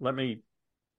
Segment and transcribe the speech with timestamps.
[0.00, 0.42] let me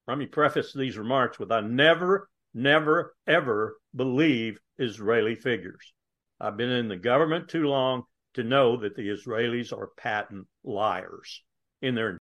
[0.07, 5.93] let me preface these remarks with I never, never, ever believe Israeli figures.
[6.39, 11.43] I've been in the government too long to know that the Israelis are patent liars
[11.81, 12.18] in their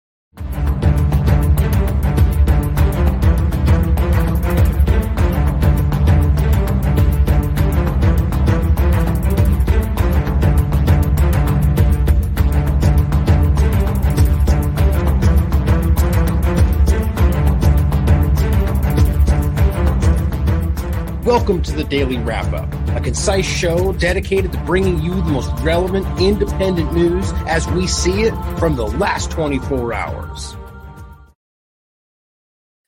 [21.48, 25.50] Welcome to the Daily Wrap Up, a concise show dedicated to bringing you the most
[25.62, 30.58] relevant independent news as we see it from the last 24 hours.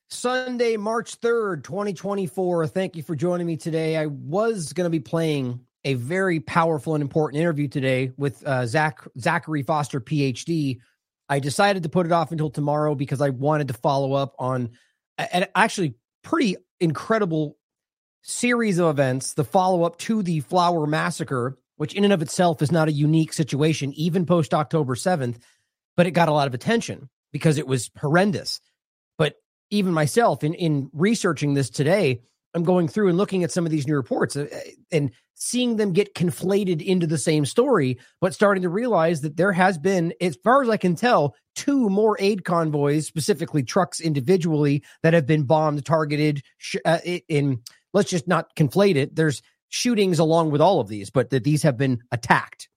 [0.10, 2.68] Sunday, March 3rd, 2024.
[2.68, 3.96] Thank you for joining me today.
[3.96, 8.66] I was going to be playing a very powerful and important interview today with uh,
[8.66, 10.80] Zach Zachary Foster, PhD.
[11.30, 14.72] I decided to put it off until tomorrow because I wanted to follow up on
[15.18, 17.56] an actually pretty incredible
[18.22, 22.62] series of events, the follow up to the Flour Massacre, which in and of itself
[22.62, 25.38] is not a unique situation, even post October 7th,
[25.96, 28.60] but it got a lot of attention because it was horrendous.
[29.18, 29.36] But
[29.70, 32.22] even myself, in, in researching this today,
[32.54, 34.48] I'm going through and looking at some of these new reports uh,
[34.92, 39.54] and seeing them get conflated into the same story, but starting to realize that there
[39.54, 44.84] has been, as far as I can tell, two more aid convoys, specifically trucks individually,
[45.02, 46.42] that have been bombed, targeted
[46.84, 47.62] uh, in
[47.94, 49.16] let's just not conflate it.
[49.16, 52.70] There's shootings along with all of these, but that these have been attacked.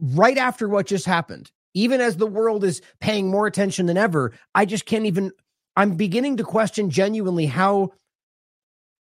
[0.00, 4.32] Right after what just happened, even as the world is paying more attention than ever,
[4.54, 5.32] I just can't even.
[5.76, 7.92] I'm beginning to question genuinely how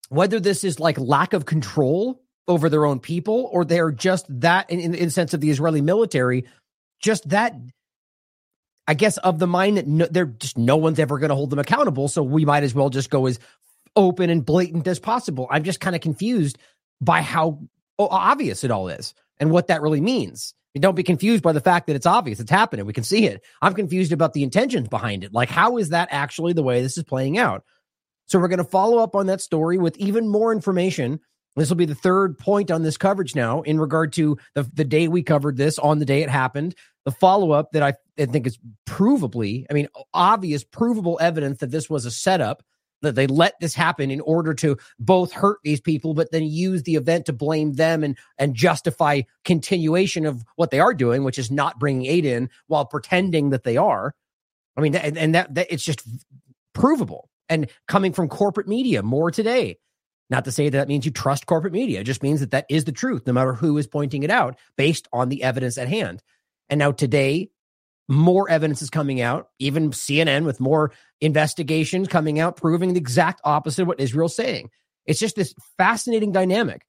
[0.09, 4.69] whether this is like lack of control over their own people or they're just that
[4.69, 6.45] in, in, the sense of the Israeli military,
[7.01, 7.55] just that
[8.87, 11.49] I guess of the mind that no, they're just no one's ever going to hold
[11.49, 12.07] them accountable.
[12.07, 13.37] So we might as well just go as
[13.97, 15.47] open and blatant as possible.
[15.51, 16.57] I'm just kind of confused
[17.01, 17.59] by how
[17.99, 20.53] obvious it all is and what that really means.
[20.79, 22.39] Don't be confused by the fact that it's obvious.
[22.39, 22.85] It's happening.
[22.85, 23.43] We can see it.
[23.63, 25.33] I'm confused about the intentions behind it.
[25.33, 27.63] Like, how is that actually the way this is playing out?
[28.27, 31.19] So, we're going to follow up on that story with even more information.
[31.55, 34.83] This will be the third point on this coverage now in regard to the, the
[34.83, 36.75] day we covered this on the day it happened.
[37.05, 41.71] The follow up that I, I think is provably, I mean, obvious, provable evidence that
[41.71, 42.61] this was a setup
[43.01, 46.83] that they let this happen in order to both hurt these people but then use
[46.83, 51.39] the event to blame them and and justify continuation of what they are doing which
[51.39, 54.13] is not bringing aid in while pretending that they are.
[54.75, 56.01] I mean and, and that, that it's just
[56.73, 59.77] provable and coming from corporate media more today.
[60.29, 62.01] Not to say that, that means you trust corporate media.
[62.01, 64.57] It just means that that is the truth no matter who is pointing it out
[64.75, 66.21] based on the evidence at hand.
[66.69, 67.49] And now today
[68.07, 73.41] more evidence is coming out, even CNN with more investigations coming out proving the exact
[73.43, 74.69] opposite of what Israel's saying.
[75.05, 76.85] It's just this fascinating dynamic.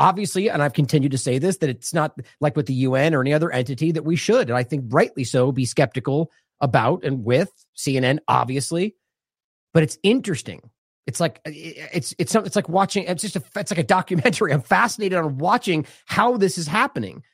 [0.00, 3.20] Obviously, and I've continued to say this, that it's not like with the UN or
[3.20, 6.30] any other entity that we should, and I think rightly so, be skeptical
[6.60, 8.94] about and with CNN, obviously.
[9.74, 10.70] But it's interesting.
[11.08, 13.04] It's like it's it's it's like watching.
[13.04, 14.52] It's just a it's like a documentary.
[14.52, 17.24] I'm fascinated on watching how this is happening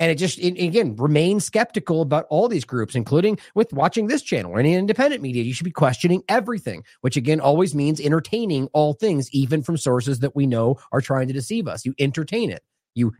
[0.00, 4.22] and it just, it, again, remain skeptical about all these groups, including with watching this
[4.22, 5.44] channel or any independent media.
[5.44, 10.20] You should be questioning everything, which again always means entertaining all things, even from sources
[10.20, 11.86] that we know are trying to deceive us.
[11.86, 12.62] You entertain it,
[12.94, 13.12] you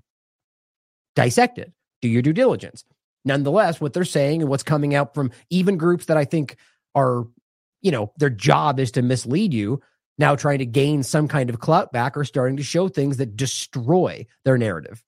[1.15, 2.85] dissect it, do your due diligence.
[3.25, 6.57] Nonetheless, what they're saying and what's coming out from even groups that I think
[6.95, 7.25] are,
[7.81, 9.81] you know, their job is to mislead you,
[10.19, 13.37] now trying to gain some kind of clout back are starting to show things that
[13.37, 15.03] destroy their narrative.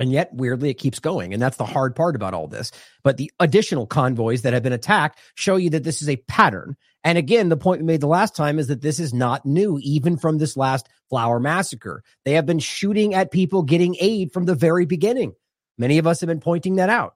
[0.00, 1.34] And yet, weirdly, it keeps going.
[1.34, 2.72] And that's the hard part about all this.
[3.04, 6.74] But the additional convoys that have been attacked show you that this is a pattern.
[7.04, 9.78] And again, the point we made the last time is that this is not new,
[9.82, 12.02] even from this last flour massacre.
[12.24, 15.34] They have been shooting at people getting aid from the very beginning.
[15.76, 17.14] Many of us have been pointing that out.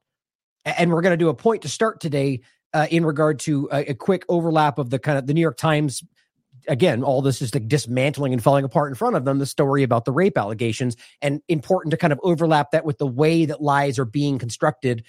[0.66, 2.42] And we're going to do a point to start today
[2.74, 5.56] uh, in regard to a, a, quick overlap of the kind of the New York
[5.56, 6.02] Times
[6.68, 9.82] again, all this is like dismantling and falling apart in front of them the story
[9.82, 13.62] about the rape allegations, and important to kind of overlap that with the way that
[13.62, 15.04] lies are being constructed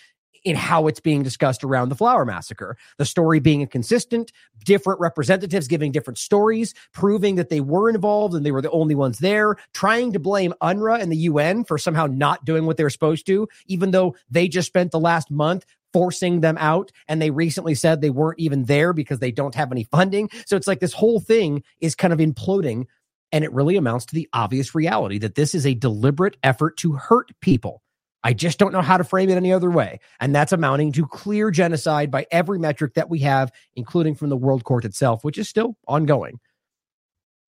[0.46, 2.78] in how it's being discussed around the flour massacre.
[2.98, 4.32] The story being inconsistent,
[4.64, 8.94] different representatives giving different stories, proving that they were involved and they were the only
[8.94, 12.84] ones there, trying to blame UNRWA and the UN for somehow not doing what they
[12.84, 16.92] were supposed to, even though they just spent the last month forcing them out.
[17.08, 20.30] And they recently said they weren't even there because they don't have any funding.
[20.46, 22.88] So it's like this whole thing is kind of imploding.
[23.32, 26.92] And it really amounts to the obvious reality that this is a deliberate effort to
[26.92, 27.82] hurt people.
[28.26, 30.02] I just don't know how to frame it any other way.
[30.20, 34.36] And that's amounting to clear genocide by every metric that we have, including from the
[34.36, 36.42] World Court itself, which is still ongoing.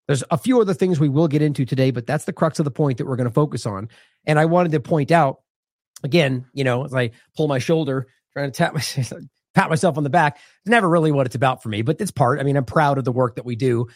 [0.05, 2.65] There's a few other things we will get into today, but that's the crux of
[2.65, 3.89] the point that we're going to focus on.
[4.27, 5.39] And I wanted to point out
[6.03, 9.21] again, you know, as I pull my shoulder, trying to tap myself,
[9.53, 12.11] pat myself on the back, it's never really what it's about for me, but it's
[12.11, 12.39] part.
[12.39, 13.87] I mean, I'm proud of the work that we do.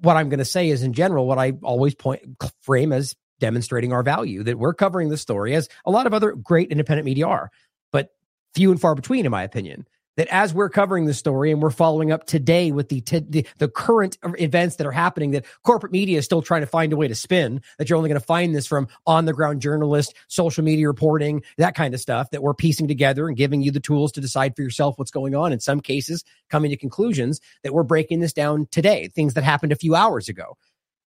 [0.00, 2.22] What I'm going to say is, in general, what I always point
[2.62, 6.32] frame as demonstrating our value that we're covering the story as a lot of other
[6.32, 7.50] great independent media are,
[7.92, 8.10] but
[8.54, 11.70] few and far between, in my opinion that as we're covering the story and we're
[11.70, 15.92] following up today with the, t- the, the current events that are happening that corporate
[15.92, 18.26] media is still trying to find a way to spin that you're only going to
[18.26, 22.42] find this from on the ground journalists social media reporting that kind of stuff that
[22.42, 25.52] we're piecing together and giving you the tools to decide for yourself what's going on
[25.52, 29.72] in some cases coming to conclusions that we're breaking this down today things that happened
[29.72, 30.56] a few hours ago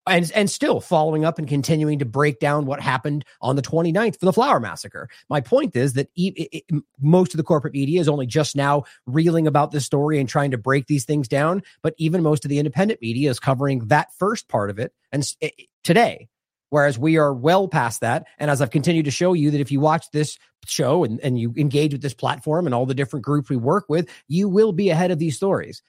[0.07, 4.19] and and still following up and continuing to break down what happened on the 29th
[4.19, 5.09] for the flour massacre.
[5.29, 6.63] My point is that e- it,
[6.99, 10.51] most of the corporate media is only just now reeling about this story and trying
[10.51, 14.13] to break these things down but even most of the independent media is covering that
[14.17, 15.53] first part of it and it,
[15.83, 16.27] today
[16.69, 18.25] whereas we are well past that.
[18.37, 21.39] And as i've continued to show you that if you watch this show and, and
[21.39, 24.71] you engage with this platform and all the different groups we work with you will
[24.71, 25.81] be ahead of these stories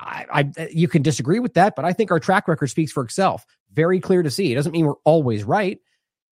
[0.00, 2.92] I, I, uh, you can disagree with that, but I think our track record speaks
[2.92, 3.46] for itself.
[3.72, 4.52] Very clear to see.
[4.52, 5.78] It doesn't mean we're always right,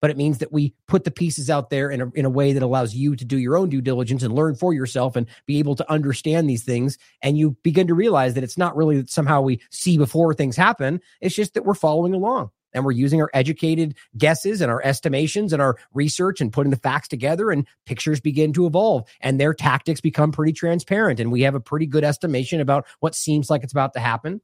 [0.00, 2.52] but it means that we put the pieces out there in a, in a way
[2.52, 5.58] that allows you to do your own due diligence and learn for yourself and be
[5.58, 6.98] able to understand these things.
[7.22, 10.56] And you begin to realize that it's not really that somehow we see before things
[10.56, 11.00] happen.
[11.20, 15.52] It's just that we're following along and we're using our educated guesses and our estimations
[15.52, 19.54] and our research and putting the facts together and pictures begin to evolve and their
[19.54, 23.62] tactics become pretty transparent and we have a pretty good estimation about what seems like
[23.62, 24.40] it's about to happen.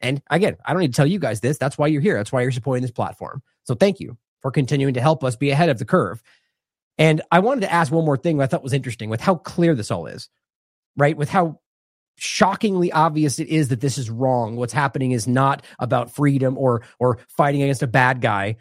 [0.00, 1.58] And again i don't need to tell you guys this.
[1.58, 2.16] That's why you're here.
[2.16, 3.42] That's why you're supporting this platform.
[3.64, 6.22] So thank you for continuing to help us be ahead of the curve.
[6.98, 9.74] And i wanted to ask one more thing i thought was interesting with how clear
[9.74, 10.28] this all is
[10.96, 11.16] right?
[11.16, 11.60] With how
[12.16, 14.56] shockingly obvious it is that this is wrong.
[14.56, 18.56] What's happening is not about freedom or or fighting against a bad guy.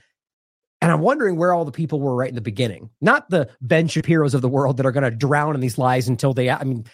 [0.81, 2.89] And I'm wondering where all the people were right in the beginning.
[3.01, 6.07] Not the Ben Shapiro's of the world that are going to drown in these lies
[6.07, 6.85] until they, I mean,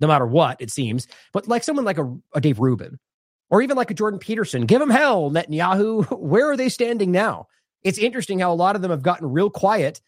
[0.00, 2.98] no matter what, it seems, but like someone like a, a Dave Rubin
[3.48, 6.18] or even like a Jordan Peterson, give them hell, Netanyahu.
[6.18, 7.46] Where are they standing now?
[7.84, 10.00] It's interesting how a lot of them have gotten real quiet.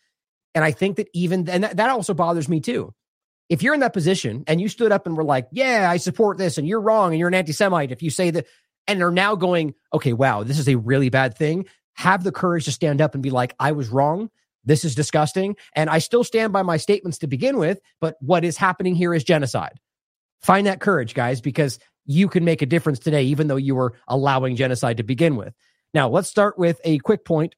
[0.52, 2.92] And I think that even, and that, that also bothers me too
[3.50, 6.38] if you're in that position and you stood up and were like, yeah, I support
[6.38, 8.46] this and you're wrong and you're an anti Semite, if you say that
[8.86, 12.64] and are now going, okay, wow, this is a really bad thing, have the courage
[12.64, 14.30] to stand up and be like, I was wrong.
[14.64, 15.56] This is disgusting.
[15.74, 19.12] And I still stand by my statements to begin with, but what is happening here
[19.12, 19.80] is genocide.
[20.42, 23.94] Find that courage, guys, because you can make a difference today, even though you were
[24.06, 25.54] allowing genocide to begin with.
[25.92, 27.56] Now, let's start with a quick point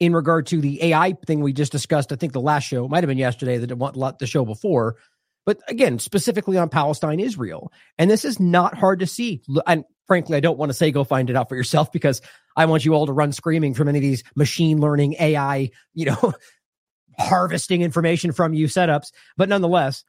[0.00, 2.12] in regard to the AI thing we just discussed.
[2.12, 4.96] I think the last show might have been yesterday, that the show before.
[5.44, 7.72] But again, specifically on Palestine, Israel.
[7.96, 9.42] And this is not hard to see.
[9.66, 12.20] And frankly, I don't want to say go find it out for yourself because
[12.56, 16.06] I want you all to run screaming from any of these machine learning AI, you
[16.06, 16.34] know,
[17.18, 19.10] harvesting information from you setups.
[19.36, 20.04] But nonetheless,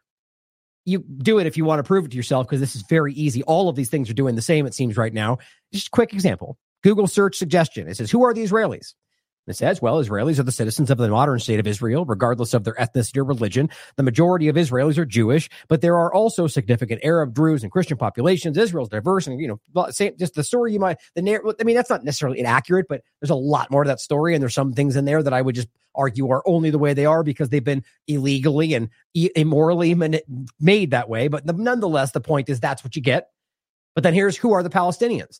[0.86, 3.14] you do it if you want to prove it to yourself because this is very
[3.14, 3.44] easy.
[3.44, 5.38] All of these things are doing the same, it seems right now.
[5.72, 7.88] Just a quick example Google search suggestion.
[7.88, 8.94] It says, Who are the Israelis?
[9.50, 12.64] It says, well, Israelis are the citizens of the modern state of Israel, regardless of
[12.64, 13.70] their ethnicity or religion.
[13.96, 17.98] The majority of Israelis are Jewish, but there are also significant Arab, Druze, and Christian
[17.98, 18.58] populations.
[18.58, 21.56] Israel's diverse, and you know, just the story you might the narrative.
[21.60, 24.42] I mean, that's not necessarily inaccurate, but there's a lot more to that story, and
[24.42, 27.08] there's some things in there that I would just argue are only the way they
[27.08, 29.96] are because they've been illegally and immorally
[30.60, 31.28] made that way.
[31.28, 33.30] But nonetheless, the point is that's what you get.
[33.96, 35.40] But then here's who are the Palestinians.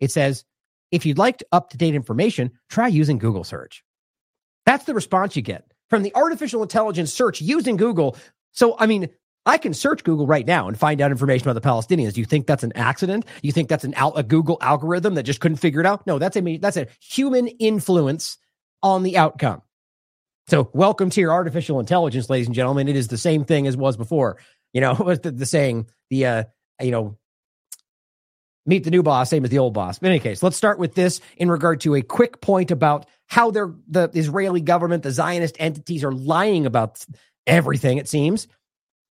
[0.00, 0.44] It says
[0.90, 3.84] if you'd like up to date information, try using Google search.
[4.66, 8.16] That's the response you get from the artificial intelligence search using Google.
[8.52, 9.08] So, I mean,
[9.46, 12.12] I can search Google right now and find out information about the Palestinians.
[12.12, 13.24] Do you think that's an accident?
[13.42, 16.06] You think that's an a Google algorithm that just couldn't figure it out?
[16.06, 18.36] No, that's a that's a human influence
[18.82, 19.62] on the outcome.
[20.48, 22.88] So, welcome to your artificial intelligence, ladies and gentlemen.
[22.88, 24.38] It is the same thing as was before.
[24.74, 26.44] You know, the, the saying the uh,
[26.80, 27.16] you know
[28.68, 29.98] meet the new boss, same as the old boss.
[29.98, 33.06] But in any case, let's start with this in regard to a quick point about
[33.26, 37.04] how they're, the Israeli government, the Zionist entities are lying about
[37.46, 38.46] everything, it seems.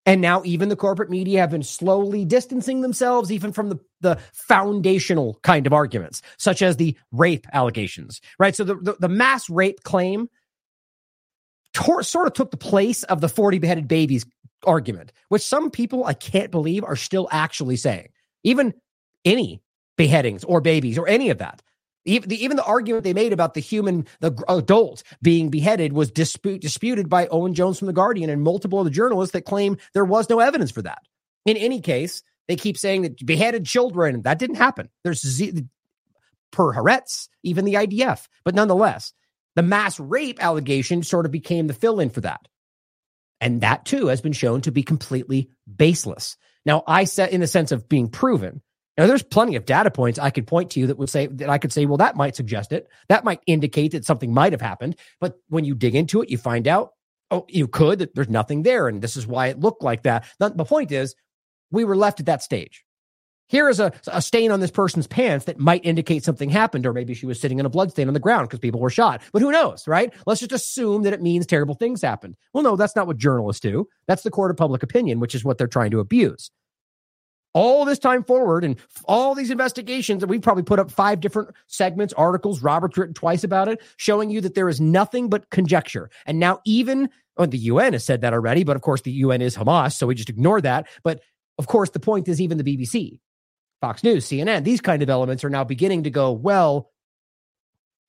[0.05, 4.17] And now even the corporate media have been slowly distancing themselves even from the, the
[4.33, 8.55] foundational kind of arguments, such as the rape allegations, right?
[8.55, 10.29] So the, the, the mass rape claim
[11.73, 14.25] tor- sort of took the place of the 40 beheaded babies
[14.65, 18.09] argument, which some people I can't believe are still actually saying.
[18.43, 18.73] Even
[19.25, 19.61] any
[19.97, 21.61] beheadings or babies or any of that.
[22.05, 26.09] Even the, even the argument they made about the human, the adult being beheaded was
[26.09, 29.77] dispute, disputed by Owen Jones from The Guardian and multiple of the journalists that claim
[29.93, 31.03] there was no evidence for that.
[31.45, 34.89] In any case, they keep saying that beheaded children, that didn't happen.
[35.03, 35.65] There's z-
[36.51, 38.27] per Haaretz, even the IDF.
[38.43, 39.13] But nonetheless,
[39.55, 42.47] the mass rape allegation sort of became the fill in for that.
[43.39, 46.37] And that too has been shown to be completely baseless.
[46.65, 48.61] Now, I said in the sense of being proven.
[48.97, 51.49] Now, there's plenty of data points I could point to you that would say that
[51.49, 52.89] I could say, well, that might suggest it.
[53.07, 54.97] That might indicate that something might have happened.
[55.19, 56.91] But when you dig into it, you find out,
[57.29, 58.89] oh, you could, that there's nothing there.
[58.89, 60.25] And this is why it looked like that.
[60.39, 61.15] The, point is,
[61.71, 62.83] we were left at that stage.
[63.47, 66.93] Here is a, a stain on this person's pants that might indicate something happened, or
[66.93, 69.21] maybe she was sitting in a blood stain on the ground because people were shot.
[69.33, 70.13] But who knows, right?
[70.25, 72.35] Let's just assume that it means terrible things happened.
[72.53, 73.87] Well, no, that's not what journalists do.
[74.07, 76.51] That's the court of public opinion, which is what they're trying to abuse
[77.53, 81.49] all this time forward and all these investigations, and we've probably put up five different
[81.67, 86.09] segments, articles, Robert's written twice about it, showing you that there is nothing but conjecture.
[86.25, 89.41] And now, even well, the UN has said that already, but of course, the UN
[89.41, 90.87] is Hamas, so we just ignore that.
[91.03, 91.21] But
[91.57, 93.19] of course, the point is even the BBC,
[93.79, 96.91] Fox News, CNN, these kind of elements are now beginning to go, well,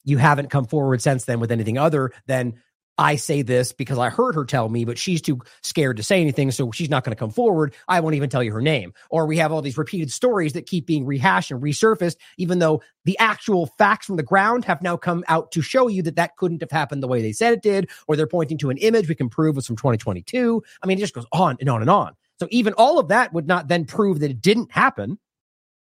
[0.05, 2.55] you haven't come forward since then with anything other than
[2.99, 6.21] I say this because I heard her tell me, but she's too scared to say
[6.21, 7.75] anything, so she's not going to come forward.
[7.89, 8.93] I won't even tell you her name.
[9.11, 12.83] Or we have all these repeated stories that keep being rehashed and resurfaced, even though
[13.05, 16.37] the actual facts from the ground have now come out to show you that that
[16.37, 19.09] couldn't have happened the way they said it did, or they're pointing to an image
[19.09, 20.63] we can prove was from 2022.
[20.83, 22.15] I mean, it just goes on and on and on.
[22.39, 25.19] So even all of that would not then prove that it didn't happen.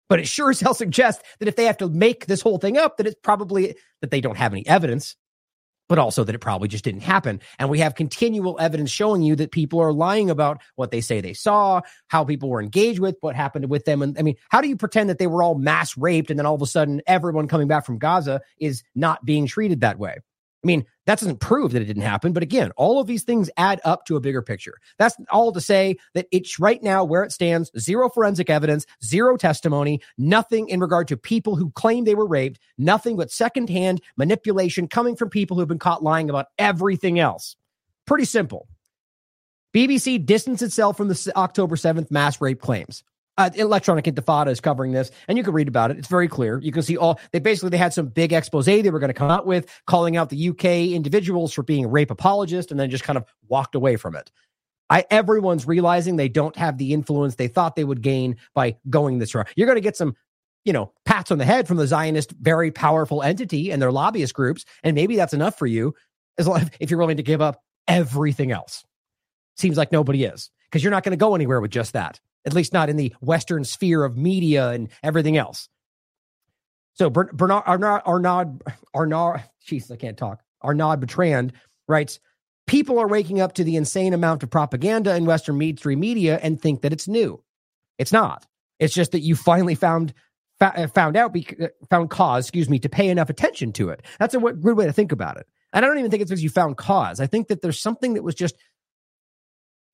[0.08, 2.76] But it sure as hell suggests that if they have to make this whole thing
[2.76, 5.16] up, that it's probably that they don't have any evidence
[5.88, 7.40] but also that it probably just didn't happen.
[7.58, 11.20] And we have continual evidence showing you that people are lying about what they say
[11.20, 14.02] they saw, how people were engaged with, what happened with them.
[14.02, 16.46] And I mean, how do you pretend that they were all mass raped and then
[16.46, 20.18] all of a sudden everyone coming back from Gaza is not being treated that way?
[20.64, 22.32] I mean, that doesn't prove that it didn't happen.
[22.32, 24.78] But again, all of these things add up to a bigger picture.
[24.98, 29.36] That's all to say that it's right now where it stands zero forensic evidence, zero
[29.36, 34.88] testimony, nothing in regard to people who claim they were raped, nothing but secondhand manipulation
[34.88, 37.56] coming from people who've been caught lying about everything else.
[38.06, 38.66] Pretty simple.
[39.74, 43.04] BBC distanced itself from the October 7th mass rape claims
[43.36, 45.98] uh, electronic intifada is covering this and you can read about it.
[45.98, 46.58] It's very clear.
[46.60, 49.14] You can see all they basically they had some big expose they were going to
[49.14, 53.04] come out with calling out the uk individuals for being rape apologists and then just
[53.04, 54.30] kind of walked away from it.
[54.90, 59.18] I, everyone's realizing they don't have the influence they thought they would gain by going
[59.18, 59.48] this route.
[59.56, 60.14] You're going to get some
[60.64, 64.34] you know pats on the head from the zionist very powerful entity and their lobbyist
[64.34, 65.94] groups and maybe that's enough for you
[66.38, 68.84] as long if you're willing to give up everything else.
[69.56, 72.52] Seems like nobody is because you're not going to go anywhere with just that at
[72.52, 75.68] least not in the Western sphere of media and everything else.
[76.94, 78.58] So Bernard Arnaud Arnaud
[78.94, 79.36] Arnaud,
[79.66, 80.40] jeez, I can't talk.
[80.62, 81.52] Arnaud Bertrand
[81.88, 82.20] writes,
[82.66, 86.60] people are waking up to the insane amount of propaganda in Western mainstream media and
[86.60, 87.42] think that it's new.
[87.98, 88.46] It's not.
[88.78, 90.14] It's just that you finally found
[90.60, 94.02] uh, found out uh, found cause, excuse me, to pay enough attention to it.
[94.18, 95.46] That's a good way to think about it.
[95.72, 97.20] And I don't even think it's because you found cause.
[97.20, 98.54] I think that there's something that was just.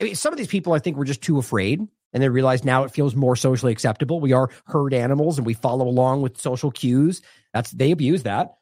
[0.01, 1.81] I mean, some of these people I think were just too afraid
[2.13, 4.21] and they realize now it feels more socially acceptable.
[4.21, 7.23] We are herd animals and we follow along with social cues.
[7.55, 8.55] That's they abuse that.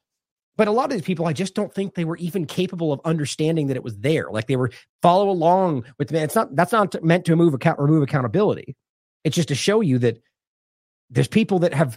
[0.57, 3.01] But a lot of these people, I just don't think they were even capable of
[3.05, 4.27] understanding that it was there.
[4.31, 8.03] Like they were follow along with it's not that's not meant to remove account remove
[8.03, 8.77] accountability.
[9.25, 10.21] It's just to show you that
[11.11, 11.97] there's people that have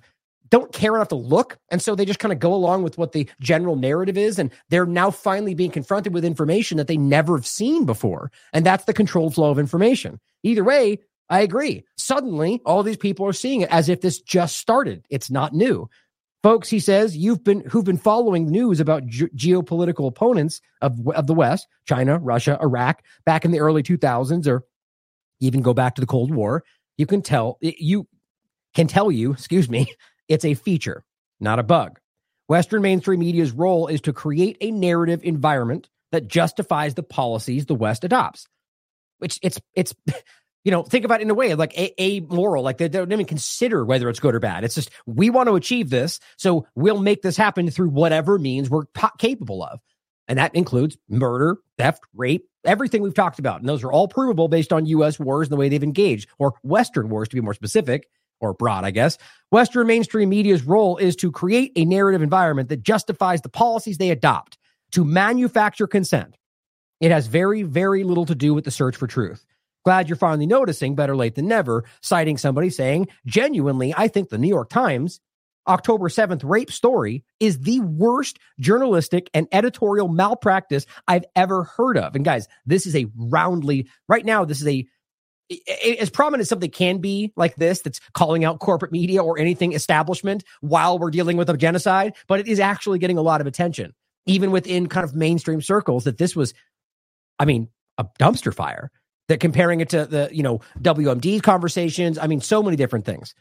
[0.51, 1.58] don't care enough to look.
[1.70, 4.38] And so they just kind of go along with what the general narrative is.
[4.38, 8.31] And they're now finally being confronted with information that they never have seen before.
[8.53, 10.20] And that's the controlled flow of information.
[10.43, 11.00] Either way,
[11.30, 11.86] I agree.
[11.98, 15.06] Suddenly, all these people are seeing it as if this just started.
[15.10, 15.90] It's not new.
[16.44, 21.28] Folks, he says, you've been who've been following news about ge- geopolitical opponents of, of
[21.28, 24.63] the West, China, Russia, Iraq, back in the early 2000s, or
[25.40, 26.63] even go back to the Cold War.
[26.98, 28.08] You can tell you
[28.74, 29.94] can tell you, excuse me,
[30.28, 31.04] it's a feature,
[31.40, 32.00] not a bug.
[32.48, 37.75] Western mainstream media's role is to create a narrative environment that justifies the policies the
[37.75, 38.48] West adopts.
[39.20, 39.94] Which it's it's
[40.63, 43.25] you know, think about it in a way like a, moral, like they don't even
[43.25, 44.63] consider whether it's good or bad.
[44.63, 48.70] It's just we want to achieve this, so we'll make this happen through whatever means
[48.70, 49.80] we're po- capable of,
[50.27, 54.48] and that includes murder, theft, rape, everything we've talked about, and those are all provable
[54.48, 55.20] based on U.S.
[55.20, 58.08] wars and the way they've engaged, or Western wars to be more specific
[58.39, 59.18] or broad, I guess.
[59.51, 64.10] Western mainstream media's role is to create a narrative environment that justifies the policies they
[64.10, 64.58] adopt
[64.91, 66.36] to manufacture consent.
[67.00, 69.46] It has very, very little to do with the search for truth.
[69.84, 74.38] Glad you're finally noticing, better late than never, citing somebody saying, genuinely, I think the
[74.38, 75.20] New York Times
[75.68, 82.16] October 7th rape story is the worst journalistic and editorial malpractice I've ever heard of.
[82.16, 84.88] And guys, this is a roundly, right now, this is a
[86.00, 89.74] as prominent as something can be like this that's calling out corporate media or anything
[89.74, 93.48] establishment while we're dealing with a genocide but it is actually getting a lot of
[93.48, 93.94] attention
[94.26, 96.54] even within kind of mainstream circles that this was
[97.38, 98.92] i mean a dumpster fire
[99.28, 103.34] that comparing it to the you know wmd conversations i mean so many different things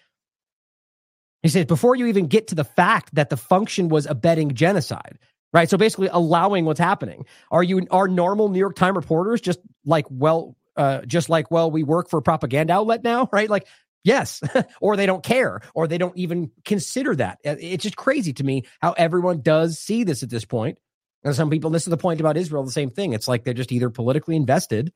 [1.42, 5.18] he says before you even get to the fact that the function was abetting genocide
[5.52, 9.60] right so basically allowing what's happening are you are normal new york times reporters just
[9.84, 13.50] like well uh, just like, well, we work for a propaganda outlet now, right?
[13.50, 13.66] Like,
[14.04, 14.40] yes,
[14.80, 17.38] or they don't care, or they don't even consider that.
[17.44, 20.78] It's just crazy to me how everyone does see this at this point.
[21.22, 23.12] And some people, this is the point about Israel, the same thing.
[23.12, 24.90] It's like they're just either politically invested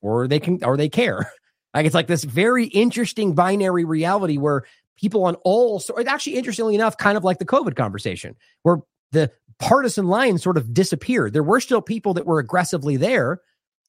[0.00, 1.32] or they can, or they care.
[1.72, 4.64] Like it's like this very interesting binary reality where
[4.96, 8.78] people on all, so actually interestingly enough, kind of like the COVID conversation, where
[9.12, 9.30] the
[9.60, 11.32] partisan lines sort of disappeared.
[11.32, 13.40] There were still people that were aggressively there,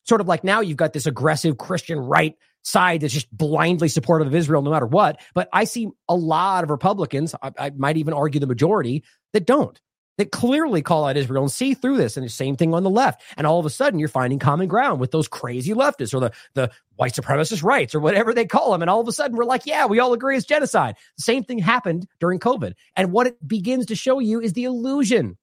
[0.03, 4.27] sort of like now you've got this aggressive Christian right side that's just blindly supportive
[4.27, 5.19] of Israel no matter what.
[5.33, 9.03] But I see a lot of Republicans, I, I, might even argue the majority,
[9.33, 9.79] that don't,
[10.17, 12.17] that clearly call out Israel and see through this.
[12.17, 13.21] And the same thing on the left.
[13.37, 16.31] And all of a sudden you're finding common ground with those crazy leftists or the,
[16.53, 18.81] the white supremacist rights or whatever they call them.
[18.81, 20.95] And all of a sudden we're like, yeah, we all agree it's genocide.
[21.17, 22.73] The same thing happened during COVID.
[22.95, 25.37] And what it begins to show you is the illusion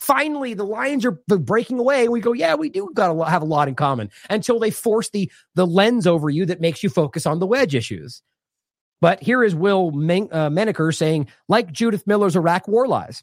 [0.00, 3.44] finally the lines are breaking away we go yeah we do got to have a
[3.44, 7.26] lot in common until they force the the lens over you that makes you focus
[7.26, 8.22] on the wedge issues
[9.02, 13.22] but here is will Men- uh, Menaker saying like judith miller's iraq war lies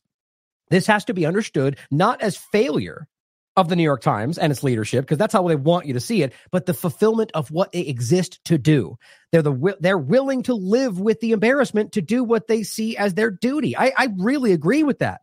[0.69, 3.07] this has to be understood not as failure
[3.55, 5.99] of the new york times and its leadership because that's how they want you to
[5.99, 8.97] see it but the fulfillment of what they exist to do
[9.31, 13.15] they're the they're willing to live with the embarrassment to do what they see as
[13.15, 15.21] their duty i, I really agree with that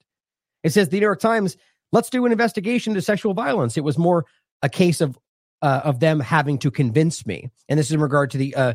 [0.65, 1.57] it says the New York Times,
[1.93, 3.77] let's do an investigation into sexual violence.
[3.77, 4.25] It was more
[4.63, 5.17] a case of
[5.63, 7.51] uh, of them having to convince me.
[7.69, 8.75] And this is in regard to the uh,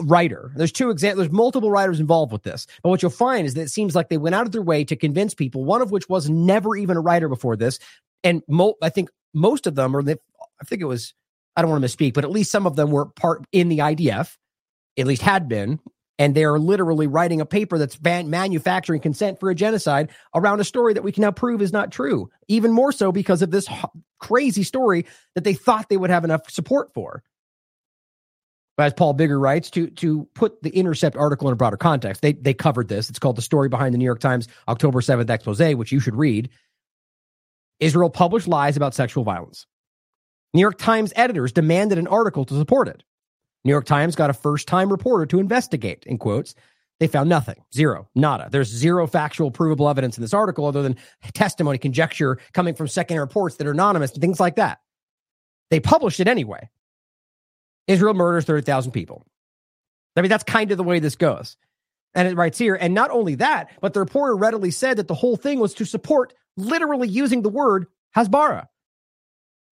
[0.00, 0.52] writer.
[0.56, 1.26] There's two examples.
[1.26, 2.66] There's multiple writers involved with this.
[2.82, 4.84] But what you'll find is that it seems like they went out of their way
[4.84, 7.78] to convince people, one of which was never even a writer before this.
[8.24, 11.14] And mo- I think most of them, or I think it was,
[11.56, 13.78] I don't want to misspeak, but at least some of them were part in the
[13.78, 14.36] IDF,
[14.98, 15.78] at least had been
[16.18, 20.60] and they are literally writing a paper that's ban- manufacturing consent for a genocide around
[20.60, 22.30] a story that we can now prove is not true.
[22.46, 23.84] Even more so because of this h-
[24.20, 27.24] crazy story that they thought they would have enough support for.
[28.78, 32.32] As Paul Biggar writes, to to put the Intercept article in a broader context, they
[32.32, 33.10] they covered this.
[33.10, 36.16] It's called "The Story Behind the New York Times October Seventh Expose," which you should
[36.16, 36.48] read.
[37.80, 39.66] Israel published lies about sexual violence.
[40.54, 43.02] New York Times editors demanded an article to support it.
[43.64, 46.54] New York Times got a first time reporter to investigate, in quotes.
[46.98, 48.48] They found nothing, zero, nada.
[48.50, 50.96] There's zero factual, provable evidence in this article other than
[51.34, 54.80] testimony, conjecture coming from secondary reports that are anonymous and things like that.
[55.70, 56.68] They published it anyway.
[57.86, 59.26] Israel murders 30,000 people.
[60.16, 61.56] I mean, that's kind of the way this goes.
[62.14, 65.14] And it writes here, and not only that, but the reporter readily said that the
[65.14, 68.66] whole thing was to support literally using the word Hasbara,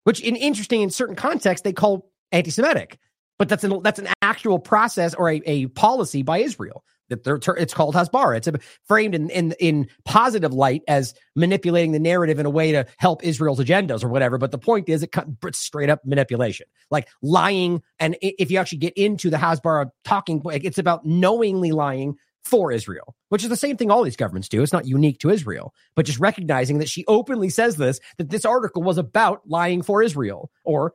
[0.03, 2.97] which in interesting in certain contexts they call anti-Semitic
[3.41, 7.95] but that's an that's an actual process or a, a policy by Israel it's called
[7.95, 8.37] Hasbara.
[8.37, 8.49] It's
[8.87, 13.23] framed in, in in positive light as manipulating the narrative in a way to help
[13.23, 14.37] Israel's agendas or whatever.
[14.37, 17.81] But the point is, it it's straight up manipulation, like lying.
[17.99, 23.15] And if you actually get into the Hasbara talking, it's about knowingly lying for Israel,
[23.29, 24.61] which is the same thing all these governments do.
[24.63, 28.45] It's not unique to Israel, but just recognizing that she openly says this that this
[28.45, 30.93] article was about lying for Israel or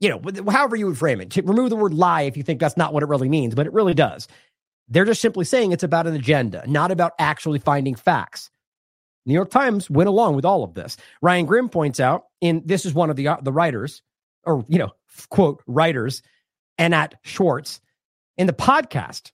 [0.00, 2.76] you know, however you would frame it, remove the word lie if you think that's
[2.76, 4.28] not what it really means, but it really does.
[4.88, 8.50] They're just simply saying it's about an agenda, not about actually finding facts.
[9.26, 10.96] New York Times went along with all of this.
[11.20, 14.02] Ryan Grim points out, in this is one of the uh, the writers,
[14.44, 14.92] or you know,
[15.28, 16.22] quote writers,
[16.78, 17.80] Anat Schwartz,
[18.38, 19.32] in the podcast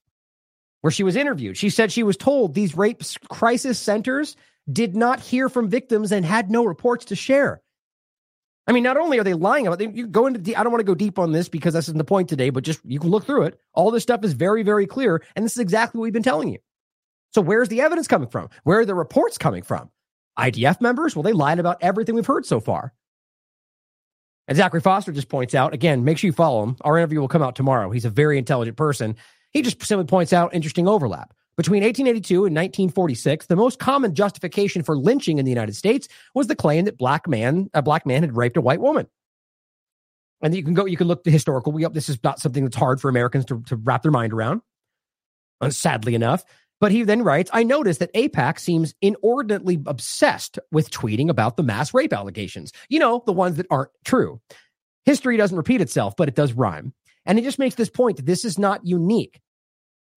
[0.81, 1.57] where she was interviewed.
[1.57, 4.35] She said she was told these rape crisis centers
[4.71, 7.61] did not hear from victims and had no reports to share.
[8.67, 10.71] I mean, not only are they lying about it, you go into, the, I don't
[10.71, 12.99] want to go deep on this because this isn't the point today, but just you
[12.99, 13.59] can look through it.
[13.73, 15.21] All this stuff is very, very clear.
[15.35, 16.59] And this is exactly what we've been telling you.
[17.31, 18.49] So where's the evidence coming from?
[18.63, 19.91] Where are the reports coming from?
[20.39, 21.15] IDF members?
[21.15, 22.93] Well, they lied about everything we've heard so far.
[24.47, 26.77] And Zachary Foster just points out again, make sure you follow him.
[26.81, 27.91] Our interview will come out tomorrow.
[27.91, 29.15] He's a very intelligent person.
[29.51, 31.33] He just simply points out interesting overlap.
[31.57, 36.47] Between 1882 and 1946, the most common justification for lynching in the United States was
[36.47, 39.07] the claim that black man, a black man had raped a white woman.
[40.41, 41.71] And you can go, you can look the historical.
[41.71, 44.61] We, this is not something that's hard for Americans to, to wrap their mind around,
[45.61, 46.43] uh, sadly enough.
[46.81, 51.63] But he then writes, I noticed that AIPAC seems inordinately obsessed with tweeting about the
[51.63, 52.73] mass rape allegations.
[52.89, 54.41] You know, the ones that aren't true.
[55.05, 56.93] History doesn't repeat itself, but it does rhyme.
[57.25, 59.39] And it just makes this point that this is not unique.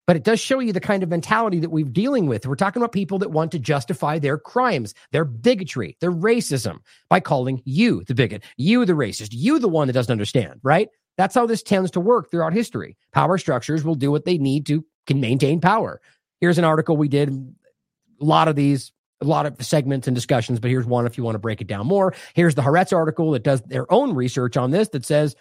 [0.08, 2.46] But it does show you the kind of mentality that we're dealing with.
[2.46, 6.78] We're talking about people that want to justify their crimes, their bigotry, their racism
[7.10, 10.88] by calling you the bigot, you the racist, you the one that doesn't understand, right?
[11.18, 12.96] That's how this tends to work throughout history.
[13.12, 16.00] Power structures will do what they need to can maintain power.
[16.40, 20.58] Here's an article we did, a lot of these, a lot of segments and discussions,
[20.58, 22.14] but here's one if you want to break it down more.
[22.32, 25.36] Here's the Haaretz article that does their own research on this that says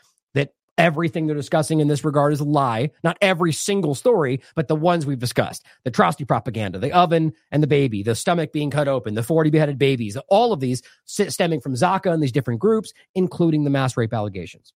[0.77, 2.91] everything they're discussing in this regard is a lie.
[3.03, 5.65] Not every single story, but the ones we've discussed.
[5.83, 9.49] The atrocity propaganda, the oven and the baby, the stomach being cut open, the 40
[9.49, 13.97] beheaded babies, all of these stemming from Zaka and these different groups, including the mass
[13.97, 14.73] rape allegations.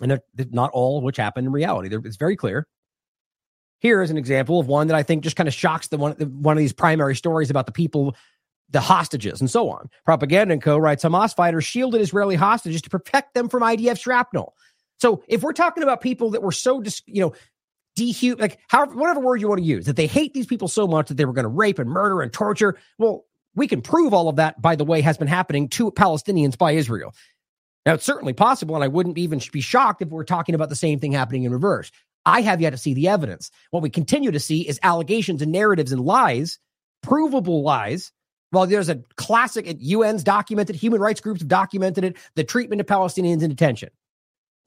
[0.00, 1.94] And not all which happened in reality.
[2.04, 2.66] It's very clear.
[3.80, 6.12] Here is an example of one that I think just kind of shocks the one,
[6.12, 8.16] one of these primary stories about the people
[8.72, 9.88] the hostages and so on.
[10.04, 10.78] Propaganda and Co.
[10.78, 14.54] writes Hamas fighters shielded Israeli hostages to protect them from IDF shrapnel.
[15.02, 17.32] So if we're talking about people that were so, dis, you know,
[17.98, 20.86] dehuman, like however, whatever word you want to use, that they hate these people so
[20.86, 22.78] much that they were going to rape and murder and torture.
[22.98, 23.24] Well,
[23.56, 26.70] we can prove all of that, by the way, has been happening to Palestinians by
[26.72, 27.16] Israel.
[27.84, 30.76] Now, it's certainly possible, and I wouldn't even be shocked if we're talking about the
[30.76, 31.90] same thing happening in reverse.
[32.24, 33.50] I have yet to see the evidence.
[33.72, 36.60] What we continue to see is allegations and narratives and lies,
[37.02, 38.12] provable lies.
[38.52, 42.80] Well, there's a classic, at UN's documented, human rights groups have documented it, the treatment
[42.80, 43.90] of Palestinians in detention.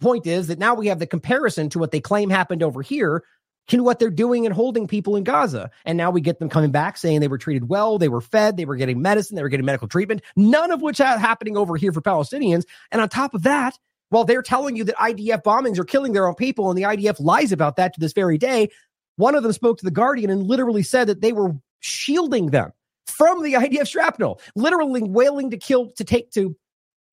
[0.01, 3.23] Point is that now we have the comparison to what they claim happened over here
[3.67, 5.71] to what they're doing and holding people in Gaza.
[5.85, 8.57] And now we get them coming back saying they were treated well, they were fed,
[8.57, 11.75] they were getting medicine, they were getting medical treatment, none of which is happening over
[11.75, 12.65] here for Palestinians.
[12.91, 13.77] And on top of that,
[14.09, 17.19] while they're telling you that IDF bombings are killing their own people and the IDF
[17.19, 18.69] lies about that to this very day,
[19.15, 22.71] one of them spoke to the Guardian and literally said that they were shielding them
[23.07, 26.55] from the IDF shrapnel, literally wailing to kill, to take, to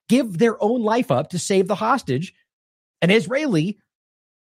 [0.08, 2.34] give their own life up to save the hostage
[3.02, 3.78] an Israeli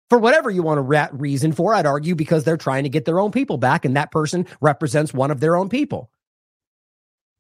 [0.08, 1.74] for whatever you want to rat reason for.
[1.74, 5.12] I'd argue because they're trying to get their own people back, and that person represents
[5.12, 6.10] one of their own people.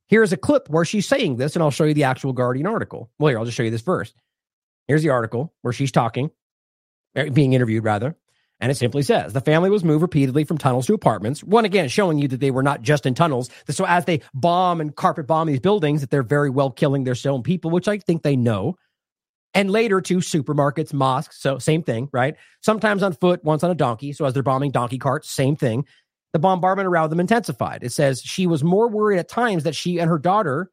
[0.08, 3.10] Here's a clip where she's saying this, and I'll show you the actual Guardian article.
[3.18, 4.14] Well, here, I'll just show you this first.
[4.88, 6.30] Here's the article where she's talking,
[7.16, 8.16] er, being interviewed rather.
[8.60, 11.42] And it simply says the family was moved repeatedly from tunnels to apartments.
[11.42, 13.48] One again showing you that they were not just in tunnels.
[13.70, 17.16] So as they bomb and carpet bomb these buildings, that they're very well killing their
[17.26, 18.76] own people, which I think they know
[19.54, 21.40] and later to supermarkets, mosques.
[21.40, 22.36] So same thing, right?
[22.60, 24.12] Sometimes on foot, once on a donkey.
[24.12, 25.84] So as they're bombing donkey carts, same thing.
[26.32, 27.82] The bombardment around them intensified.
[27.82, 30.70] It says she was more worried at times that she and her daughter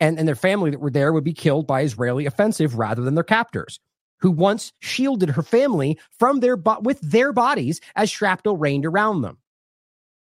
[0.00, 3.14] and, and their family that were there would be killed by Israeli offensive rather than
[3.14, 3.80] their captors,
[4.20, 9.38] who once shielded her family from their with their bodies as shrapnel rained around them.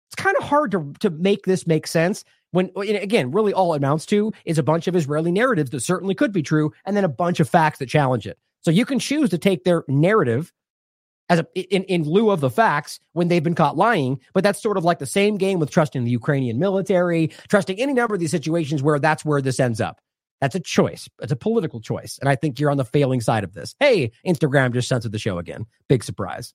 [0.10, 3.78] It's kind of hard to, to make this make sense when again, really all it
[3.78, 7.04] amounts to is a bunch of Israeli narratives that certainly could be true, and then
[7.04, 8.38] a bunch of facts that challenge it.
[8.62, 10.52] So you can choose to take their narrative
[11.30, 14.62] as a in, in lieu of the facts when they've been caught lying, but that's
[14.62, 18.20] sort of like the same game with trusting the Ukrainian military, trusting any number of
[18.20, 20.02] these situations where that's where this ends up.
[20.42, 21.08] That's a choice.
[21.22, 22.18] It's a political choice.
[22.20, 23.76] And I think you're on the failing side of this.
[23.80, 25.68] Hey, Instagram just censored the show again.
[25.88, 26.54] Big surprise.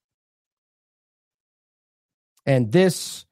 [2.45, 3.25] And this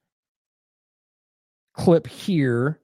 [1.75, 2.81] clip here.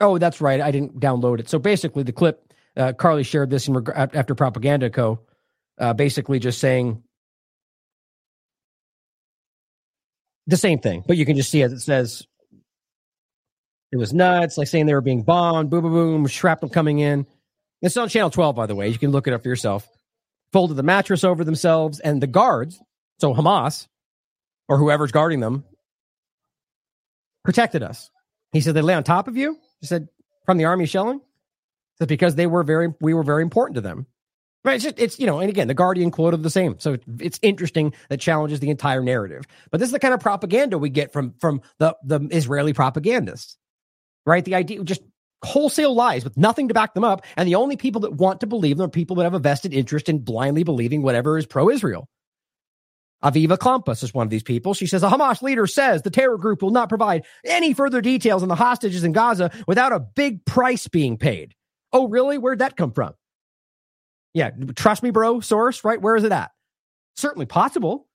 [0.00, 0.60] Oh, that's right.
[0.60, 1.48] I didn't download it.
[1.48, 5.20] So basically, the clip uh, Carly shared this in reg- after Propaganda Co.
[5.78, 7.02] Uh, basically, just saying
[10.46, 12.26] the same thing, but you can just see as it says
[13.92, 17.26] it was nuts, like saying they were being bombed, boom, boom, boom, shrapnel coming in.
[17.82, 18.88] It's on channel 12, by the way.
[18.88, 19.86] You can look it up for yourself.
[20.52, 22.80] Folded the mattress over themselves, and the guards,
[23.20, 23.88] so Hamas
[24.68, 25.64] or whoever's guarding them,
[27.44, 28.10] protected us.
[28.52, 29.58] He said, they lay on top of you.
[29.80, 30.08] He said,
[30.44, 31.20] from the army shelling.
[31.98, 34.06] Said because they were very, we were very important to them.
[34.64, 34.76] Right.
[34.76, 36.78] It's just, it's, you know, and again, the Guardian quoted the same.
[36.78, 39.44] So it's interesting that challenges the entire narrative.
[39.72, 43.56] But this is the kind of propaganda we get from, from the, the Israeli propagandists,
[44.24, 44.44] right?
[44.44, 45.02] The idea, just
[45.44, 47.24] wholesale lies with nothing to back them up.
[47.36, 49.74] And the only people that want to believe them are people that have a vested
[49.74, 52.08] interest in blindly believing whatever is pro Israel.
[53.24, 54.74] Aviva Klompas is one of these people.
[54.74, 58.42] She says a Hamas leader says the terror group will not provide any further details
[58.42, 61.54] on the hostages in Gaza without a big price being paid.
[61.92, 62.38] Oh, really?
[62.38, 63.14] Where'd that come from?
[64.34, 65.40] Yeah, trust me, bro.
[65.40, 66.00] Source, right?
[66.00, 66.50] Where is it at?
[67.16, 68.08] Certainly possible.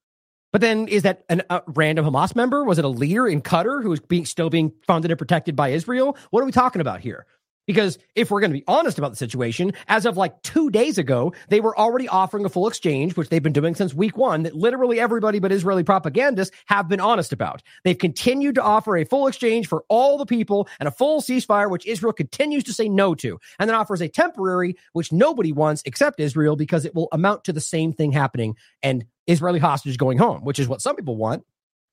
[0.52, 2.64] But then is that an, a random Hamas member?
[2.64, 5.68] Was it a leader in Qatar who is being, still being funded and protected by
[5.68, 6.16] Israel?
[6.30, 7.26] What are we talking about here?
[7.68, 10.96] Because if we're going to be honest about the situation, as of like two days
[10.96, 14.44] ago, they were already offering a full exchange, which they've been doing since week one,
[14.44, 17.62] that literally everybody but Israeli propagandists have been honest about.
[17.84, 21.70] They've continued to offer a full exchange for all the people and a full ceasefire,
[21.70, 25.82] which Israel continues to say no to, and then offers a temporary, which nobody wants
[25.84, 30.16] except Israel because it will amount to the same thing happening and Israeli hostages going
[30.16, 31.44] home, which is what some people want.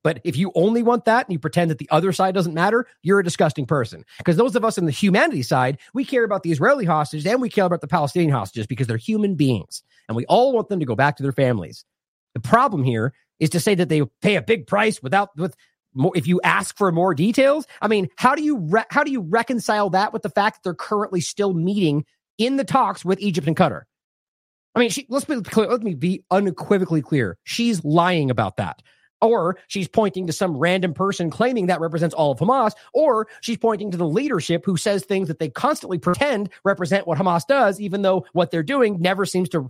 [0.05, 2.85] But if you only want that and you pretend that the other side doesn't matter,
[3.01, 4.05] you're a disgusting person.
[4.19, 7.41] Because those of us in the humanity side, we care about the Israeli hostages and
[7.41, 10.79] we care about the Palestinian hostages because they're human beings and we all want them
[10.79, 11.85] to go back to their families.
[12.35, 15.55] The problem here is to say that they pay a big price without with
[15.95, 17.65] more, if you ask for more details.
[17.81, 20.63] I mean, how do you re- how do you reconcile that with the fact that
[20.65, 22.05] they're currently still meeting
[22.37, 23.85] in the talks with Egypt and Qatar?
[24.75, 25.67] I mean, she, let's be clear.
[25.67, 27.39] Let me be unequivocally clear.
[27.43, 28.83] She's lying about that
[29.21, 33.57] or she's pointing to some random person claiming that represents all of Hamas, or she's
[33.57, 37.79] pointing to the leadership who says things that they constantly pretend represent what Hamas does,
[37.79, 39.69] even though what they're doing never seems to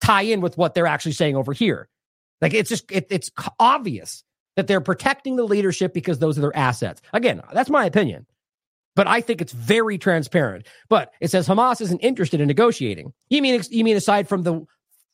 [0.00, 1.88] tie in with what they're actually saying over here.
[2.40, 4.24] Like it's just it, it's obvious
[4.56, 7.00] that they're protecting the leadership because those are their assets.
[7.12, 8.26] Again, that's my opinion.
[8.96, 10.66] But I think it's very transparent.
[10.88, 13.12] But it says Hamas isn't interested in negotiating.
[13.30, 14.66] You mean you mean aside from the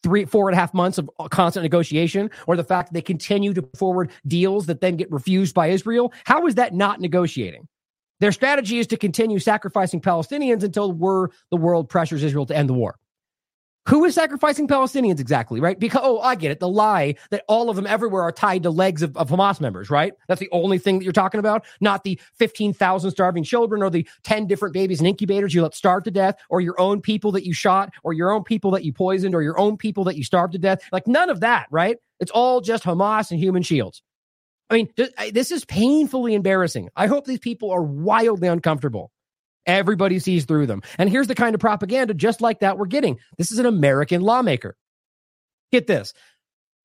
[0.05, 3.53] three, four and a half months of constant negotiation, or the fact that they continue
[3.55, 6.13] to forward deals that then get refused by Israel.
[6.25, 7.67] How is that not negotiating?
[8.21, 12.69] Their strategy is to continue sacrificing Palestinians until we're, the world pressures Israel to end
[12.69, 12.97] the war.
[13.87, 15.79] Who is sacrificing Palestinians exactly, right?
[15.79, 16.59] Because, oh, I get it.
[16.59, 19.91] The lie that all of them everywhere are tied to legs of, of Hamas members,
[19.91, 20.15] right?
[20.27, 24.09] That's the only thing that you're talking about, not the 15,000 starving children or the
[24.23, 27.45] 10 different babies in incubators you let starve to death or your own people that
[27.45, 30.25] you shot or your own people that you poisoned or your own people that you
[30.25, 30.81] starved to death.
[30.91, 31.99] Like none of that, right?
[32.21, 34.03] It's all just Hamas and human shields.
[34.71, 36.89] I mean, this is painfully embarrassing.
[36.97, 39.13] I hope these people are wildly uncomfortable.
[39.67, 40.83] Everybody sees through them.
[40.99, 43.19] And here's the kind of propaganda just like that we're getting.
[43.39, 44.77] This is an American lawmaker.
[45.73, 46.13] Get this.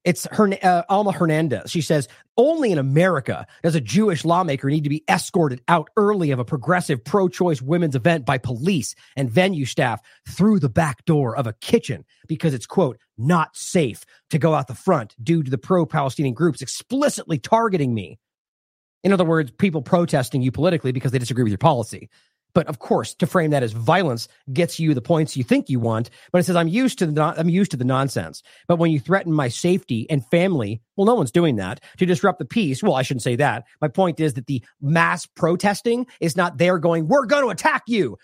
[0.05, 1.69] It's her, uh, Alma Hernandez.
[1.69, 6.31] She says, only in America does a Jewish lawmaker need to be escorted out early
[6.31, 11.03] of a progressive pro choice women's event by police and venue staff through the back
[11.03, 15.43] door of a kitchen because it's, quote, not safe to go out the front due
[15.43, 18.17] to the pro Palestinian groups explicitly targeting me.
[19.03, 22.09] In other words, people protesting you politically because they disagree with your policy.
[22.53, 25.79] But of course, to frame that as violence gets you the points you think you
[25.79, 26.09] want.
[26.31, 28.41] But it says I'm used to the I'm used to the nonsense.
[28.67, 32.39] But when you threaten my safety and family, well, no one's doing that to disrupt
[32.39, 32.81] the peace.
[32.81, 33.65] Well, I shouldn't say that.
[33.81, 37.83] My point is that the mass protesting is not there going, "We're going to attack
[37.87, 38.17] you."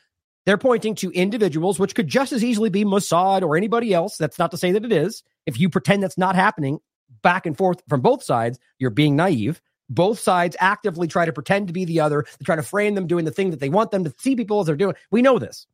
[0.46, 4.18] They're pointing to individuals, which could just as easily be Mossad or anybody else.
[4.18, 5.24] That's not to say that it is.
[5.46, 6.80] If you pretend that's not happening
[7.24, 9.62] back and forth from both sides, you're being naive.
[9.90, 12.26] Both sides actively try to pretend to be the other.
[12.40, 14.60] They try to frame them doing the thing that they want them to see people
[14.60, 14.96] as they're doing.
[15.12, 15.68] We know this.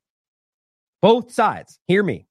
[1.02, 1.80] Both sides.
[1.88, 2.28] Hear me.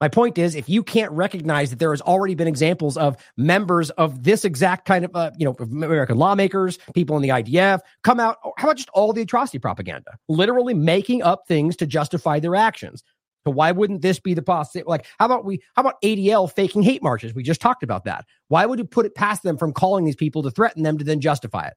[0.00, 3.88] My point is, if you can't recognize that there has already been examples of members
[3.90, 8.20] of this exact kind of, uh, you know, American lawmakers, people in the IDF come
[8.20, 12.54] out, how about just all the atrocity propaganda, literally making up things to justify their
[12.54, 13.02] actions?
[13.46, 14.88] So why wouldn't this be the possibility?
[14.88, 15.62] Like, how about we?
[15.76, 17.32] How about ADL faking hate marches?
[17.32, 18.24] We just talked about that.
[18.48, 21.04] Why would you put it past them from calling these people to threaten them to
[21.04, 21.74] then justify it?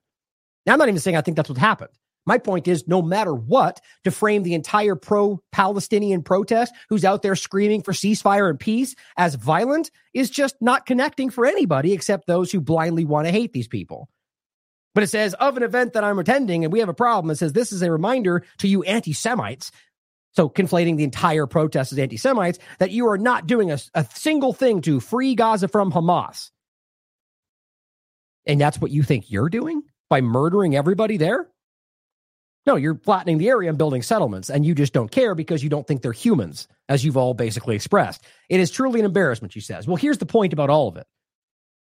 [0.66, 1.92] Now, I'm not even saying I think that's what happened.
[2.26, 7.36] My point is, no matter what, to frame the entire pro-Palestinian protest who's out there
[7.36, 12.52] screaming for ceasefire and peace as violent is just not connecting for anybody except those
[12.52, 14.10] who blindly want to hate these people.
[14.96, 17.32] But it says of an event that I'm attending, and we have a problem.
[17.32, 19.72] It says this is a reminder to you anti-Semites
[20.32, 24.54] so conflating the entire protest as anti-Semites, that you are not doing a, a single
[24.54, 26.52] thing to free Gaza from Hamas.
[28.46, 31.48] And that's what you think you're doing by murdering everybody there?
[32.66, 35.70] No, you're flattening the area and building settlements, and you just don't care because you
[35.70, 38.24] don't think they're humans, as you've all basically expressed.
[38.50, 39.88] It is truly an embarrassment, she says.
[39.88, 41.08] Well, here's the point about all of it.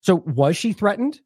[0.00, 1.20] So, was she threatened?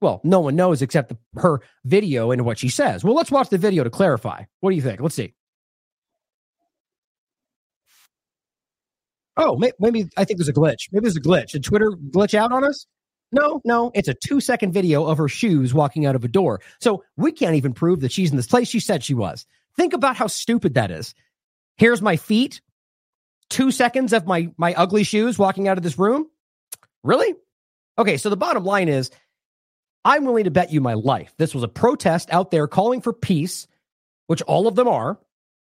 [0.00, 3.02] Well, no one knows except the, her video and what she says.
[3.02, 4.44] Well, let's watch the video to clarify.
[4.60, 5.00] What do you think?
[5.00, 5.34] Let's see.
[9.40, 10.88] Oh, maybe I think there's a glitch.
[10.92, 11.52] Maybe there's a glitch.
[11.52, 12.86] Did Twitter glitch out on us?
[13.32, 16.60] No, no, it's a two second video of her shoes walking out of a door.
[16.78, 19.46] So we can't even prove that she's in this place she said she was.
[19.76, 21.14] Think about how stupid that is.
[21.76, 22.60] Here's my feet.
[23.48, 26.26] Two seconds of my my ugly shoes walking out of this room.
[27.02, 27.34] Really?
[27.98, 29.10] Okay, so the bottom line is
[30.04, 31.32] I'm willing to bet you my life.
[31.38, 33.66] This was a protest out there calling for peace,
[34.26, 35.18] which all of them are.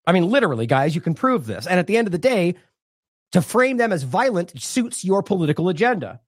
[0.07, 1.67] I mean, literally, guys, you can prove this.
[1.67, 2.57] And at the end of the day,
[3.35, 6.21] to frame them as violent suits your political agenda.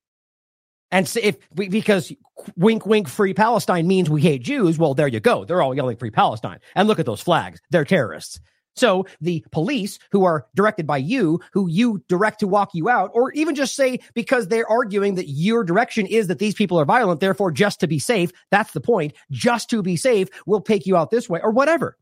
[0.91, 2.13] And so if because
[2.57, 5.45] wink, wink, free Palestine means we hate Jews, well, there you go.
[5.45, 6.59] They're all yelling free Palestine.
[6.75, 7.61] And look at those flags.
[7.71, 8.41] They're terrorists.
[8.75, 13.13] So the police who are directed by you, who you direct to walk you out,
[13.15, 16.85] or even just say because they're arguing that your direction is that these people are
[16.85, 20.87] violent, therefore just to be safe, that's the point, just to be safe, we'll take
[20.87, 21.97] you out this way or whatever.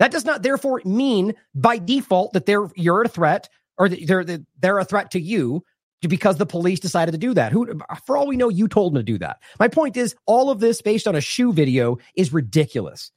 [0.00, 4.24] That does not therefore mean by default that they're you're a threat or they're
[4.58, 5.64] they're a threat to you
[6.08, 7.52] because the police decided to do that.
[7.52, 9.38] Who, for all we know, you told them to do that.
[9.58, 13.12] My point is, all of this based on a shoe video is ridiculous.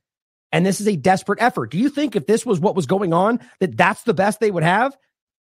[0.52, 1.72] And this is a desperate effort.
[1.72, 4.52] Do you think if this was what was going on, that that's the best they
[4.52, 4.96] would have?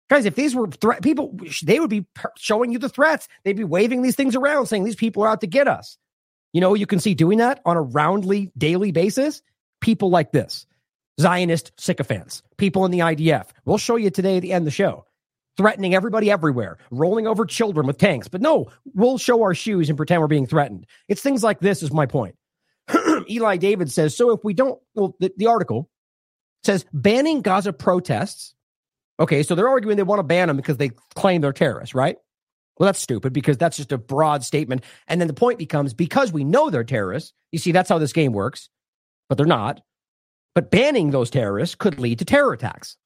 [0.09, 3.29] Guys, if these were threat people, they would be showing you the threats.
[3.45, 5.97] They'd be waving these things around saying these people are out to get us.
[6.53, 9.43] You know, you can see doing that on a roundly daily basis.
[9.81, 10.67] People like this
[11.21, 13.51] Zionist sycophants, people in the IDF.
[13.65, 15.05] We'll show you today at the end of the show,
[15.57, 18.29] threatening everybody everywhere, rolling over children with tanks.
[18.29, 20.87] But no, we'll show our shoes and pretend we're being threatened.
[21.09, 22.37] It's things like this, is my point.
[23.31, 25.89] Eli David says, so if we don't, well, the, the article
[26.65, 28.55] says banning Gaza protests.
[29.21, 32.17] Okay, so they're arguing they want to ban them because they claim they're terrorists, right?
[32.79, 34.85] Well, that's stupid because that's just a broad statement.
[35.07, 38.13] And then the point becomes because we know they're terrorists, you see, that's how this
[38.13, 38.71] game works,
[39.29, 39.83] but they're not.
[40.55, 42.97] But banning those terrorists could lead to terror attacks.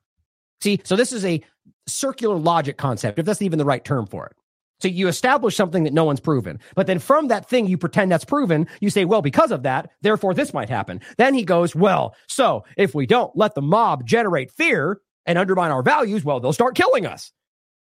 [0.60, 1.44] See, so this is a
[1.86, 4.32] circular logic concept, if that's even the right term for it.
[4.80, 6.58] So you establish something that no one's proven.
[6.74, 9.90] But then from that thing you pretend that's proven, you say, well, because of that,
[10.02, 11.00] therefore this might happen.
[11.16, 15.70] Then he goes, well, so if we don't let the mob generate fear and undermine
[15.70, 17.32] our values, well, they'll start killing us.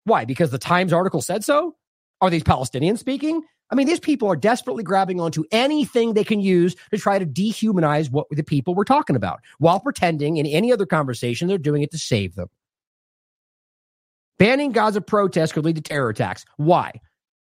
[0.04, 0.24] Why?
[0.24, 1.76] Because the Times article said so?
[2.20, 3.42] Are these Palestinians speaking?
[3.70, 7.26] I mean, these people are desperately grabbing onto anything they can use to try to
[7.26, 11.82] dehumanize what the people we're talking about while pretending in any other conversation they're doing
[11.82, 12.48] it to save them.
[14.38, 16.44] Banning Gaza protests could lead to terror attacks.
[16.56, 17.00] Why?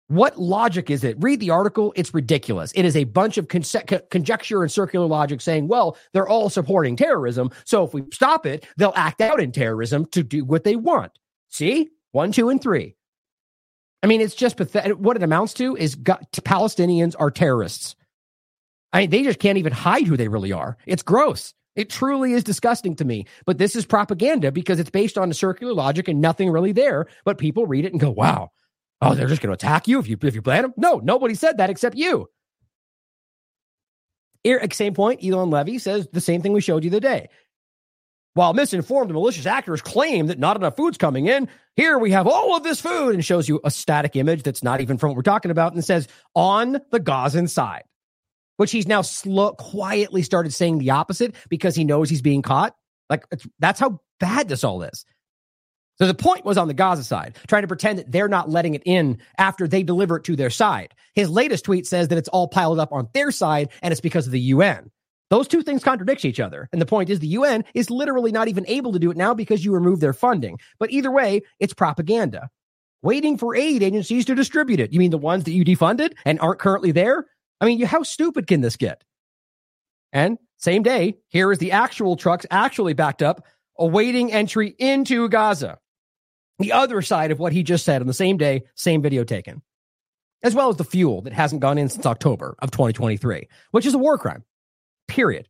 [0.08, 1.18] What logic is it?
[1.20, 1.92] Read the article.
[1.96, 2.72] It's ridiculous.
[2.76, 3.64] It is a bunch of con-
[4.12, 7.50] conjecture and circular logic saying, well, they're all supporting terrorism.
[7.66, 11.12] So if we stop it, they'll act out in terrorism to do what they want.
[11.50, 11.90] See?
[12.12, 12.96] One, two, and three.
[14.06, 14.98] I mean, it's just pathetic.
[15.00, 17.96] What it amounts to is got, Palestinians are terrorists.
[18.94, 20.78] I mean, they just can't even hide who they really are.
[20.86, 21.56] It's gross.
[21.76, 23.26] It truly is disgusting to me.
[23.48, 27.08] But this is propaganda because it's based on a circular logic and nothing really there.
[27.24, 28.52] But people read it and go, wow,
[29.02, 30.76] oh, they're just going to attack you if you if you plan them.
[30.78, 32.30] No, nobody said that except you.
[34.44, 37.30] Here, at same point, Eylon Levy says the same thing we showed you the day.
[38.36, 42.56] While misinformed malicious actors claim that not enough food's coming in, here we have all
[42.56, 45.24] of this food and shows you a static image that's not even from what we're
[45.24, 47.84] talking about and says on the Gazan side
[48.58, 52.76] which he's now slow, quietly started saying the opposite because he knows he's being caught.
[53.10, 53.26] Like
[53.60, 55.06] that's how bad this all is.
[55.98, 58.76] So the point was on the Gaza side, trying to pretend that they're not letting
[58.76, 60.94] it in after they deliver it to their side.
[61.14, 64.26] His latest tweet says that it's all piled up on their side and it's because
[64.26, 64.92] of the UN.
[65.30, 66.70] Those two things contradict each other.
[66.72, 69.34] And the point is the UN is literally not even able to do it now
[69.34, 70.60] because you remove their funding.
[70.80, 72.50] But either way, it's propaganda.
[73.02, 74.94] Waiting for aid agencies to distribute it.
[74.94, 77.26] You mean the ones that you defunded and aren't currently there?
[77.60, 79.04] I mean, how stupid can this get?
[80.14, 83.46] And same day, here is the actual trucks actually backed up,
[83.78, 85.80] awaiting entry into Gaza.
[86.60, 89.62] The other side of what he just said on the same day, same video taken,
[90.42, 93.94] as well as the fuel that hasn't gone in since October of 2023, which is
[93.94, 94.44] a war crime,
[95.08, 95.48] period.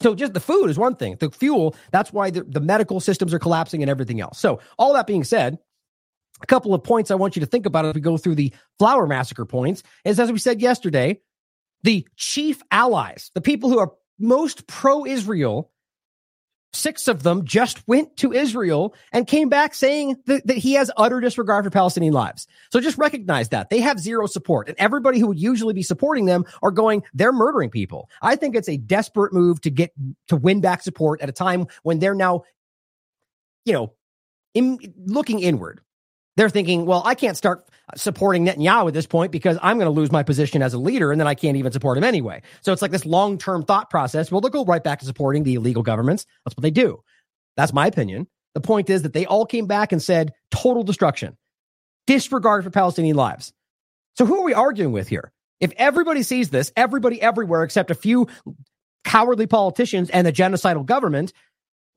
[0.00, 1.16] So just the food is one thing.
[1.18, 4.38] The fuel, that's why the, the medical systems are collapsing and everything else.
[4.38, 5.58] So all that being said,
[6.42, 8.52] a couple of points I want you to think about as we go through the
[8.78, 11.20] flour massacre points is as we said yesterday,
[11.84, 15.70] the chief allies, the people who are most pro Israel,
[16.74, 20.90] six of them just went to Israel and came back saying that, that, he has
[20.96, 22.46] utter disregard for Palestinian lives.
[22.70, 26.26] So just recognize that they have zero support and everybody who would usually be supporting
[26.26, 28.08] them are going, they're murdering people.
[28.22, 29.92] I think it's a desperate move to get
[30.28, 32.44] to win back support at a time when they're now,
[33.64, 33.92] you know,
[34.54, 35.80] in, looking inward
[36.36, 37.64] they're thinking, well, I can't start
[37.96, 41.12] supporting Netanyahu at this point because I'm going to lose my position as a leader
[41.12, 42.42] and then I can't even support him anyway.
[42.62, 44.30] So it's like this long term thought process.
[44.30, 46.26] Well, they'll go right back to supporting the illegal governments.
[46.44, 47.02] That's what they do.
[47.56, 48.26] That's my opinion.
[48.54, 51.36] The point is that they all came back and said total destruction,
[52.06, 53.52] disregard for Palestinian lives.
[54.16, 55.32] So who are we arguing with here?
[55.60, 58.28] If everybody sees this, everybody everywhere except a few
[59.04, 61.32] cowardly politicians and the genocidal government.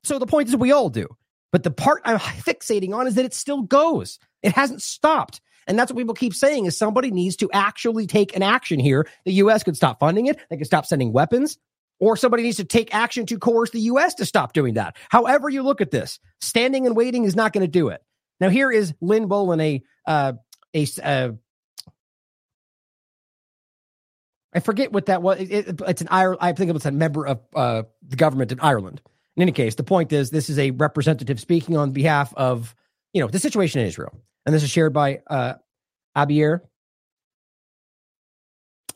[0.04, 1.08] So the point is we all do.
[1.52, 4.18] But the part I'm fixating on is that it still goes.
[4.42, 5.40] It hasn't stopped.
[5.66, 9.06] And that's what people keep saying is somebody needs to actually take an action here.
[9.24, 9.62] The U.S.
[9.62, 10.38] could stop funding it.
[10.48, 11.58] They could stop sending weapons
[12.00, 14.14] or somebody needs to take action to coerce the U.S.
[14.14, 14.96] to stop doing that.
[15.08, 18.02] However you look at this, standing and waiting is not going to do it.
[18.40, 20.32] Now here is Lynn Boylan, a, uh,
[20.74, 21.30] a, uh,
[24.54, 25.40] I forget what that was.
[25.40, 26.38] It, it, it's an Ireland.
[26.40, 29.02] I think it was a member of uh, the government in Ireland
[29.36, 32.74] In any case, the point is this is a representative speaking on behalf of,
[33.12, 34.12] you know, the situation in Israel.
[34.48, 35.56] And this is shared by uh,
[36.16, 36.62] Abir.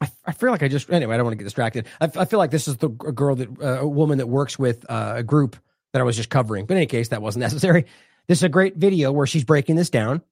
[0.01, 1.89] I, I feel like I just, anyway, I don't want to get distracted.
[2.01, 4.91] I, I feel like this is the girl that, uh, a woman that works with
[4.91, 5.57] uh, a group
[5.93, 6.65] that I was just covering.
[6.65, 7.85] But in any case, that wasn't necessary.
[8.29, 10.23] This is a great video where she's breaking this down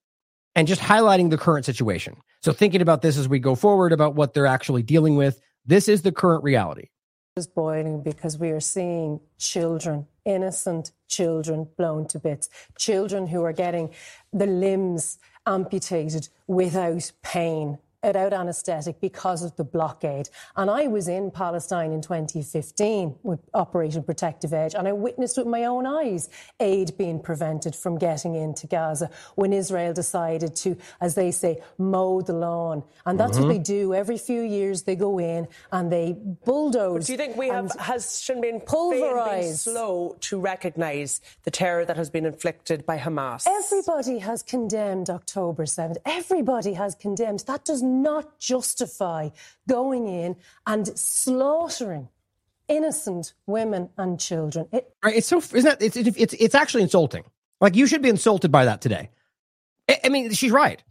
[0.55, 2.16] and just highlighting the current situation.
[2.41, 5.87] So thinking about this as we go forward about what they're actually dealing with, this
[5.87, 6.89] is the current reality.
[7.37, 12.49] Is boiling because we are seeing children, innocent children, blown to bits,
[12.79, 13.91] children who are getting
[14.33, 20.29] the limbs amputated without pain without anaesthetic because of the blockade.
[20.57, 25.47] And I was in Palestine in 2015 with Operation Protective Edge, and I witnessed with
[25.47, 26.29] my own eyes
[26.59, 32.21] aid being prevented from getting into Gaza when Israel decided to, as they say, mow
[32.23, 32.83] the lawn.
[33.05, 33.47] And that's mm-hmm.
[33.47, 33.95] what they do.
[33.95, 37.01] Every few years they go in and they bulldoze.
[37.01, 41.97] But do you think we have, has Sinn pulverized slow to recognise the terror that
[41.97, 43.47] has been inflicted by Hamas?
[43.47, 45.97] Everybody has condemned October 7th.
[46.07, 47.45] Everybody has condemned.
[47.47, 49.30] That does not justify
[49.68, 50.36] going in
[50.66, 52.09] and slaughtering
[52.68, 54.66] innocent women and children.
[54.72, 57.24] It- right, it's so isn't that it's, it's it's actually insulting.
[57.61, 59.11] Like you should be insulted by that today.
[59.88, 60.82] I, I mean, she's right.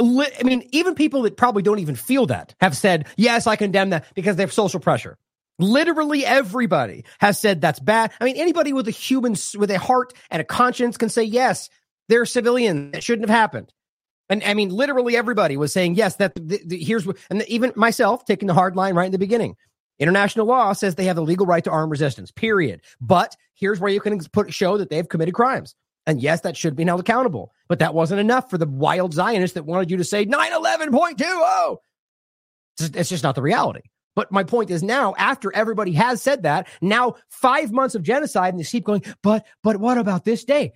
[0.00, 3.90] I mean, even people that probably don't even feel that have said, "Yes, I condemn
[3.90, 5.16] that" because they have social pressure.
[5.58, 8.12] Literally everybody has said that's bad.
[8.20, 11.70] I mean, anybody with a human with a heart and a conscience can say, "Yes,
[12.08, 12.96] they're civilians.
[12.96, 13.72] It shouldn't have happened."
[14.28, 17.52] And I mean, literally everybody was saying, yes, that the, the, here's what, and the,
[17.52, 19.56] even myself taking the hard line right in the beginning.
[19.98, 22.82] International law says they have the legal right to armed resistance, period.
[23.00, 25.74] But here's where you can put show that they've committed crimes.
[26.06, 27.52] And yes, that should be held accountable.
[27.68, 31.76] But that wasn't enough for the wild Zionists that wanted you to say 9 11.20.
[32.78, 33.82] It's, it's just not the reality.
[34.14, 38.54] But my point is now, after everybody has said that, now five months of genocide,
[38.54, 40.72] and they keep going, but, but what about this day?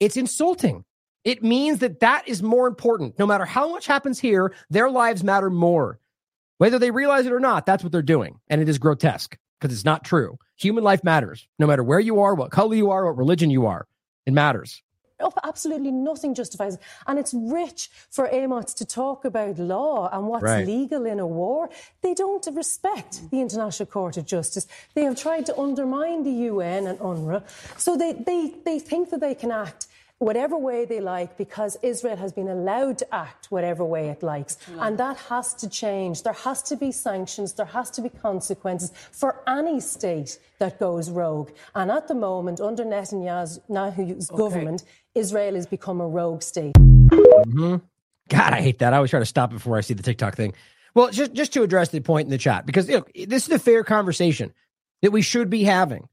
[0.00, 0.84] It's insulting.
[1.24, 3.18] It means that that is more important.
[3.18, 5.98] No matter how much happens here, their lives matter more.
[6.58, 8.38] Whether they realize it or not, that's what they're doing.
[8.48, 10.38] And it is grotesque because it's not true.
[10.56, 11.48] Human life matters.
[11.58, 13.86] No matter where you are, what color you are, what religion you are,
[14.26, 14.82] it matters.
[15.20, 16.80] Oh, absolutely nothing justifies it.
[17.06, 20.66] And it's rich for Amos to talk about law and what's right.
[20.66, 21.70] legal in a war.
[22.02, 24.66] They don't respect the International Court of Justice.
[24.94, 27.44] They have tried to undermine the UN and UNRWA.
[27.78, 29.86] So they, they, they think that they can act
[30.24, 34.56] whatever way they like because Israel has been allowed to act whatever way it likes.
[34.80, 36.22] And that has to change.
[36.22, 41.10] There has to be sanctions, there has to be consequences for any state that goes
[41.10, 41.50] rogue.
[41.74, 44.38] And at the moment, under Netanyahu's okay.
[44.38, 46.72] government, Israel has become a rogue state.
[46.72, 47.76] Mm-hmm.
[48.30, 48.94] God, I hate that.
[48.94, 50.54] I always try to stop before I see the TikTok thing.
[50.94, 53.50] Well, just, just to address the point in the chat, because you know, this is
[53.50, 54.54] a fair conversation
[55.02, 56.08] that we should be having.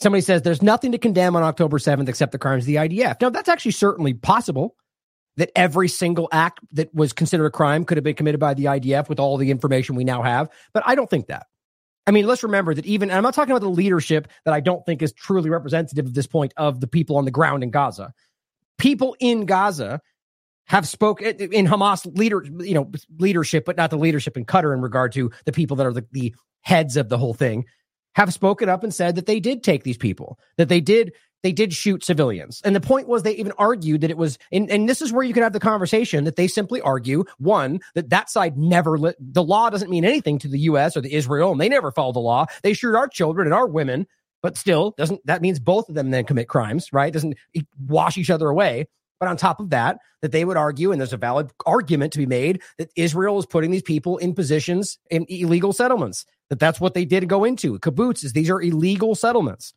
[0.00, 3.20] Somebody says there's nothing to condemn on October 7th except the crimes of the IDF.
[3.20, 4.76] Now, that's actually certainly possible
[5.36, 8.64] that every single act that was considered a crime could have been committed by the
[8.64, 10.48] IDF with all the information we now have.
[10.72, 11.46] But I don't think that.
[12.06, 14.60] I mean, let's remember that even, and I'm not talking about the leadership that I
[14.60, 17.70] don't think is truly representative at this point of the people on the ground in
[17.70, 18.12] Gaza.
[18.78, 20.00] People in Gaza
[20.66, 24.46] have spoken eh, eh, in Hamas leader, you know, leadership, but not the leadership in
[24.46, 27.66] Qatar in regard to the people that are the, the heads of the whole thing
[28.14, 31.52] have spoken up and said that they did take these people, that they did they
[31.52, 32.60] did shoot civilians.
[32.64, 35.24] And the point was they even argued that it was and, and this is where
[35.24, 39.16] you can have the conversation that they simply argue one that that side never lit,
[39.18, 42.12] the law doesn't mean anything to the US or the Israel and they never follow
[42.12, 42.46] the law.
[42.62, 44.06] They shoot our children and our women,
[44.42, 47.12] but still doesn't that means both of them then commit crimes, right?
[47.12, 47.36] Doesn't
[47.86, 48.86] wash each other away.
[49.20, 52.18] But on top of that, that they would argue, and there's a valid argument to
[52.18, 56.80] be made, that Israel is putting these people in positions in illegal settlements that that's
[56.80, 57.78] what they did go into.
[57.78, 59.74] Kibbutz is these are illegal settlements.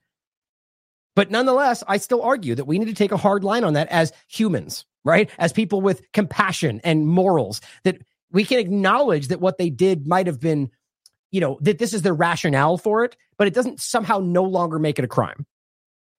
[1.15, 3.89] But nonetheless, I still argue that we need to take a hard line on that
[3.89, 5.29] as humans, right?
[5.37, 10.25] As people with compassion and morals, that we can acknowledge that what they did might
[10.25, 10.71] have been,
[11.31, 14.79] you know, that this is their rationale for it, but it doesn't somehow no longer
[14.79, 15.45] make it a crime.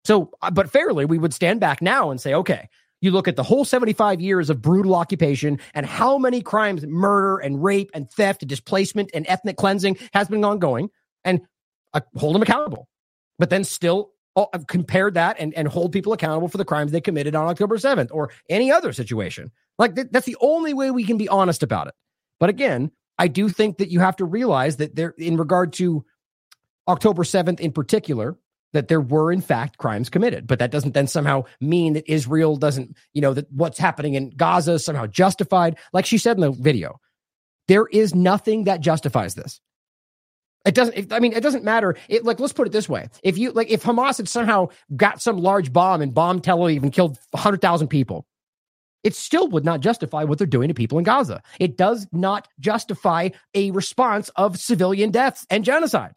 [0.04, 2.68] So, uh, but fairly, we would stand back now and say, okay,
[3.04, 7.38] you look at the whole 75 years of brutal occupation and how many crimes, murder
[7.38, 10.88] and rape and theft and displacement and ethnic cleansing has been ongoing
[11.22, 11.42] and
[11.92, 12.88] uh, hold them accountable.
[13.38, 17.00] But then still uh, compare that and, and hold people accountable for the crimes they
[17.00, 19.50] committed on October 7th or any other situation.
[19.78, 21.94] Like th- that's the only way we can be honest about it.
[22.40, 26.04] But again, I do think that you have to realize that there, in regard to
[26.88, 28.36] October 7th in particular,
[28.74, 32.56] that there were in fact crimes committed but that doesn't then somehow mean that israel
[32.56, 36.42] doesn't you know that what's happening in gaza is somehow justified like she said in
[36.42, 37.00] the video
[37.66, 39.60] there is nothing that justifies this
[40.64, 41.12] It doesn't.
[41.12, 41.94] I mean, it doesn't matter.
[42.08, 45.20] It like let's put it this way: if you like, if Hamas had somehow got
[45.20, 48.26] some large bomb and bombed Tel Aviv and killed hundred thousand people,
[49.02, 51.42] it still would not justify what they're doing to people in Gaza.
[51.60, 56.14] It does not justify a response of civilian deaths and genocide.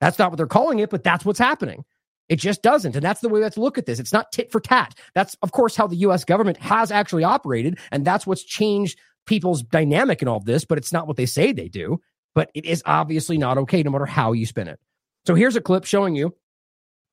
[0.00, 1.84] That's not what they're calling it, but that's what's happening.
[2.28, 2.96] It just doesn't.
[2.96, 4.00] And that's the way we have to look at this.
[4.00, 4.98] It's not tit for tat.
[5.14, 7.78] That's, of course, how the US government has actually operated.
[7.92, 11.52] And that's what's changed people's dynamic in all this, but it's not what they say
[11.52, 12.00] they do.
[12.34, 14.80] But it is obviously not okay, no matter how you spin it.
[15.26, 16.34] So here's a clip showing you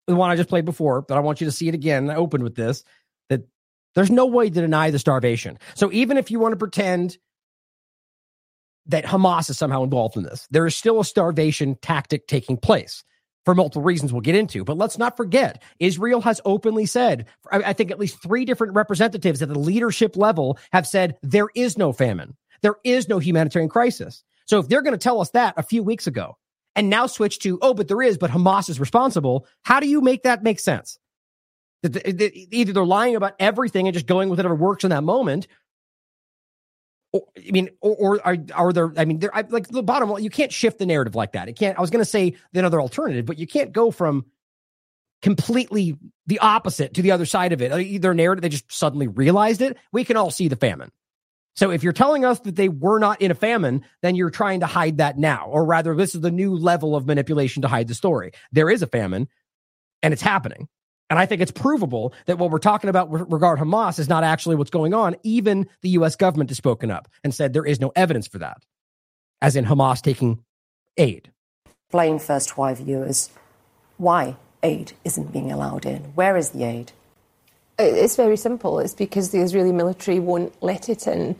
[0.08, 2.10] the one I just played before, but I want you to see it again.
[2.10, 2.84] I opened with this
[3.30, 3.42] that
[3.96, 5.58] there's no way to deny the starvation.
[5.76, 7.18] So even if you want to pretend
[8.88, 13.04] that Hamas is somehow involved in this, there is still a starvation tactic taking place
[13.46, 14.64] for multiple reasons we'll get into.
[14.64, 19.42] But let's not forget, Israel has openly said, I think at least three different representatives
[19.42, 24.24] at the leadership level have said there is no famine, there is no humanitarian crisis.
[24.46, 26.38] So if they're going to tell us that a few weeks ago
[26.76, 30.02] and now switch to, oh, but there is, but Hamas is responsible, how do you
[30.02, 30.98] make that make sense?
[31.84, 35.48] Either they're lying about everything and just going with whatever works in that moment,
[37.14, 38.92] or, I mean, or, or are, are there?
[38.98, 39.34] I mean, there.
[39.34, 41.48] I, like the bottom line, you can't shift the narrative like that.
[41.48, 41.78] It can't.
[41.78, 44.26] I was going to say the other alternative, but you can't go from
[45.22, 45.98] completely
[46.28, 47.72] the opposite to the other side of it.
[47.72, 49.78] Uh, Either narrative, they just suddenly realized it.
[49.94, 50.92] We can all see the famine.
[51.56, 54.62] So if you're telling us that they were not in a famine, then you're trying
[54.62, 57.88] to hide that now, or rather, this is the new level of manipulation to hide
[57.88, 58.32] the story.
[58.52, 59.28] There is a famine,
[60.02, 60.68] and it's happening.
[61.14, 64.24] And I think it's provable that what we're talking about with regard Hamas is not
[64.24, 65.16] actually what's going on.
[65.22, 66.16] Even the U.S.
[66.16, 68.64] government has spoken up and said there is no evidence for that,
[69.40, 70.44] as in Hamas taking
[70.98, 71.30] aid.
[71.86, 73.30] Explain first why viewers
[73.98, 76.02] why aid isn't being allowed in.
[76.16, 76.94] Where is the aid?
[77.78, 78.80] It's very simple.
[78.80, 81.36] It's because the Israeli military won't let it in.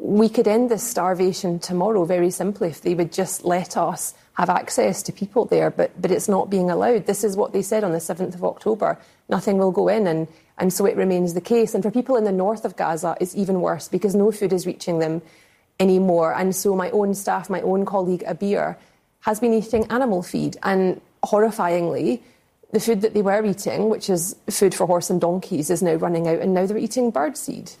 [0.00, 4.48] We could end this starvation tomorrow very simply if they would just let us have
[4.48, 7.06] access to people there, but, but it's not being allowed.
[7.06, 8.98] This is what they said on the 7th of October.
[9.28, 10.26] Nothing will go in, and,
[10.58, 11.74] and so it remains the case.
[11.74, 14.66] And for people in the north of Gaza, it's even worse because no food is
[14.66, 15.20] reaching them
[15.78, 16.34] anymore.
[16.34, 18.76] And so my own staff, my own colleague Abir,
[19.20, 20.56] has been eating animal feed.
[20.62, 22.20] And horrifyingly,
[22.72, 25.94] the food that they were eating, which is food for horse and donkeys, is now
[25.94, 27.76] running out, and now they're eating birdseed.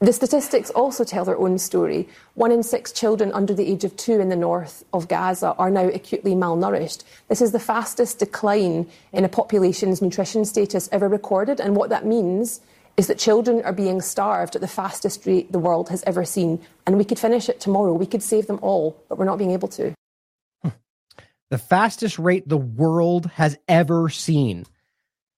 [0.00, 2.08] The statistics also tell their own story.
[2.34, 5.70] One in six children under the age of two in the north of Gaza are
[5.70, 7.02] now acutely malnourished.
[7.26, 11.60] This is the fastest decline in a population's nutrition status ever recorded.
[11.60, 12.60] And what that means
[12.96, 16.60] is that children are being starved at the fastest rate the world has ever seen.
[16.86, 17.92] And we could finish it tomorrow.
[17.92, 19.94] We could save them all, but we're not being able to.
[21.50, 24.66] The fastest rate the world has ever seen.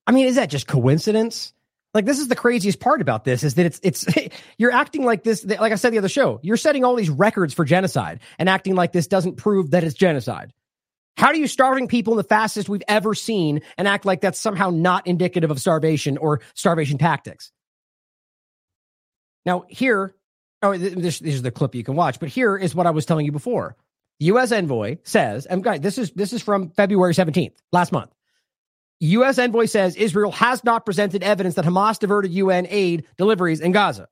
[0.06, 1.54] I mean, is that just coincidence?
[1.92, 4.06] Like this is the craziest part about this is that it's it's
[4.58, 7.52] you're acting like this like I said the other show you're setting all these records
[7.52, 10.52] for genocide and acting like this doesn't prove that it's genocide.
[11.16, 14.40] How do you starving people in the fastest we've ever seen and act like that's
[14.40, 17.50] somehow not indicative of starvation or starvation tactics?
[19.44, 20.14] Now here,
[20.62, 23.04] oh this, this is the clip you can watch, but here is what I was
[23.04, 23.76] telling you before.
[24.20, 24.52] U.S.
[24.52, 28.12] envoy says, and this is this is from February 17th, last month.
[29.00, 29.38] U.S.
[29.38, 34.08] envoy says Israel has not presented evidence that Hamas diverted UN aid deliveries in Gaza.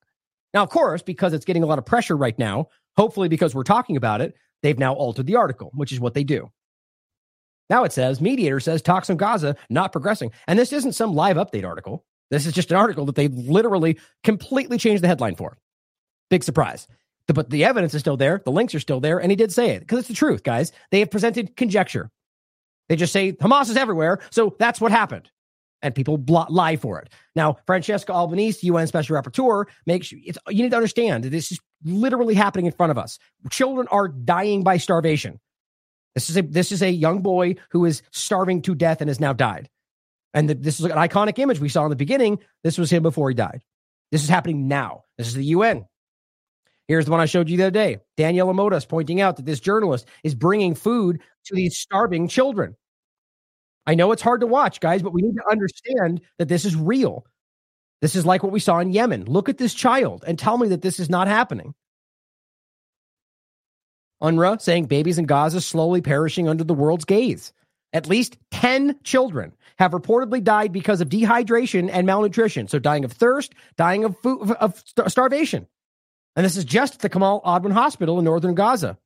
[0.55, 3.65] Now, of course, because it's getting a lot of pressure right now, hopefully because we're
[3.65, 6.51] talking about it, they've now altered the article, which is what they do.
[7.69, 10.33] Now it says mediator says talks on Gaza not progressing.
[10.47, 12.07] And this isn't some live update article.
[12.31, 15.59] This is just an article that they literally completely changed the headline for.
[16.31, 16.89] Big surprise.
[17.27, 18.41] But the evidence is still there.
[18.43, 19.19] The links are still there.
[19.19, 20.73] And he did say it because it's the truth, guys.
[20.91, 22.11] They have presented conjecture.
[22.89, 25.31] They just say Hamas is everywhere, so that's what happened.
[25.81, 27.11] And people bl- lie for it.
[27.37, 32.67] Now, Francesca Albanese, UN Special Rapporteur, makes you need to understand this is literally happening
[32.67, 33.19] in front of us.
[33.51, 35.39] Children are dying by starvation.
[36.15, 39.21] This is a this is a young boy who is starving to death and has
[39.21, 39.69] now died.
[40.35, 42.41] And the, this is an iconic image we saw in the beginning.
[42.65, 43.63] This was him before he died.
[44.11, 45.05] This is happening now.
[45.17, 45.87] This is the UN.
[46.89, 47.99] Here's the one I showed you the other day.
[48.17, 52.77] Daniela Modas pointing out that this journalist is bringing food to these starving children.
[53.87, 56.77] I know it's hard to watch, guys, but we need to understand that this is
[56.77, 57.25] real.
[58.01, 59.25] This is like what we saw in Yemen.
[59.25, 61.75] Look at this child and tell me that this is not happening.
[64.23, 67.53] UNRWA saying babies in Gaza slowly perishing under the world's gaze.
[67.93, 72.69] At least 10 children have reportedly died because of dehydration and malnutrition.
[72.69, 75.67] So dying of thirst, dying of, food, of starvation.
[76.37, 78.99] And this is just the Kamal Adwan Hospital in northern Gaza.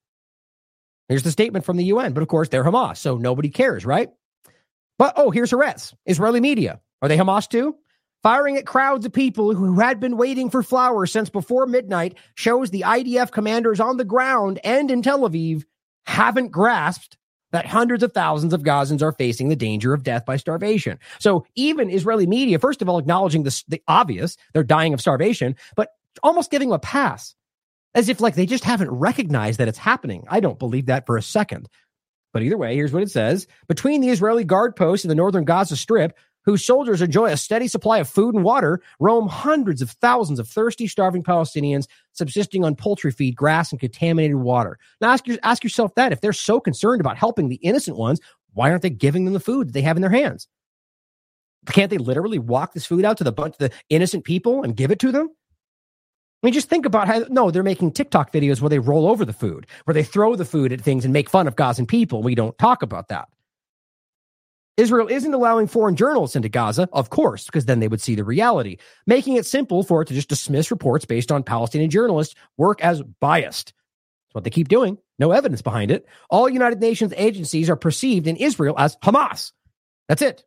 [1.09, 4.11] Here's the statement from the UN, but of course they're Hamas, so nobody cares, right?
[4.99, 6.81] But oh, here's Haaretz, Israeli media.
[7.01, 7.77] Are they Hamas too?
[8.23, 12.71] Firing at crowds of people who had been waiting for flowers since before midnight shows
[12.71, 15.65] the IDF commanders on the ground and in Tel Aviv
[16.07, 17.17] haven't grasped
[17.51, 20.99] that hundreds of thousands of Gazans are facing the danger of death by starvation.
[21.19, 25.57] So even Israeli media, first of all, acknowledging the, the obvious, they're dying of starvation,
[25.77, 25.91] but
[26.23, 27.35] almost giving them a pass
[27.95, 30.25] as if like they just haven't recognized that it's happening.
[30.29, 31.69] I don't believe that for a second.
[32.33, 33.47] But either way, here's what it says.
[33.69, 37.69] Between the Israeli guard posts in the northern Gaza Strip, whose soldiers enjoy a steady
[37.69, 42.75] supply of food and water, roam hundreds of thousands of thirsty, starving Palestinians subsisting on
[42.75, 44.79] poultry feed, grass, and contaminated water.
[45.01, 46.13] Now ask, ask yourself that.
[46.13, 48.21] If they're so concerned about helping the innocent ones,
[48.55, 50.49] why aren't they giving them the food that they have in their hands?
[51.67, 54.77] Can't they literally walk this food out to the bunch of the innocent people and
[54.77, 55.31] give it to them?
[56.43, 59.25] I mean, just think about how, no, they're making TikTok videos where they roll over
[59.25, 62.23] the food, where they throw the food at things and make fun of Gazan people.
[62.23, 63.29] We don't talk about that.
[64.77, 68.25] Israel isn't allowing foreign journalists into Gaza, of course, because then they would see the
[68.25, 72.83] reality, making it simple for it to just dismiss reports based on Palestinian journalists work
[72.83, 73.67] as biased.
[73.67, 74.99] That's what they keep doing.
[75.19, 76.07] No evidence behind it.
[76.31, 79.53] All United Nations agencies are perceived in Israel as Hamas.
[80.09, 80.43] That's it.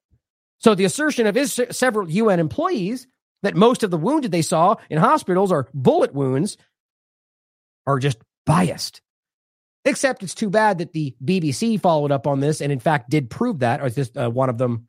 [0.57, 3.07] So the assertion of is- several UN employees
[3.45, 6.57] that most of the wounded they saw in hospitals are bullet wounds
[7.87, 9.01] are just biased.
[9.85, 13.29] Except it's too bad that the BBC followed up on this and, in fact, did
[13.29, 13.81] prove that.
[13.81, 14.87] Or this uh, one of them?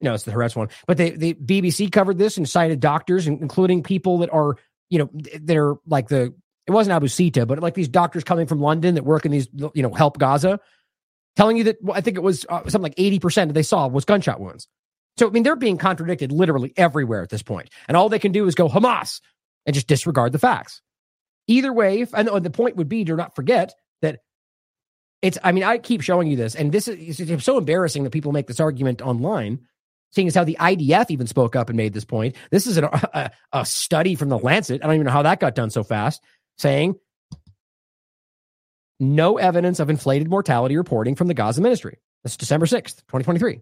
[0.00, 0.68] No, it's the Haaretz one.
[0.88, 4.56] But they, the BBC covered this and cited doctors, including people that are,
[4.90, 6.34] you know, that are like the,
[6.66, 9.48] it wasn't Abu Sita, but like these doctors coming from London that work in these,
[9.72, 10.58] you know, help Gaza,
[11.36, 14.04] telling you that I think it was uh, something like 80% that they saw was
[14.04, 14.66] gunshot wounds.
[15.18, 17.70] So, I mean, they're being contradicted literally everywhere at this point.
[17.88, 19.20] And all they can do is go Hamas
[19.64, 20.82] and just disregard the facts.
[21.46, 24.20] Either way, if, and the point would be to not forget that
[25.22, 28.32] it's, I mean, I keep showing you this, and this is so embarrassing that people
[28.32, 29.60] make this argument online,
[30.10, 32.36] seeing as how the IDF even spoke up and made this point.
[32.50, 34.82] This is an, a, a study from the Lancet.
[34.82, 36.22] I don't even know how that got done so fast,
[36.58, 36.96] saying
[39.00, 41.98] no evidence of inflated mortality reporting from the Gaza ministry.
[42.22, 43.60] That's December 6th, 2023.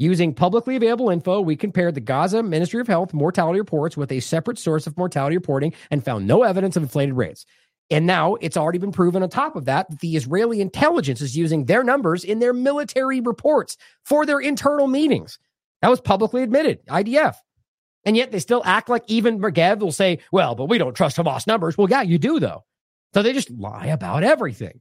[0.00, 4.20] Using publicly available info, we compared the Gaza Ministry of Health mortality reports with a
[4.20, 7.44] separate source of mortality reporting and found no evidence of inflated rates.
[7.90, 11.36] And now it's already been proven on top of that that the Israeli intelligence is
[11.36, 15.38] using their numbers in their military reports for their internal meetings.
[15.82, 17.34] That was publicly admitted, IDF.
[18.06, 21.18] And yet they still act like even Mergev will say, well, but we don't trust
[21.18, 21.76] Hamas numbers.
[21.76, 22.64] Well, yeah, you do, though.
[23.12, 24.80] So they just lie about everything.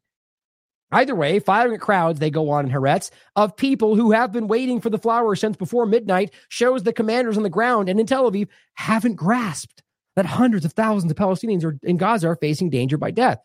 [0.92, 4.48] Either way, firing at crowds, they go on in Haaretz, of people who have been
[4.48, 8.08] waiting for the flowers since before midnight shows the commanders on the ground and in
[8.08, 9.84] Tel Aviv haven't grasped
[10.16, 13.40] that hundreds of thousands of Palestinians are, in Gaza are facing danger by death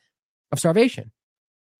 [0.52, 1.10] of starvation.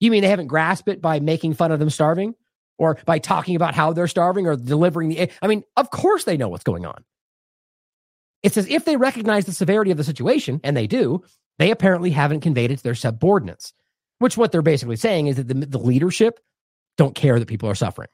[0.00, 2.34] You mean they haven't grasped it by making fun of them starving
[2.76, 5.30] or by talking about how they're starving or delivering the.
[5.40, 7.04] I mean, of course they know what's going on.
[8.42, 11.22] It's as if they recognize the severity of the situation, and they do.
[11.58, 13.72] They apparently haven't conveyed it to their subordinates
[14.24, 16.40] which what they're basically saying is that the, the leadership
[16.96, 18.08] don't care that people are suffering.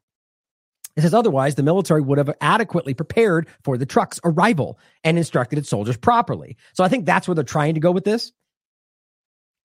[0.96, 5.60] It says otherwise, the military would have adequately prepared for the truck's arrival and instructed
[5.60, 6.56] its soldiers properly.
[6.72, 8.32] So I think that's where they're trying to go with this.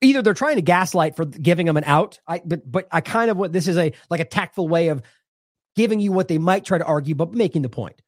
[0.01, 3.31] Either they're trying to gaslight for giving them an out, I, but but I kind
[3.31, 5.01] of what this is a like a tactful way of
[5.75, 7.99] giving you what they might try to argue, but making the point.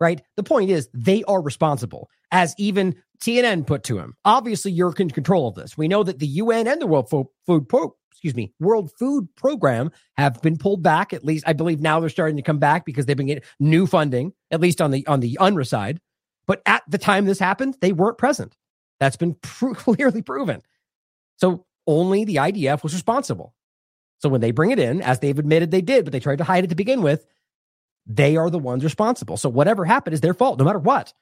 [0.00, 0.20] Right?
[0.36, 4.14] The point is they are responsible, as even CNN put to him.
[4.24, 5.78] Obviously, you're in control of this.
[5.78, 9.90] We know that the UN and the World Food Pro- excuse me, World Food Program
[10.16, 11.12] have been pulled back.
[11.12, 13.86] At least I believe now they're starting to come back because they've been getting new
[13.86, 16.00] funding, at least on the on the UNRWA side.
[16.46, 18.56] But at the time this happened, they weren't present.
[19.00, 20.62] That's been clearly proven.
[21.36, 23.54] So only the IDF was responsible.
[24.18, 26.44] So when they bring it in, as they've admitted they did, but they tried to
[26.44, 27.26] hide it to begin with,
[28.06, 29.36] they are the ones responsible.
[29.36, 31.12] So whatever happened is their fault, no matter what.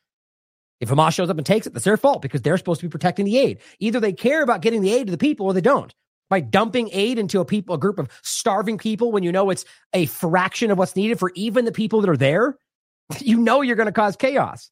[0.80, 2.90] If Hamas shows up and takes it, that's their fault because they're supposed to be
[2.90, 3.60] protecting the aid.
[3.78, 5.94] Either they care about getting the aid to the people or they don't.
[6.28, 9.64] By dumping aid into a people, a group of starving people when you know it's
[9.92, 12.56] a fraction of what's needed for even the people that are there,
[13.20, 14.70] you know you're going to cause chaos.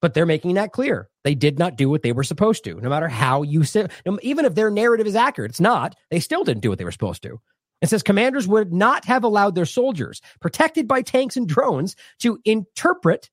[0.00, 1.08] But they're making that clear.
[1.24, 3.86] They did not do what they were supposed to, no matter how you say,
[4.22, 5.96] even if their narrative is accurate, it's not.
[6.10, 7.40] They still didn't do what they were supposed to.
[7.82, 12.38] It says commanders would not have allowed their soldiers, protected by tanks and drones, to
[12.44, 13.28] interpret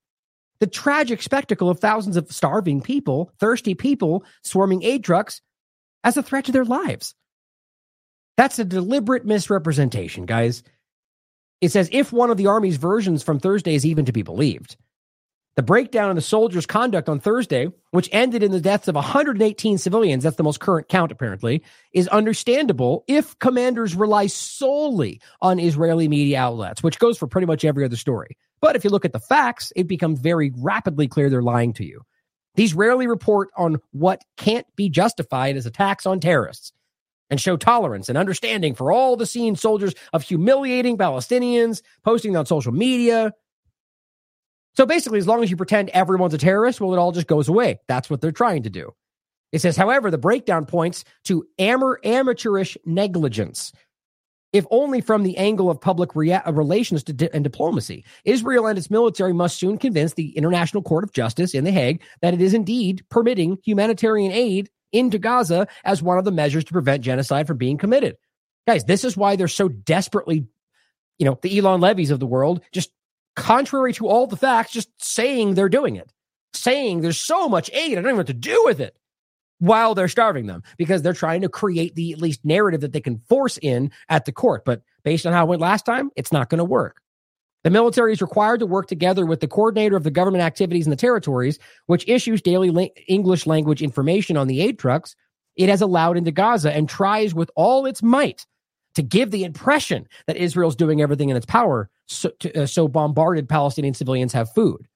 [0.60, 5.42] the tragic spectacle of thousands of starving people, thirsty people swarming aid trucks
[6.04, 7.16] as a threat to their lives.
[8.38, 10.64] That's a deliberate misrepresentation, guys.
[11.62, 14.78] It says if one of the Army's versions from Thursday is even to be believed.
[15.56, 19.78] The breakdown in the soldiers' conduct on Thursday, which ended in the deaths of 118
[19.78, 26.08] civilians, that's the most current count apparently, is understandable if commanders rely solely on Israeli
[26.08, 28.38] media outlets, which goes for pretty much every other story.
[28.62, 31.86] But if you look at the facts, it becomes very rapidly clear they're lying to
[31.86, 32.04] you.
[32.56, 36.72] These rarely report on what can't be justified as attacks on terrorists.
[37.30, 42.46] and show tolerance and understanding for all the seen soldiers of humiliating Palestinians, posting on
[42.46, 43.34] social media.
[44.80, 47.50] So basically, as long as you pretend everyone's a terrorist, well, it all just goes
[47.50, 47.82] away.
[47.90, 48.94] That's what they're trying to do.
[49.52, 53.74] It says, however, the breakdown points to amateurish negligence,
[54.54, 58.06] if only from the angle of public rea- uh, relations di- and diplomacy.
[58.24, 62.02] Israel and its military must soon convince the International Court of Justice in The Hague
[62.22, 66.72] that it is indeed permitting humanitarian aid into Gaza as one of the measures to
[66.72, 68.16] prevent genocide from being committed.
[68.66, 70.48] Guys, this is why they're so desperately,
[71.18, 72.92] you know, the Eylon Levies of the world, just
[73.40, 76.12] contrary to all the facts, just saying they're doing it,
[76.54, 78.96] saying there's so much aid, I don't even know what to do with it
[79.60, 83.02] while they're starving them because they're trying to create the at least narrative that they
[83.02, 84.64] can force in at the court.
[84.66, 87.02] But based on how it went last time, it's not going to work.
[87.64, 90.92] The military is required to work together with the coordinator of the government activities in
[90.92, 95.16] the territories, which issues daily la- English language information on the aid trucks
[95.60, 98.46] it has allowed into Gaza and tries with all its might
[99.00, 102.90] to give the impression that Israel's doing everything in its power so, to, uh, so
[102.90, 104.90] bombarded Palestinian civilians have food.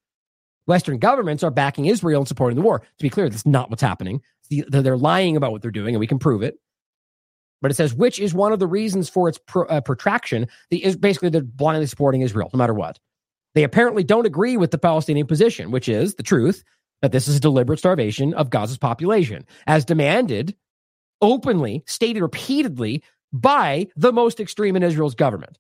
[0.66, 2.80] Western governments are backing Israel and supporting the war.
[2.80, 4.22] To be clear, that's not what's happening.
[4.50, 6.60] They're lying about what they're doing, and we can prove it.
[7.62, 10.50] But it says, which is one of the reasons for its pro, uh, protraction.
[10.70, 13.00] The is basically they're blindly supporting Israel, no matter what.
[13.56, 16.66] They apparently don't agree with the Palestinian position, which is the truth
[17.02, 20.58] that this is a deliberate starvation of Gaza's population, as demanded
[21.24, 23.02] openly, stated repeatedly
[23.34, 25.58] by the most extreme in Israel's government.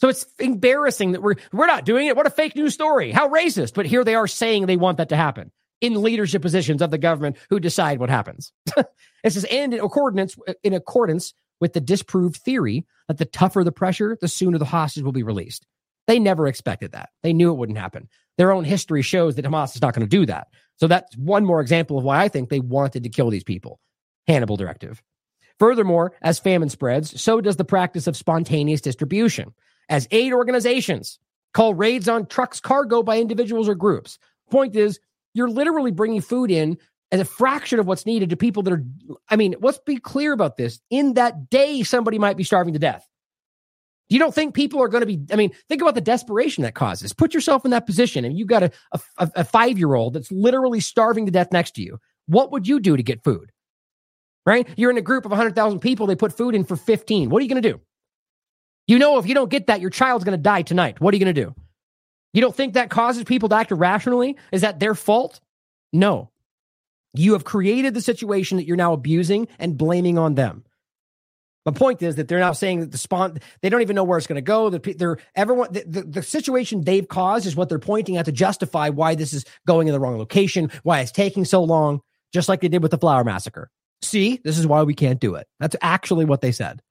[0.00, 2.16] So it's embarrassing that we're we're not doing it.
[2.16, 3.12] What a fake news story.
[3.12, 3.74] How racist.
[3.74, 6.98] But here they are saying they want that to happen in leadership positions of the
[6.98, 8.52] government who decide what happens.
[8.76, 13.72] it says and in accordance in accordance with the disproved theory that the tougher the
[13.72, 15.66] pressure, the sooner the hostage will be released.
[16.06, 17.10] They never expected that.
[17.22, 18.08] They knew it wouldn't happen.
[18.38, 20.48] Their own history shows that Hamas is not going to do that.
[20.76, 23.78] So that's one more example of why I think they wanted to kill these people.
[24.26, 25.02] Hannibal directive.
[25.60, 29.54] Furthermore, as famine spreads, so does the practice of spontaneous distribution
[29.90, 31.18] as aid organizations
[31.52, 34.18] call raids on trucks cargo by individuals or groups.
[34.50, 34.98] Point is,
[35.34, 36.78] you're literally bringing food in
[37.12, 38.84] as a fraction of what's needed to people that are,
[39.28, 40.80] I mean, let's be clear about this.
[40.90, 43.06] In that day, somebody might be starving to death.
[44.08, 46.74] You don't think people are going to be, I mean, think about the desperation that
[46.74, 47.12] causes.
[47.12, 50.32] Put yourself in that position and you've got a, a, a five year old that's
[50.32, 51.98] literally starving to death next to you.
[52.26, 53.49] What would you do to get food?
[54.46, 54.66] Right?
[54.76, 57.30] You're in a group of 100,000 people, they put food in for 15.
[57.30, 57.80] What are you going to do?
[58.86, 61.00] You know, if you don't get that, your child's going to die tonight.
[61.00, 61.54] What are you going to do?
[62.32, 64.36] You don't think that causes people to act irrationally?
[64.52, 65.40] Is that their fault?
[65.92, 66.30] No.
[67.14, 70.64] You have created the situation that you're now abusing and blaming on them.
[71.66, 74.16] The point is that they're now saying that the spawn, they don't even know where
[74.16, 74.70] it's going to go.
[74.70, 78.32] That they're everyone, the, the, the, situation they've caused is what they're pointing at to
[78.32, 82.00] justify why this is going in the wrong location, why it's taking so long,
[82.32, 83.70] just like they did with the flour massacre.
[84.10, 85.46] See, this is why we can't do it.
[85.60, 86.82] That's actually what they said.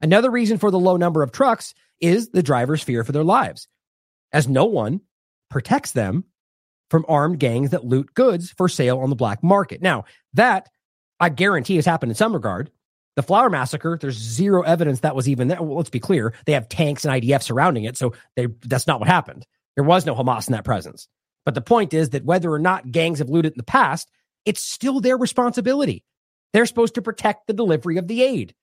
[0.00, 3.66] Another reason for the low number of trucks is the driver's fear for their lives,
[4.32, 5.00] as no one
[5.50, 6.22] protects them
[6.90, 9.82] from armed gangs that loot goods for sale on the black market.
[9.82, 10.68] Now, that
[11.18, 12.70] I guarantee has happened in some regard.
[13.16, 15.60] The flour massacre, there's zero evidence that was even there.
[15.60, 16.34] Well, let's be clear.
[16.46, 17.96] They have tanks and IDF surrounding it.
[17.96, 19.44] So they, that's not what happened.
[19.74, 21.08] There was no Hamas in that presence.
[21.44, 24.08] But the point is that whether or not gangs have looted in the past,
[24.44, 26.04] it's still their responsibility.
[26.54, 28.54] They're supposed to protect the delivery of the aid.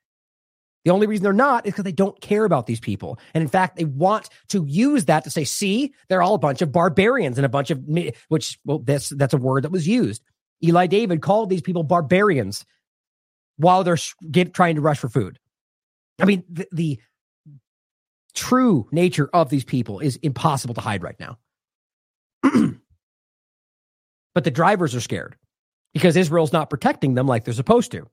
[0.85, 3.19] The only reason they're not is because they don't care about these people.
[3.33, 6.61] And in fact, they want to use that to say, see, they're all a bunch
[6.61, 7.83] of barbarians and a bunch of,
[8.29, 10.23] which, well, that's, that's a word that was used.
[10.63, 12.65] Eli David called these people barbarians
[13.57, 13.97] while they're
[14.31, 15.37] get, trying to rush for food.
[16.19, 16.99] I mean, the, the
[18.33, 21.37] true nature of these people is impossible to hide right now.
[24.33, 25.35] but the drivers are scared
[25.93, 28.07] because Israel's not protecting them like they're supposed to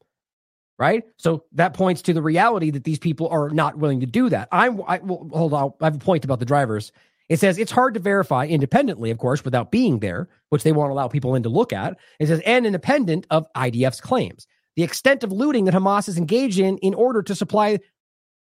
[0.79, 1.03] right?
[1.17, 4.49] So that points to the reality that these people are not willing to do that.
[4.53, 5.73] I'm, I well, hold on.
[5.81, 6.93] I have a point about the drivers.
[7.29, 10.93] It says it's hard to verify independently, of course, without being there, which they won't
[10.93, 11.99] allow people in to look at.
[12.19, 14.47] It says, and independent of IDF's claims.
[14.77, 17.81] The extent of looting that Hamas is engaged in in order to supply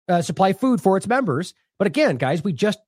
[0.09, 1.55] uh, supply food for its members.
[1.79, 2.79] But again, guys, we just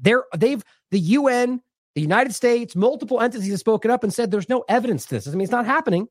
[0.00, 1.60] they're they've the UN,
[1.94, 5.28] the United States, multiple entities have spoken up and said there's no evidence to this.
[5.28, 6.08] I mean, it's not happening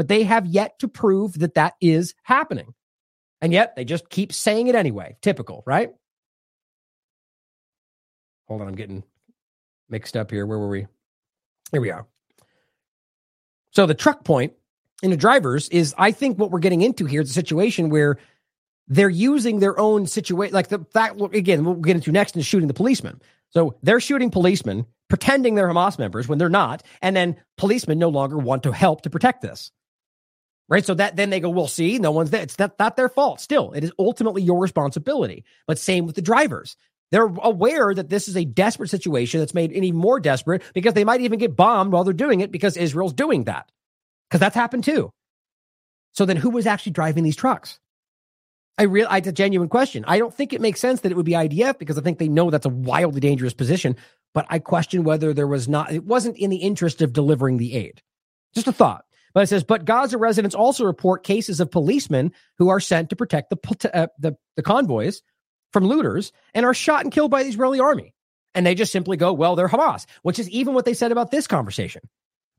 [0.00, 2.74] but they have yet to prove that that is happening.
[3.42, 5.16] And yet they just keep saying it anyway.
[5.20, 5.90] Typical, right?
[8.48, 9.04] Hold on, I'm getting
[9.90, 10.46] mixed up here.
[10.46, 10.86] Where were we?
[11.72, 12.06] Here we are.
[13.72, 14.54] So the truck point
[15.02, 18.18] in the drivers is, I think, what we're getting into here is a situation where
[18.88, 20.54] they're using their own situation.
[20.54, 23.20] Like the fact, again, we'll get into next is shooting the policeman.
[23.50, 28.08] So they're shooting policemen, pretending they're Hamas members when they're not, and then policemen no
[28.08, 29.70] longer want to help to protect this.
[30.70, 30.86] right?
[30.86, 33.40] So that then they go, "We'll see, no one's there." It's not, not their fault.
[33.40, 35.44] Still, it is ultimately your responsibility.
[35.66, 36.76] But same with the drivers.
[37.10, 41.04] They're aware that this is a desperate situation that's made any more desperate because they
[41.04, 43.68] might even get bombed while they're doing it because Israel's doing that.
[44.28, 45.10] Because that's happened too.
[46.12, 47.80] So then who was actually driving these trucks?
[48.78, 50.04] I real it's a genuine question.
[50.06, 52.28] I don't think it makes sense that it would be IDF because I think they
[52.28, 53.96] know that's a wildly dangerous position.
[54.32, 57.74] But I question whether there was not it wasn't in the interest of delivering the
[57.74, 58.02] aid.
[58.54, 59.04] Just a thought.
[59.32, 63.16] But it says, but Gaza residents also report cases of policemen who are sent to
[63.16, 65.22] protect the uh, the, the convoys
[65.72, 68.14] from looters and are shot and killed by the Israeli army.
[68.54, 71.30] And they just simply go, well, they're Hamas, which is even what they said about
[71.30, 72.02] this conversation.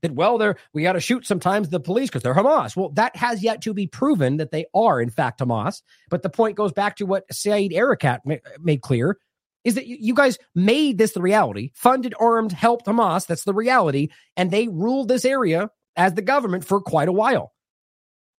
[0.02, 2.76] That well, they're we got to shoot sometimes the police because they're Hamas.
[2.76, 5.82] Well, that has yet to be proven that they are in fact Hamas.
[6.10, 8.20] But the point goes back to what Saeb Erekat
[8.60, 9.18] made clear
[9.64, 13.28] is that you guys made this the reality, funded, armed, helped Hamas.
[13.28, 17.54] That's the reality, and they ruled this area as the government for quite a while.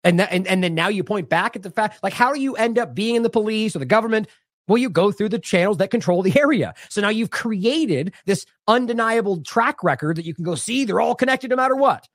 [0.04, 2.56] And, and and then now you point back at the fact, like, how do you
[2.56, 4.26] end up being in the police or the government?
[4.66, 6.74] Well, you go through the channels that control the area.
[6.88, 10.84] So now you've created this undeniable track record that you can go see.
[10.84, 12.08] They're all connected no matter what.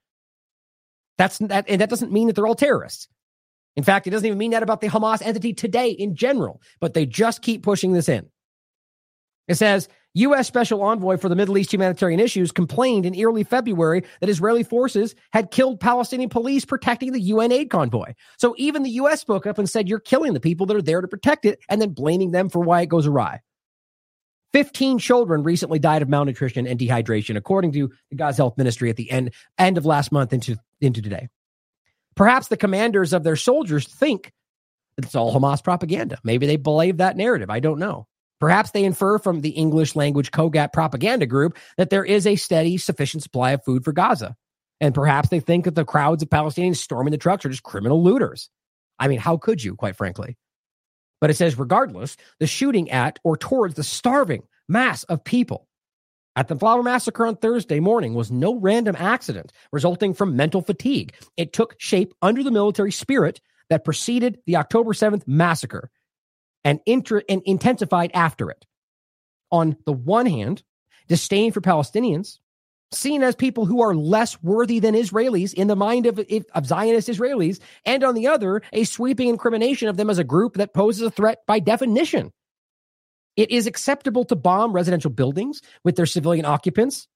[1.17, 3.07] That's that, and that doesn't mean that they're all terrorists.
[3.75, 6.61] In fact, it doesn't even mean that about the Hamas entity today in general.
[6.79, 8.27] But they just keep pushing this in.
[9.47, 10.47] It says U.S.
[10.47, 15.13] Special Envoy for the Middle East Humanitarian Issues complained in early February that Israeli forces
[15.31, 18.13] had killed Palestinian police protecting the UN aid convoy.
[18.37, 19.21] So even the U.S.
[19.21, 21.81] spoke up and said, You're killing the people that are there to protect it, and
[21.81, 23.41] then blaming them for why it goes awry.
[24.53, 28.95] 15 children recently died of malnutrition and dehydration, according to the Gaza Health Ministry at
[28.95, 31.27] the end, end of last month into, into today.
[32.15, 34.31] Perhaps the commanders of their soldiers think
[34.97, 36.17] it's all Hamas propaganda.
[36.23, 37.51] Maybe they believe that narrative.
[37.51, 38.07] I don't know.
[38.39, 42.77] Perhaps they infer from the English language COGAT propaganda group that there is a steady,
[42.77, 44.35] sufficient supply of food for Gaza.
[44.79, 48.03] And perhaps they think that the crowds of Palestinians storming the trucks are just criminal
[48.03, 48.49] looters.
[48.99, 50.37] I mean, how could you, quite frankly?
[51.19, 55.67] But it says, regardless, the shooting at or towards the starving mass of people
[56.35, 61.13] at the Flour Massacre on Thursday morning was no random accident resulting from mental fatigue.
[61.35, 65.89] It took shape under the military spirit that preceded the October 7th massacre
[66.63, 68.65] and, inter- and intensified after it.
[69.51, 70.63] On the one hand,
[71.07, 72.39] disdain for Palestinians,
[72.91, 76.19] seen as people who are less worthy than Israelis in the mind of,
[76.53, 80.55] of Zionist Israelis, and on the other, a sweeping incrimination of them as a group
[80.55, 82.31] that poses a threat by definition.
[83.35, 87.07] It is acceptable to bomb residential buildings with their civilian occupants.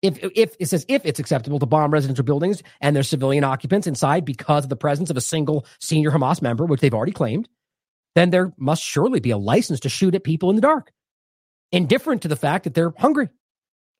[0.00, 3.86] If, if it says if it's acceptable to bomb residential buildings and their civilian occupants
[3.86, 7.48] inside because of the presence of a single senior Hamas member, which they've already claimed,
[8.14, 10.92] then there must surely be a license to shoot at people in the dark.
[11.70, 13.28] Indifferent to the fact that they're hungry.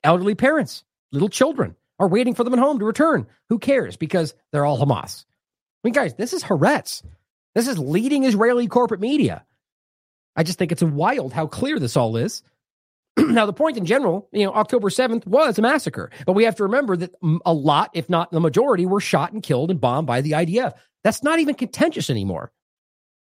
[0.05, 3.27] Elderly parents, little children are waiting for them at home to return.
[3.49, 3.97] Who cares?
[3.97, 5.25] Because they're all Hamas.
[5.25, 7.03] I mean, guys, this is Haaretz.
[7.55, 9.45] This is leading Israeli corporate media.
[10.35, 12.43] I just think it's wild how clear this all is.
[13.19, 16.57] now, the point in general, you know, October 7th was a massacre, but we have
[16.57, 20.07] to remember that a lot, if not the majority, were shot and killed and bombed
[20.07, 20.73] by the IDF.
[21.05, 22.53] That's not even contentious anymore.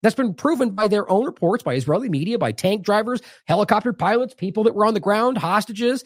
[0.03, 4.35] That's been proven by their own reports, by Israeli media, by tank drivers, helicopter pilots,
[4.35, 6.05] people that were on the ground, hostages,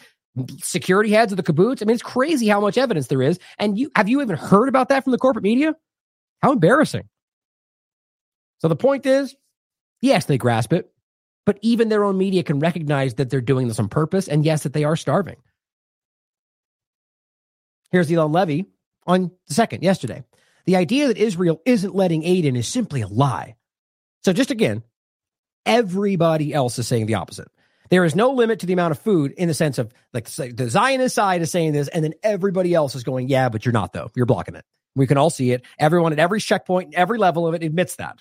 [0.62, 1.82] security heads of the kibbutz.
[1.82, 3.38] I mean, it's crazy how much evidence there is.
[3.59, 5.74] And you have you even heard about that from the corporate media?
[6.40, 7.09] How embarrassing.
[8.61, 9.34] So the point is,
[10.01, 10.90] yes, they grasp it,
[11.45, 14.62] but even their own media can recognize that they're doing this on purpose, and yes,
[14.62, 15.36] that they are starving.
[17.90, 18.66] Here's Eylon Levy
[19.07, 20.24] on the second, yesterday.
[20.64, 23.57] The idea that Israel isn't letting aid in is simply a lie.
[24.24, 24.82] So just again,
[25.66, 27.48] everybody else is saying the opposite.
[27.90, 30.70] There is no limit to the amount of food in the sense of like the
[30.70, 33.92] Zionist side is saying this, and then everybody else is going, yeah, but you're not
[33.92, 34.10] though.
[34.14, 34.64] You're blocking it.
[34.94, 35.64] We can all see it.
[35.78, 38.12] Everyone at every checkpoint, every level of it admits that.
[38.12, 38.20] And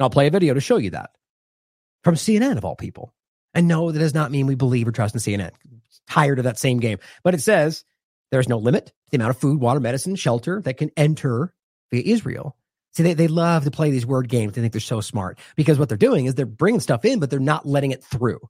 [0.00, 1.10] I'll play a video to show you that
[2.02, 3.14] from CNN of all people.
[3.54, 5.50] And no, that does not mean we believe or trust in CNN.
[6.08, 6.98] Tired of that same game.
[7.22, 7.84] But it says
[8.30, 11.54] there's no limit to the amount of food, water, medicine, shelter that can enter
[11.90, 12.56] via Israel.
[12.92, 14.52] See, they, they love to play these word games.
[14.52, 17.30] They think they're so smart because what they're doing is they're bringing stuff in, but
[17.30, 18.40] they're not letting it through.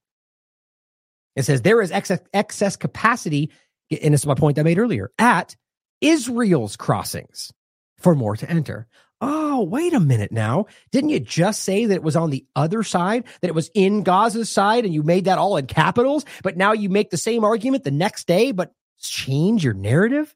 [1.37, 3.51] It says there is excess, excess capacity,
[3.91, 5.57] and this is my point I made earlier, at
[6.01, 7.53] Israel's crossings
[7.99, 8.89] for more to enter.
[9.21, 10.67] Oh, wait a minute now.
[10.91, 14.03] Didn't you just say that it was on the other side, that it was in
[14.03, 16.25] Gaza's side, and you made that all in capitals?
[16.43, 20.35] But now you make the same argument the next day, but change your narrative?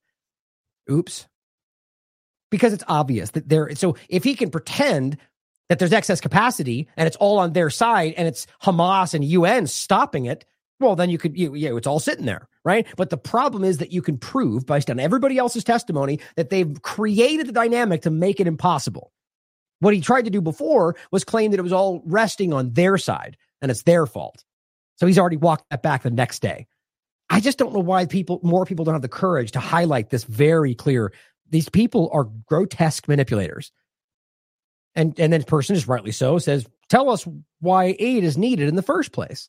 [0.88, 1.26] Oops
[2.51, 3.74] because it's obvious that there.
[3.74, 5.18] So if he can pretend
[5.68, 9.66] that there's excess capacity and it's all on their side and it's Hamas and UN
[9.66, 10.44] stopping it,
[10.78, 12.86] well, then you could, you, yeah, it's all sitting there, right?
[12.97, 16.80] But the problem is that you can prove, based on everybody else's testimony, that they've
[16.82, 19.12] created the dynamic to make it impossible.
[19.80, 22.99] What he tried to do before was claim that it was all resting on their
[22.99, 24.44] side and it's their fault.
[24.97, 26.66] So he's already walked that back the next day.
[27.28, 30.24] I just don't know why people, more people don't have the courage to highlight this
[30.24, 31.12] very clear.
[31.51, 33.72] These people are grotesque manipulators.
[34.94, 37.26] And, and then the person is rightly so says, tell us
[37.61, 39.49] why aid is needed in the first place.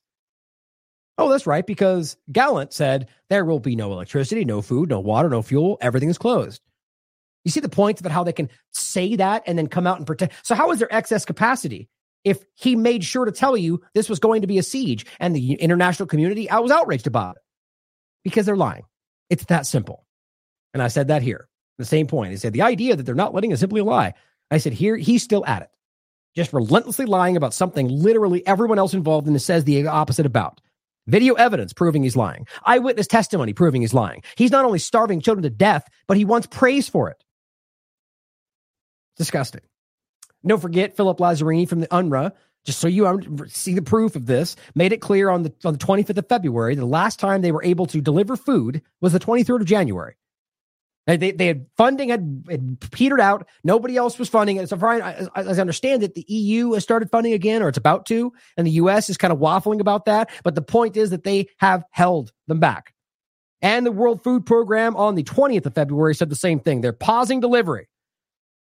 [1.17, 5.29] Oh, that's right, because Gallant said there will be no electricity, no food, no water,
[5.29, 5.77] no fuel.
[5.81, 6.61] Everything is closed.
[7.43, 10.05] You see the point about how they can say that and then come out and
[10.05, 10.31] pretend.
[10.43, 11.89] So, how is there excess capacity
[12.23, 15.35] if he made sure to tell you this was going to be a siege and
[15.35, 17.41] the international community I was outraged about it?
[18.23, 18.83] Because they're lying.
[19.29, 20.05] It's that simple.
[20.73, 21.47] And I said that here.
[21.77, 22.31] The same point.
[22.31, 24.13] He said the idea that they're not letting is simply a lie.
[24.49, 25.69] I said here he's still at it,
[26.35, 30.61] just relentlessly lying about something literally everyone else involved in this says the opposite about.
[31.05, 32.47] Video evidence proving he's lying.
[32.65, 34.23] Eyewitness testimony proving he's lying.
[34.35, 37.23] He's not only starving children to death, but he wants praise for it.
[39.15, 39.61] Disgusting.
[40.45, 42.33] Don't forget Philip Lazzarini from the UNRWA,
[42.65, 45.79] just so you see the proof of this, made it clear on the on the
[45.79, 49.61] 25th of February, the last time they were able to deliver food was the 23rd
[49.61, 50.15] of January.
[51.07, 53.47] They, they had funding had, had petered out.
[53.63, 54.67] Nobody else was funding it.
[54.67, 57.77] So far as, as I understand it, the EU has started funding again, or it's
[57.77, 60.29] about to, and the US is kind of waffling about that.
[60.43, 62.93] But the point is that they have held them back.
[63.61, 66.81] And the World Food Program on the 20th of February said the same thing.
[66.81, 67.87] They're pausing delivery.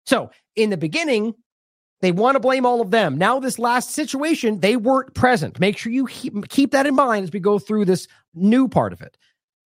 [0.05, 1.34] So in the beginning,
[2.01, 3.16] they want to blame all of them.
[3.16, 5.61] Now, this last situation, they weren't present.
[5.61, 9.01] Make sure you keep that in mind as we go through this new part of
[9.01, 9.16] it.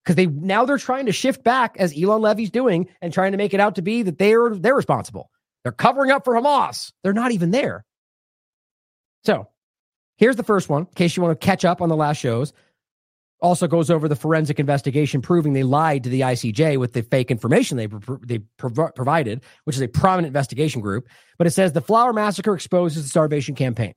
[0.07, 3.39] Because they now they're trying to shift back as Eylon Levy's doing and trying to
[3.39, 5.31] make it out to be that they're they're responsible.
[5.65, 6.93] They're covering up for Hamas.
[7.03, 7.85] They're not even there.
[9.25, 9.49] So
[10.17, 12.53] here's the first one, in case you want to catch up on the last shows
[13.41, 17.31] also goes over the forensic investigation proving they lied to the ICJ with the fake
[17.31, 17.89] information they
[18.25, 21.09] they prov- provided, which is a prominent investigation group.
[21.39, 23.93] But it says the Flour Massacre exposes the starvation campaign.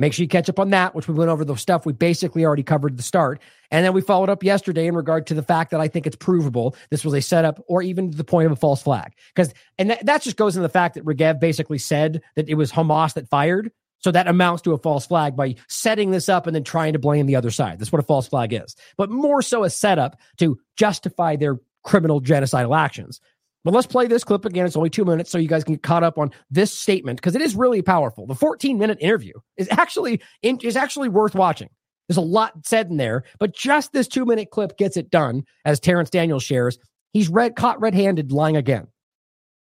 [0.00, 2.42] Make sure you catch up on that, which we went over the stuff we basically
[2.42, 3.38] already covered the start.
[3.70, 6.16] And then we followed up yesterday in regard to the fact that I think it's
[6.16, 9.12] provable this was a setup or even to the point of a false flag.
[9.34, 12.54] Because, and that, that just goes into the fact that Regev basically said that it
[12.54, 13.70] was Hamas that fired.
[13.98, 16.98] So that amounts to a false flag by setting this up and then trying to
[16.98, 17.78] blame the other side.
[17.78, 18.76] That's what a false flag is.
[18.96, 23.20] But more so a setup to justify their criminal genocidal actions.
[23.64, 24.64] But let's play this clip again.
[24.64, 27.34] It's only two minutes, so you guys can get caught up on this statement because
[27.34, 28.26] it is really powerful.
[28.26, 31.68] The 14 minute interview is actually is actually worth watching.
[32.08, 35.44] There's a lot said in there, but just this two minute clip gets it done.
[35.64, 36.78] As Terrence Daniels shares,
[37.12, 38.88] he's red caught red handed lying again.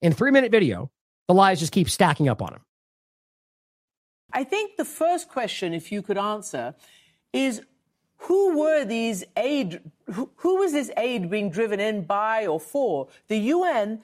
[0.02, 0.90] In three minute video,
[1.26, 2.60] the lies just keep stacking up on him.
[4.32, 6.74] I think the first question, if you could answer,
[7.32, 7.62] is
[8.20, 9.80] who were these aid,
[10.12, 13.08] who, who, was this aid being driven in by or for?
[13.28, 14.02] The UN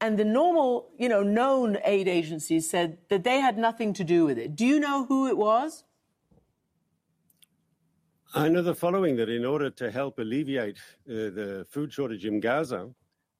[0.00, 4.26] and the normal, you know, known aid agencies said that they had nothing to do
[4.26, 4.54] with it.
[4.54, 5.84] Do you know who it was?
[8.34, 10.76] I know the following that in order to help alleviate
[11.08, 12.90] uh, the food shortage in Gaza,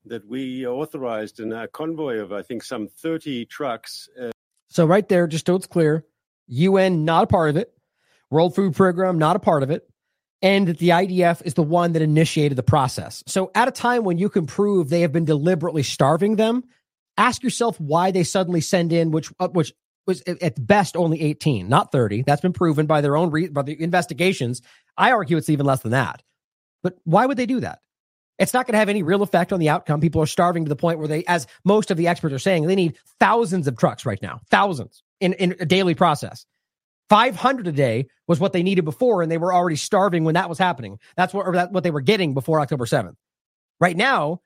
[0.07, 4.09] that we authorized in a convoy of, I think, some 30 trucks.
[4.19, 4.31] Uh...
[4.69, 6.07] so, right there, just so it's clear,
[6.47, 7.75] UN not a part of it,
[8.31, 9.89] World Food Program not a part of it,
[10.45, 13.25] and that the IDF is the one that initiated the process.
[13.27, 16.63] So at a time when you can prove they have been deliberately starving them,
[17.17, 19.73] ask yourself why they suddenly send in which uh, which
[20.07, 22.25] was at best only 18, not 30.
[22.27, 24.61] That's been proven by their own re- by the investigations.
[24.99, 26.23] I argue it's even less than that.
[26.83, 27.79] But why would they do that?
[28.39, 30.03] It's not going to have any real effect on the outcome.
[30.03, 32.67] People are starving to the point where they, as most of the experts are saying,
[32.67, 36.45] they need thousands of trucks right now, thousands in, in a daily process.
[37.11, 40.49] 500 a day was what they needed before, and they were already starving when that
[40.49, 40.99] was happening.
[41.17, 43.15] That's what, that, what they were getting before October 7th.
[43.81, 44.41] Right now,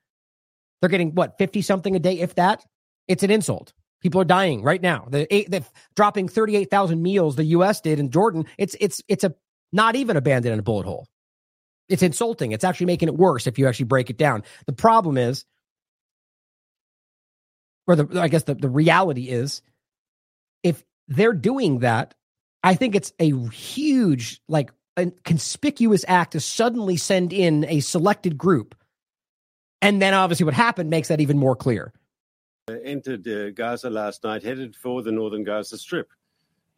[0.81, 2.65] they're getting what, 50 something a day, if that?
[3.07, 3.73] It's an insult.
[4.01, 5.07] People are dying right now.
[5.09, 7.81] The, dropping 38,000 meals the U.S.
[7.81, 8.45] did in Jordan.
[8.57, 9.33] It's, it's, it's a
[9.71, 11.07] not even a bandit in a bullet hole.
[11.89, 12.51] It's insulting.
[12.51, 14.43] It's actually making it worse if you actually break it down.
[14.67, 15.43] The problem is,
[17.87, 19.61] or the, I guess the, the reality is,
[20.63, 22.13] if they're doing that,
[22.63, 28.37] I think it's a huge, like, a conspicuous act to suddenly send in a selected
[28.37, 28.75] group.
[29.81, 31.93] And then obviously what happened makes that even more clear.
[32.83, 36.09] Entered uh, Gaza last night, headed for the northern Gaza Strip.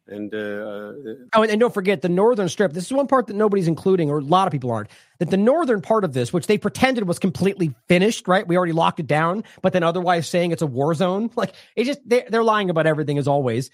[0.08, 0.92] And uh, uh,
[1.34, 2.72] oh, and, don't forget the northern strip.
[2.72, 4.90] This is one part that nobody's including, or a lot of people aren't.
[5.20, 8.46] That the northern part of this, which they pretended was completely finished, right?
[8.46, 11.30] We already locked it down, but then otherwise saying it's a war zone.
[11.36, 13.70] Like it just they're, they're lying about everything as always.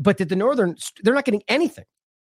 [0.00, 1.84] But that the northern, they're not getting anything.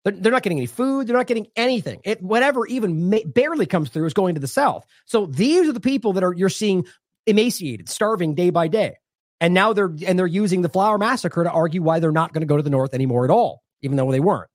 [0.05, 1.07] They're, they're not getting any food.
[1.07, 2.01] They're not getting anything.
[2.05, 4.85] It, whatever even ma- barely comes through is going to the south.
[5.07, 6.85] So these are the people that are you're seeing
[7.27, 8.99] emaciated, starving day by day.
[9.41, 12.43] And now they're and they're using the flour massacre to argue why they're not going
[12.43, 14.49] to go to the north anymore at all, even though they weren't.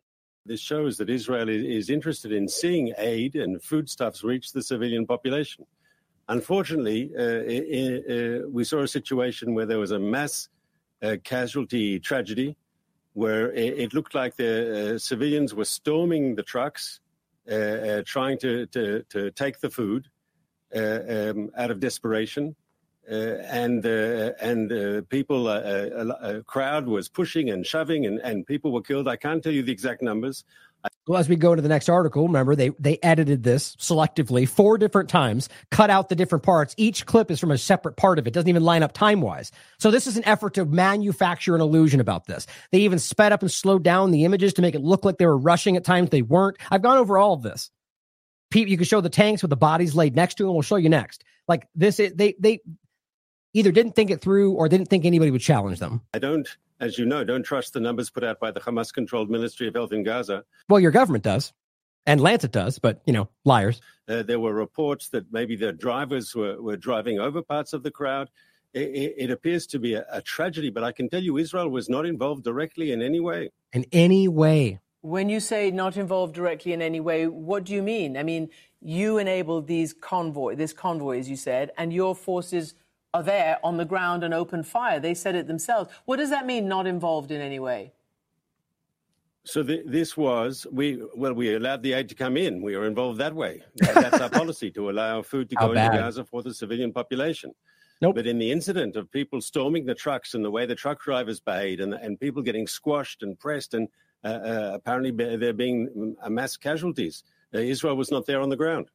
[0.45, 5.65] This shows that Israel is interested in seeing aid and foodstuffs reach the civilian population.
[6.29, 10.47] Unfortunately, uh, uh, we saw a situation where there was a mass
[11.01, 12.55] uh, casualty tragedy
[13.17, 14.53] where it, looked like the
[14.93, 16.99] uh, civilians were storming the trucks,
[17.49, 20.07] uh, uh, trying to, to, to, take the food
[20.75, 22.55] um, out of desperation.
[23.09, 29.07] and and people, a crowd was pushing and shoving, and, and people were killed.
[29.07, 30.43] I can't tell you the exact numbers.
[31.07, 34.77] Well, as we go to the next article, remember they they edited this selectively four
[34.77, 36.75] different times, cut out the different parts.
[36.77, 38.33] Each clip is from a separate part of it.
[38.33, 39.51] Doesn't even line up time wise.
[39.79, 42.45] So this is an effort to manufacture an illusion about this.
[42.71, 45.25] They even sped up and slowed down the images to make it look like they
[45.25, 46.09] were rushing at times.
[46.09, 46.57] They weren't.
[46.69, 47.71] I've gone over all of this.
[48.49, 50.53] Pete, you can show the tanks with the bodies laid next to them.
[50.53, 51.23] We'll show you next.
[51.47, 52.59] Like this, is, they they
[53.57, 56.01] either didn't think it through or didn't think anybody would challenge them.
[56.13, 56.47] I don't
[56.79, 59.73] as you know, don't trust the numbers put out by the Hamas controlled Ministry of
[59.73, 60.43] Health in Gaza.
[60.69, 61.53] Well, your government does.
[62.05, 63.81] And Lancet does, but, you know, liars.
[64.07, 67.91] Uh, there were reports that maybe the drivers were, were driving over parts of the
[67.91, 68.29] crowd.
[68.73, 71.89] It, it appears to be a, a tragedy, but I can tell you Israel was
[71.89, 73.49] not involved directly in any way.
[73.73, 74.79] In any way.
[75.01, 78.15] When you say not involved directly in any way, what do you mean?
[78.17, 78.49] I mean,
[78.81, 82.73] you enabled these convoy, this convoy, as you said, and your forces
[83.13, 84.99] are there on the ground and open fire.
[84.99, 85.89] They said it themselves.
[86.05, 87.93] What does that mean, not involved in any way?
[89.43, 92.61] So the, this was we well we allowed the aid to come in.
[92.61, 93.63] We were involved that way.
[93.77, 97.53] That's our policy to allow food to go into Gaza for the civilian population.
[98.01, 98.15] Nope.
[98.15, 101.39] But in the incident of people storming the trucks and the way the truck drivers
[101.39, 103.87] behaved and, and people getting squashed and pressed and
[104.23, 107.23] uh, uh, apparently there being mass casualties,
[107.55, 108.89] uh, Israel was not there on the ground.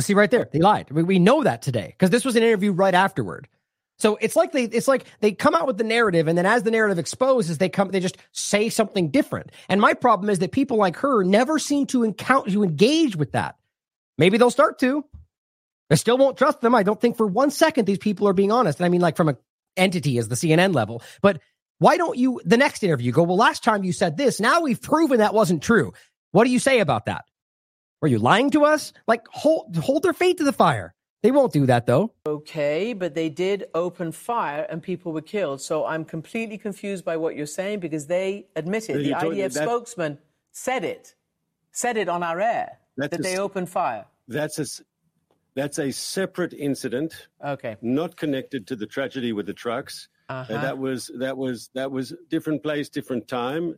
[0.00, 0.90] See right there, they lied.
[0.90, 3.48] We know that today because this was an interview right afterward.
[3.98, 6.62] So it's like they it's like they come out with the narrative, and then as
[6.62, 9.50] the narrative exposes, they come they just say something different.
[9.68, 13.32] And my problem is that people like her never seem to encounter to engage with
[13.32, 13.56] that.
[14.16, 15.04] Maybe they'll start to.
[15.90, 16.74] I still won't trust them.
[16.74, 18.78] I don't think for one second these people are being honest.
[18.78, 19.36] And I mean, like from a
[19.76, 21.02] entity as the CNN level.
[21.20, 21.40] But
[21.78, 23.24] why don't you the next interview go?
[23.24, 24.38] Well, last time you said this.
[24.38, 25.92] Now we've proven that wasn't true.
[26.30, 27.24] What do you say about that?
[28.00, 28.92] Were you lying to us?
[29.06, 30.94] Like hold hold their feet to the fire.
[31.22, 32.12] They won't do that though.
[32.26, 35.60] Okay, but they did open fire and people were killed.
[35.60, 40.18] So I'm completely confused by what you're saying because they admitted the IDF that, spokesman
[40.52, 41.14] said it,
[41.72, 44.06] said it on our air that a, they opened fire.
[44.28, 44.66] That's a
[45.56, 47.28] that's a separate incident.
[47.44, 50.08] Okay, not connected to the tragedy with the trucks.
[50.28, 50.54] Uh-huh.
[50.54, 53.76] Uh, that was that was that was different place, different time.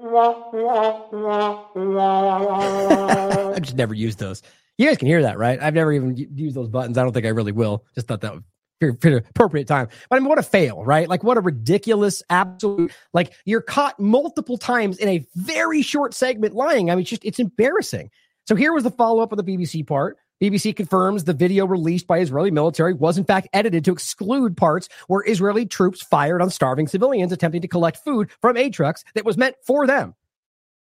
[3.54, 4.42] I've just never used those.
[4.78, 5.60] You guys can hear that, right?
[5.60, 6.96] I've never even used those buttons.
[6.96, 7.84] I don't think I really will.
[7.94, 8.42] Just thought that was
[8.80, 9.88] pretty, appropriate time.
[10.08, 11.08] But I mean, what a fail, right?
[11.08, 16.54] Like, what a ridiculous, absolute, like, you're caught multiple times in a very short segment
[16.54, 16.90] lying.
[16.90, 18.10] I mean, it's just, it's embarrassing.
[18.46, 20.16] So here was the follow up of the BBC part.
[20.40, 24.88] BBC confirms the video released by Israeli military was in fact edited to exclude parts
[25.06, 29.24] where Israeli troops fired on starving civilians attempting to collect food from aid trucks that
[29.24, 30.14] was meant for them.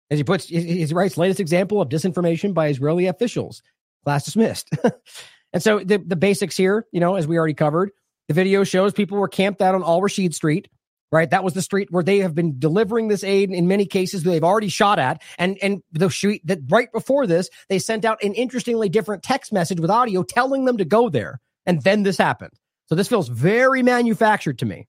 [0.09, 3.61] As he puts, he writes latest example of disinformation by Israeli officials.
[4.03, 4.69] Class dismissed.
[5.53, 7.91] and so the, the basics here, you know, as we already covered,
[8.27, 10.67] the video shows people were camped out on Al Rashid Street
[11.13, 11.29] right?
[11.29, 14.43] That was the street where they have been delivering this aid in many cases they've
[14.43, 15.21] already shot at.
[15.37, 19.53] And and the street that right before this, they sent out an interestingly different text
[19.53, 21.39] message with audio telling them to go there.
[21.67, 22.53] And then this happened.
[22.87, 24.87] So this feels very manufactured to me.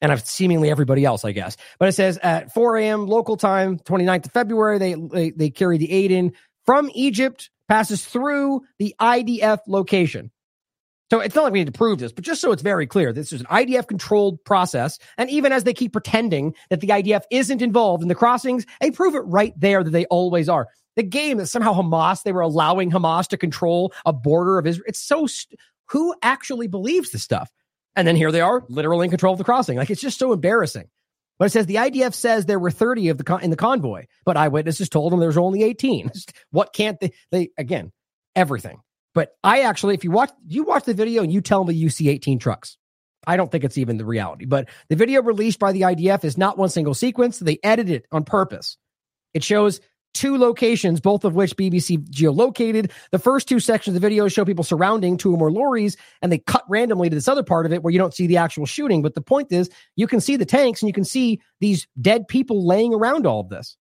[0.00, 1.56] And I've seemingly everybody else, I guess.
[1.78, 3.06] But it says at 4 a.m.
[3.06, 6.32] local time, 29th of February, they, they, they carry the aid in
[6.66, 10.30] from Egypt, passes through the IDF location.
[11.10, 13.12] So it's not like we need to prove this, but just so it's very clear,
[13.12, 14.98] this is an IDF controlled process.
[15.16, 18.90] And even as they keep pretending that the IDF isn't involved in the crossings, they
[18.90, 20.68] prove it right there that they always are.
[20.96, 24.84] The game that somehow Hamas, they were allowing Hamas to control a border of Israel.
[24.86, 27.50] It's so, st- who actually believes this stuff?
[27.96, 29.78] And then here they are, literally in control of the crossing.
[29.78, 30.88] Like it's just so embarrassing.
[31.38, 34.06] But it says the IDF says there were 30 of the con- in the convoy,
[34.24, 36.10] but eyewitnesses told them there was only 18.
[36.50, 37.12] what can't they?
[37.30, 37.92] They again,
[38.36, 38.80] everything.
[39.18, 41.90] But I actually, if you watch, you watch the video and you tell me you
[41.90, 42.78] see 18 trucks.
[43.26, 44.44] I don't think it's even the reality.
[44.44, 47.40] But the video released by the IDF is not one single sequence.
[47.40, 48.76] They edited it on purpose.
[49.34, 49.80] It shows
[50.14, 52.92] two locations, both of which BBC geolocated.
[53.10, 56.30] The first two sections of the video show people surrounding two or more lorries, and
[56.30, 58.66] they cut randomly to this other part of it where you don't see the actual
[58.66, 59.02] shooting.
[59.02, 62.28] But the point is, you can see the tanks and you can see these dead
[62.28, 63.76] people laying around all of this.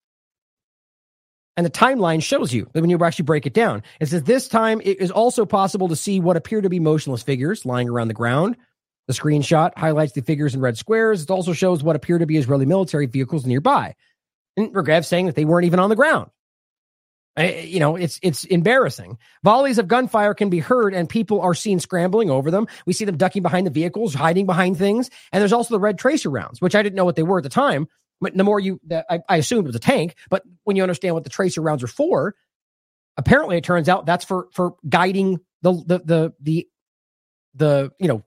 [1.58, 3.82] And the timeline shows you when you actually break it down.
[4.00, 7.24] It says this time it is also possible to see what appear to be motionless
[7.24, 8.56] figures lying around the ground.
[9.08, 11.24] The screenshot highlights the figures in red squares.
[11.24, 13.96] It also shows what appear to be Israeli military vehicles nearby.
[14.56, 16.30] And Regev saying that they weren't even on the ground.
[17.38, 19.18] I, you know, it's it's embarrassing.
[19.44, 22.68] Volleys of gunfire can be heard, and people are seen scrambling over them.
[22.88, 26.00] We see them ducking behind the vehicles, hiding behind things, and there's also the red
[26.00, 27.88] tracer rounds, which I didn't know what they were at the time.
[28.20, 31.14] But the more you, I, I assumed it was a tank, but when you understand
[31.14, 32.36] what the tracer rounds are for,
[33.18, 36.68] apparently it turns out that's for for guiding the the the the,
[37.56, 38.24] the you know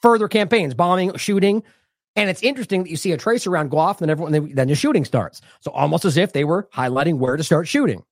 [0.00, 1.62] further campaigns, bombing, shooting.
[2.14, 4.68] And it's interesting that you see a tracer round go off, and then everyone then
[4.68, 5.40] the shooting starts.
[5.60, 8.02] So almost as if they were highlighting where to start shooting.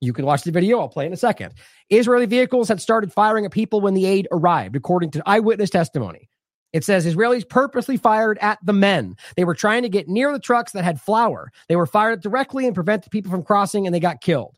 [0.00, 0.78] You can watch the video.
[0.78, 1.54] I'll play in a second.
[1.90, 6.28] Israeli vehicles had started firing at people when the aid arrived, according to eyewitness testimony.
[6.72, 9.16] It says Israelis purposely fired at the men.
[9.36, 11.50] They were trying to get near the trucks that had flour.
[11.68, 14.56] They were fired directly and prevented people from crossing, and they got killed.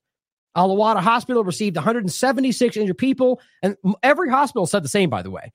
[0.56, 5.30] Al Awada Hospital received 176 injured people, and every hospital said the same, by the
[5.30, 5.52] way.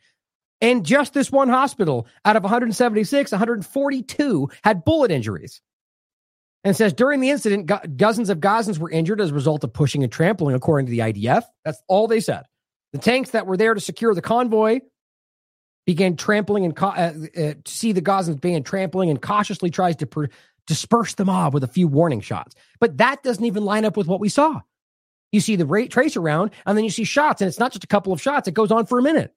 [0.62, 5.62] And just this one hospital, out of 176, 142 had bullet injuries.
[6.64, 10.02] And says during the incident, dozens of Gazans were injured as a result of pushing
[10.02, 11.44] and trampling, according to the IDF.
[11.64, 12.44] That's all they said.
[12.94, 14.80] The tanks that were there to secure the convoy
[15.86, 20.30] began trampling and uh, uh, see the Gazans began trampling and cautiously tries to per-
[20.68, 22.56] disperse the mob with a few warning shots.
[22.80, 24.62] But that doesn't even line up with what we saw.
[25.32, 27.84] You see the rate trace around, and then you see shots, and it's not just
[27.84, 29.34] a couple of shots; it goes on for a minute.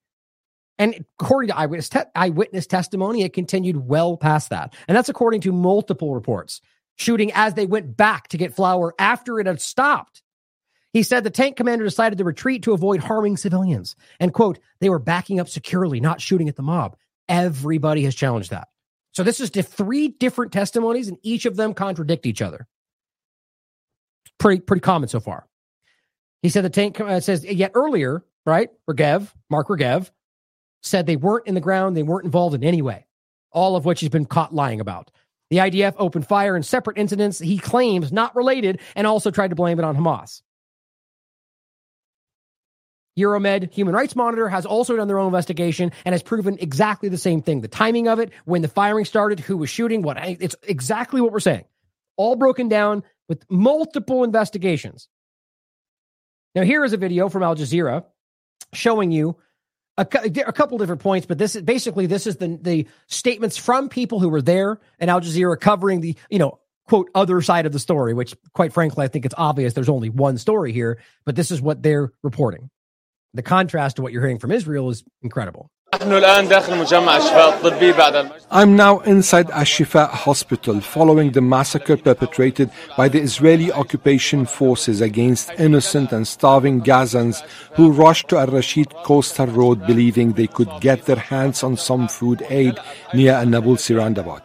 [0.79, 5.41] And according to eyewitness, te- eyewitness testimony, it continued well past that, and that's according
[5.43, 6.61] to multiple reports.
[6.97, 10.23] Shooting as they went back to get flour after it had stopped.
[10.93, 13.95] He said the tank commander decided to retreat to avoid harming civilians.
[14.21, 16.97] And quote, they were backing up securely, not shooting at the mob.
[17.29, 18.69] Everybody has challenged that.
[19.13, 22.67] So this is three different testimonies, and each of them contradict each other.
[24.39, 25.47] Pretty pretty common so far.
[26.43, 28.71] He said the tank uh, says yet earlier, right?
[28.89, 30.11] Regev, Mark Regev,
[30.83, 33.07] said they weren't in the ground, they weren't involved in any way.
[33.51, 35.11] All of which he's been caught lying about.
[35.51, 39.57] The IDF opened fire in separate incidents he claims not related, and also tried to
[39.57, 40.43] blame it on Hamas.
[43.19, 47.19] Euromed Human Rights Monitor has also done their own investigation and has proven exactly the
[47.19, 47.61] same thing.
[47.61, 51.33] The timing of it, when the firing started, who was shooting, what it's exactly what
[51.33, 51.65] we're saying.
[52.17, 55.09] All broken down with multiple investigations.
[56.55, 58.05] Now, here is a video from Al Jazeera
[58.73, 59.37] showing you
[59.97, 60.07] a,
[60.47, 64.21] a couple different points, but this is basically this is the the statements from people
[64.21, 67.79] who were there and Al Jazeera covering the you know quote other side of the
[67.79, 71.51] story, which quite frankly I think it's obvious there's only one story here, but this
[71.51, 72.71] is what they're reporting
[73.35, 75.71] the contrast to what you're hearing from Israel is incredible.
[75.91, 76.11] I'm
[78.77, 86.13] now inside Ash-Shifa hospital following the massacre perpetrated by the Israeli occupation forces against innocent
[86.13, 87.41] and starving Gazans
[87.75, 92.45] who rushed to Al-Rashid coastal road believing they could get their hands on some food
[92.51, 92.79] aid
[93.15, 94.45] near Nabulsi roundabout.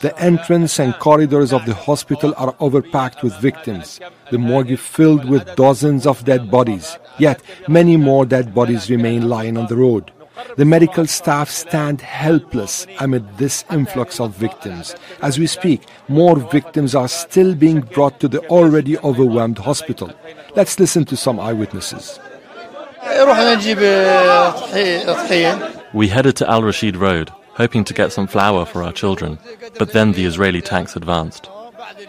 [0.00, 4.00] The entrance and corridors of the hospital are overpacked with victims,
[4.32, 9.56] the morgue filled with dozens of dead bodies, yet many more dead bodies remain lying
[9.56, 10.10] on the road.
[10.56, 14.94] The medical staff stand helpless amid this influx of victims.
[15.22, 20.12] As we speak, more victims are still being brought to the already overwhelmed hospital.
[20.54, 22.20] Let's listen to some eyewitnesses.
[25.94, 29.38] We headed to Al Rashid Road, hoping to get some flour for our children,
[29.78, 31.48] but then the Israeli tanks advanced.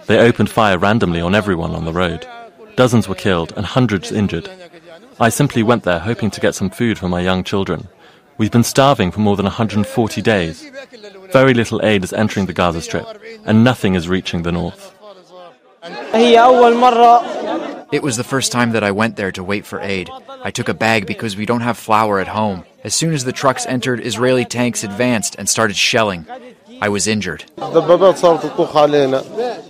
[0.07, 2.27] They opened fire randomly on everyone on the road.
[2.75, 4.49] Dozens were killed and hundreds injured.
[5.19, 7.87] I simply went there hoping to get some food for my young children,
[8.37, 10.69] We've been starving for more than 140 days.
[11.31, 13.05] Very little aid is entering the Gaza Strip,
[13.45, 14.95] and nothing is reaching the north.
[17.91, 20.09] It was the first time that I went there to wait for aid.
[20.43, 22.65] I took a bag because we don't have flour at home.
[22.83, 26.25] As soon as the trucks entered, Israeli tanks advanced and started shelling.
[26.81, 27.45] I was injured.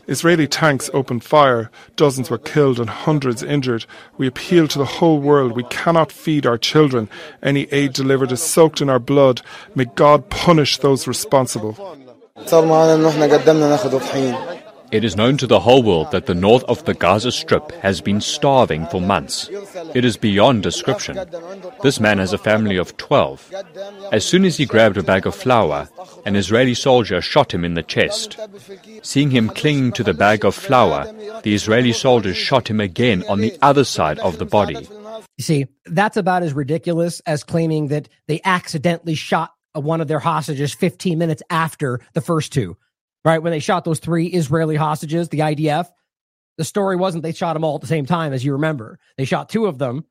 [0.07, 1.69] Israeli tanks opened fire.
[1.95, 3.85] Dozens were killed and hundreds injured.
[4.17, 5.55] We appeal to the whole world.
[5.55, 7.09] We cannot feed our children.
[7.41, 9.41] Any aid delivered is soaked in our blood.
[9.75, 11.77] May God punish those responsible.
[14.93, 17.99] It is known to the whole world that the north of the Gaza Strip has
[17.99, 19.49] been starving for months.
[19.95, 21.19] It is beyond description.
[21.81, 23.51] This man has a family of 12.
[24.11, 25.89] As soon as he grabbed a bag of flour,
[26.27, 28.39] an Israeli soldier shot him in the chest.
[29.01, 31.11] Seeing him clinging to the bag of flour,
[31.41, 34.87] the Israeli soldiers shot him again on the other side of the body.
[35.37, 40.19] You see, that's about as ridiculous as claiming that they accidentally shot one of their
[40.19, 42.77] hostages 15 minutes after the first two
[43.25, 43.41] right?
[43.41, 45.87] When they shot those three Israeli hostages, the IDF,
[46.57, 48.99] the story wasn't they shot them all at the same time, as you remember.
[49.17, 50.05] They shot two of them.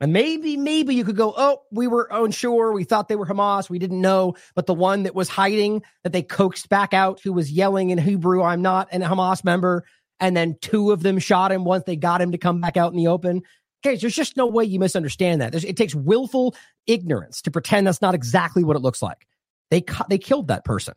[0.00, 2.72] And maybe, maybe you could go, oh, we were unsure.
[2.72, 3.70] We thought they were Hamas.
[3.70, 4.34] We didn't know.
[4.56, 7.98] But the one that was hiding, that they coaxed back out, who was yelling in
[7.98, 9.84] Hebrew, I'm not a Hamas member.
[10.18, 12.92] And then two of them shot him once they got him to come back out
[12.92, 13.42] in the open.
[13.84, 15.52] Okay, there's just no way you misunderstand that.
[15.52, 16.56] There's, it takes willful
[16.86, 19.26] ignorance to pretend that's not exactly what it looks like.
[19.70, 20.94] They, they killed that person.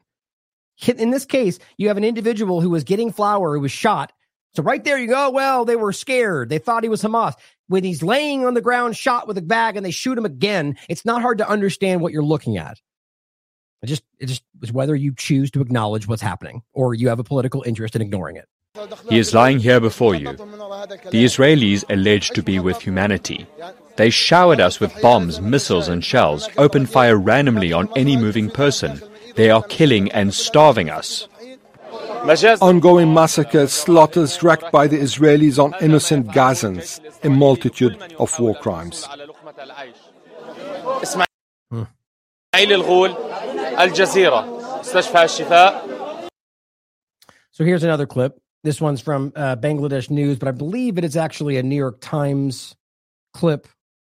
[0.88, 4.12] In this case, you have an individual who was getting flour who was shot.
[4.56, 5.30] So right there you go.
[5.32, 6.50] Well, they were scared.
[6.50, 7.34] They thought he was Hamas.
[7.68, 10.78] When he's laying on the ground, shot with a bag, and they shoot him again,
[10.88, 12.80] it's not hard to understand what you're looking at.
[13.82, 17.20] It just it just is whether you choose to acknowledge what's happening or you have
[17.20, 18.48] a political interest in ignoring it.
[19.10, 20.34] He is lying here before you.
[20.34, 23.48] The Israelis alleged to be with humanity.
[23.96, 29.02] They showered us with bombs, missiles, and shells, opened fire randomly on any moving person.
[29.36, 31.28] They are killing and starving us.
[32.62, 39.08] Ongoing massacres, slaughters wreaked by the Israelis on innocent Gazans, a multitude of war crimes.
[47.52, 48.40] So here's another clip.
[48.64, 52.00] This one's from uh, Bangladesh News, but I believe it is actually a New York
[52.02, 52.76] Times
[53.34, 53.68] clip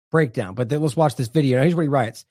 [0.09, 0.55] breakdown.
[0.55, 1.61] But let's watch this video.
[1.61, 2.25] Here's what he writes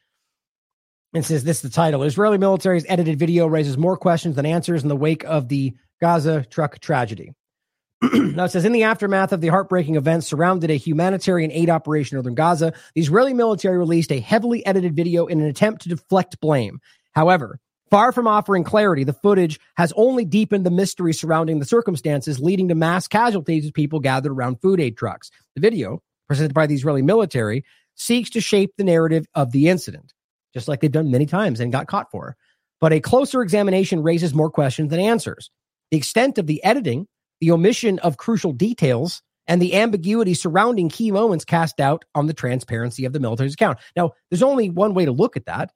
[1.17, 4.83] and says this is the title Israeli military's edited video raises more questions than answers
[4.83, 7.33] in the wake of the Gaza truck tragedy.
[8.13, 12.15] now it says in the aftermath of the heartbreaking events surrounded a humanitarian aid operation
[12.15, 15.89] in northern Gaza, the Israeli military released a heavily edited video in an attempt to
[15.89, 16.81] deflect blame.
[17.13, 17.59] However,
[17.91, 22.69] far from offering clarity, the footage has only deepened the mystery surrounding the circumstances leading
[22.69, 25.31] to mass casualties as people gathered around food aid trucks.
[25.55, 27.65] The video, presented by the Israeli military,
[27.95, 30.13] seeks to shape the narrative of the incident
[30.57, 32.35] just like they've done many times and got caught for.
[32.81, 35.51] But a closer examination raises more questions than answers.
[35.91, 37.07] The extent of the editing,
[37.43, 42.33] the omission of crucial details, and the ambiguity surrounding key moments cast doubt on the
[42.33, 43.79] transparency of the military's account.
[43.97, 45.73] Now, there's only one way to look at that.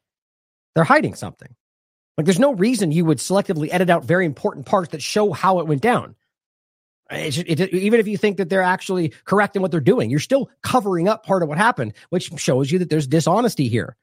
[0.75, 1.55] They're hiding something.
[2.17, 5.59] Like, there's no reason you would selectively edit out very important parts that show how
[5.61, 6.17] it went down.
[7.11, 10.21] It, it, even if you think that they're actually correct in what they're doing, you're
[10.21, 13.97] still covering up part of what happened, which shows you that there's dishonesty here.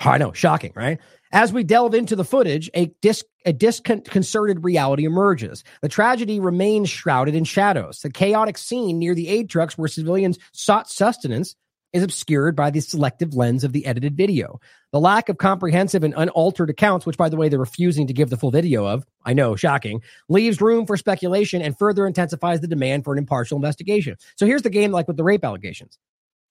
[0.00, 0.98] I know, shocking, right?
[1.32, 5.62] As we delve into the footage, a, dis- a disconcerted reality emerges.
[5.82, 8.00] The tragedy remains shrouded in shadows.
[8.00, 11.54] The chaotic scene near the aid trucks where civilians sought sustenance
[11.92, 14.60] is obscured by the selective lens of the edited video.
[14.92, 18.30] The lack of comprehensive and unaltered accounts, which, by the way, they're refusing to give
[18.30, 22.68] the full video of, I know, shocking, leaves room for speculation and further intensifies the
[22.68, 24.16] demand for an impartial investigation.
[24.36, 25.98] So here's the game like with the rape allegations.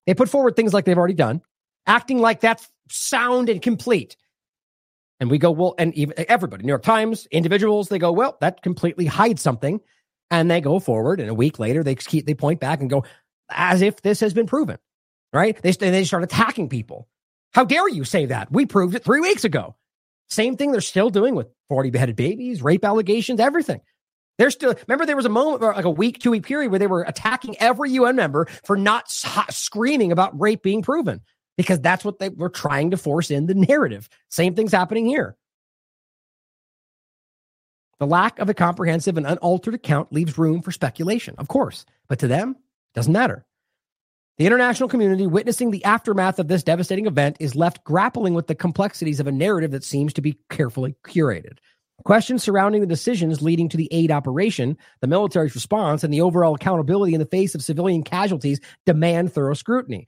[0.05, 1.41] They put forward things like they've already done,
[1.87, 4.15] acting like that's sound and complete.
[5.19, 8.61] And we go, well, and even everybody, New York Times, individuals, they go, well, that
[8.61, 9.81] completely hides something.
[10.31, 13.03] And they go forward, and a week later, they keep, they point back and go,
[13.49, 14.77] as if this has been proven,
[15.33, 15.59] right?
[15.61, 17.07] They, they start attacking people.
[17.53, 18.51] How dare you say that?
[18.51, 19.75] We proved it three weeks ago.
[20.29, 23.81] Same thing they're still doing with 40 beheaded babies, rape allegations, everything.
[24.37, 26.87] They're still, remember, there was a moment, like a week, two week period where they
[26.87, 31.21] were attacking every UN member for not screaming about rape being proven
[31.59, 34.07] because that's what they were trying to force in the narrative.
[34.29, 35.35] Same thing's happening here.
[37.99, 42.19] The lack of a comprehensive and unaltered account leaves room for speculation, of course, but
[42.19, 43.45] to them, it doesn't matter.
[44.37, 48.55] The international community witnessing the aftermath of this devastating event is left grappling with the
[48.55, 51.57] complexities of a narrative that seems to be carefully curated.
[52.05, 56.55] Questions surrounding the decisions leading to the aid operation, the military's response, and the overall
[56.55, 60.07] accountability in the face of civilian casualties demand thorough scrutiny.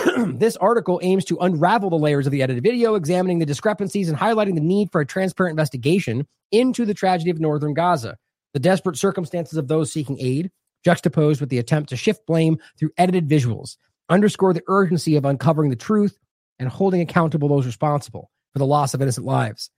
[0.38, 4.18] this article aims to unravel the layers of the edited video, examining the discrepancies and
[4.18, 8.16] highlighting the need for a transparent investigation into the tragedy of northern Gaza,
[8.54, 10.50] the desperate circumstances of those seeking aid,
[10.84, 13.76] juxtaposed with the attempt to shift blame through edited visuals,
[14.08, 16.18] underscore the urgency of uncovering the truth
[16.58, 19.70] and holding accountable those responsible for the loss of innocent lives.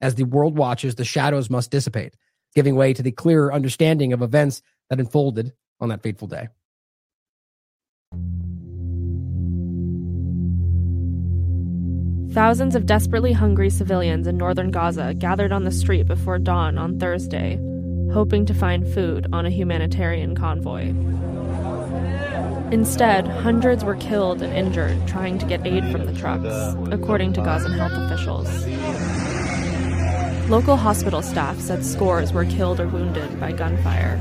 [0.00, 2.14] As the world watches, the shadows must dissipate,
[2.54, 6.48] giving way to the clearer understanding of events that unfolded on that fateful day.
[12.32, 16.98] Thousands of desperately hungry civilians in northern Gaza gathered on the street before dawn on
[16.98, 17.58] Thursday.
[18.12, 20.88] hoping to find food on a humanitarian convoy.
[22.72, 27.40] Instead, hundreds were killed and injured trying to get aid from the trucks, according to
[27.40, 28.48] Gazan health officials.
[30.48, 34.20] Local hospital staff said scores were killed or wounded by gunfire.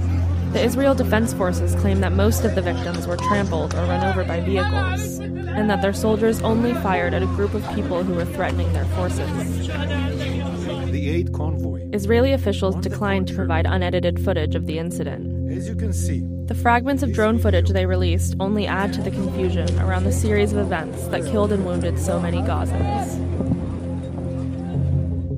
[0.52, 4.24] The Israel Defense Forces claim that most of the victims were trampled or run over
[4.24, 8.26] by vehicles, and that their soldiers only fired at a group of people who were
[8.26, 9.68] threatening their forces.
[9.68, 11.88] The aid convoy.
[11.94, 15.52] Israeli officials declined to provide unedited footage of the incident.
[15.52, 19.12] As you can see, the fragments of drone footage they released only add to the
[19.12, 23.59] confusion around the series of events that killed and wounded so many Gazans.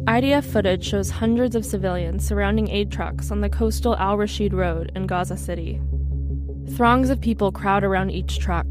[0.06, 4.92] IDF footage shows hundreds of civilians surrounding aid trucks on the coastal Al Rashid Road
[4.96, 5.80] in Gaza City.
[6.76, 8.66] Throngs of people crowd around each truck,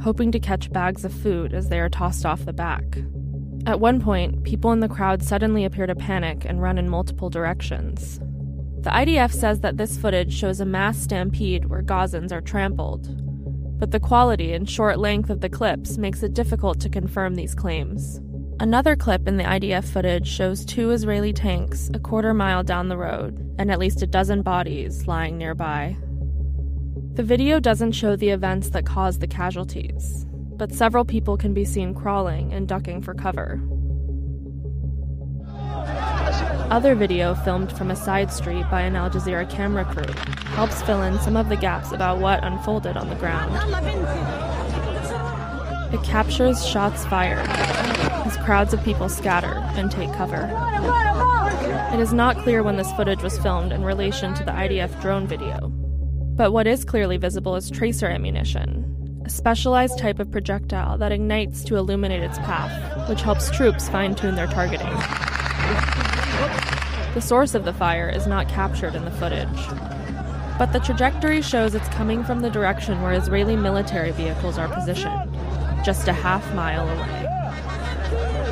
[0.00, 2.98] hoping to catch bags of food as they are tossed off the back.
[3.66, 7.30] At one point, people in the crowd suddenly appear to panic and run in multiple
[7.30, 8.20] directions.
[8.82, 13.08] The IDF says that this footage shows a mass stampede where Gazans are trampled.
[13.80, 17.56] But the quality and short length of the clips makes it difficult to confirm these
[17.56, 18.20] claims.
[18.58, 22.96] Another clip in the IDF footage shows two Israeli tanks a quarter mile down the
[22.96, 25.94] road and at least a dozen bodies lying nearby.
[27.12, 30.24] The video doesn't show the events that caused the casualties,
[30.56, 33.60] but several people can be seen crawling and ducking for cover.
[36.70, 40.10] Other video filmed from a side street by an Al Jazeera camera crew
[40.54, 43.54] helps fill in some of the gaps about what unfolded on the ground.
[45.92, 47.46] It captures shots fired
[48.26, 50.50] as crowds of people scatter and take cover.
[51.94, 55.26] It is not clear when this footage was filmed in relation to the IDF drone
[55.26, 55.68] video,
[56.36, 61.62] but what is clearly visible is tracer ammunition, a specialized type of projectile that ignites
[61.64, 64.92] to illuminate its path, which helps troops fine tune their targeting.
[67.14, 69.48] The source of the fire is not captured in the footage.
[70.58, 75.32] But the trajectory shows it's coming from the direction where Israeli military vehicles are positioned,
[75.84, 77.25] just a half mile away.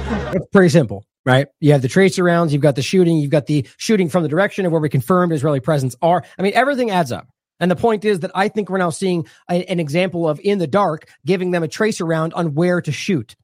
[0.06, 1.46] It's pretty simple, right?
[1.60, 4.28] You have the tracer rounds, you've got the shooting, you've got the shooting from the
[4.28, 6.24] direction of where we confirmed Israeli presence are.
[6.38, 7.28] I mean, everything adds up.
[7.60, 10.58] And the point is that I think we're now seeing a, an example of in
[10.58, 13.36] the dark giving them a tracer round on where to shoot.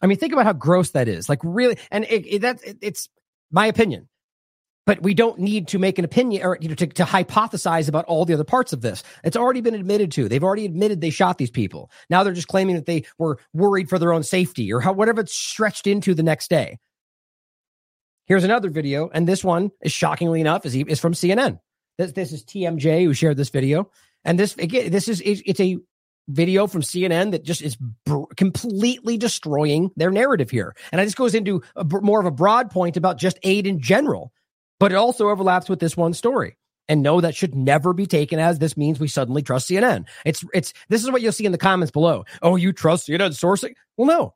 [0.00, 1.28] I mean, think about how gross that is.
[1.28, 3.08] Like really, and it, it, that it, it's
[3.50, 4.08] my opinion
[4.88, 8.06] but we don't need to make an opinion or you know, to, to hypothesize about
[8.06, 9.02] all the other parts of this.
[9.22, 10.30] It's already been admitted to.
[10.30, 11.90] They've already admitted they shot these people.
[12.08, 15.20] Now they're just claiming that they were worried for their own safety or how, whatever
[15.20, 16.78] it's stretched into the next day.
[18.24, 21.60] Here's another video, and this one is shockingly enough is, is from CNN.
[21.98, 23.90] This, this is TMJ who shared this video,
[24.24, 25.76] and this again, this is it's a
[26.28, 30.74] video from CNN that just is br- completely destroying their narrative here.
[30.92, 34.32] And just goes into a, more of a broad point about just aid in general
[34.78, 36.56] but it also overlaps with this one story.
[36.88, 40.06] And no, that should never be taken as this means we suddenly trust CNN.
[40.24, 42.24] It's it's this is what you'll see in the comments below.
[42.40, 43.74] Oh, you trust CNN sourcing?
[43.96, 44.34] Well, no.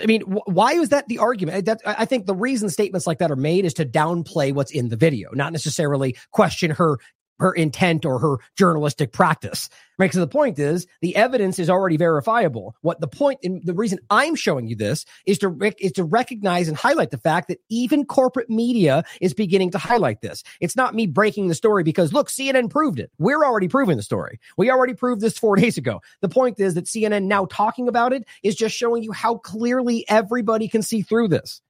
[0.00, 1.66] I mean, wh- why is that the argument?
[1.66, 4.88] That I think the reason statements like that are made is to downplay what's in
[4.88, 6.98] the video, not necessarily question her
[7.38, 9.68] her intent or her journalistic practice.
[9.96, 10.06] Right.
[10.06, 12.74] Because the point is the evidence is already verifiable.
[12.80, 16.04] What the point and the reason I'm showing you this is to rec- is to
[16.04, 20.42] recognize and highlight the fact that even corporate media is beginning to highlight this.
[20.60, 23.12] It's not me breaking the story because look, CNN proved it.
[23.18, 24.40] We're already proving the story.
[24.56, 26.00] We already proved this four days ago.
[26.22, 30.04] The point is that CNN now talking about it is just showing you how clearly
[30.08, 31.60] everybody can see through this.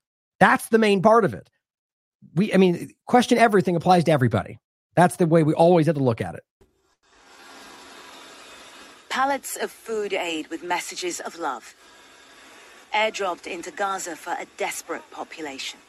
[0.41, 1.51] That's the main part of it.
[2.35, 4.59] We, I mean, question everything applies to everybody.
[4.95, 6.45] That's the way we always have to look at it.
[9.09, 11.75] Pallets of food aid with messages of love.
[12.93, 15.81] Airdropped into Gaza for a desperate population.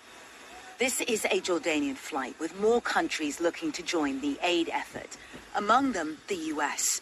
[0.78, 5.18] This is a Jordanian flight with more countries looking to join the aid effort,
[5.56, 7.02] among them the US.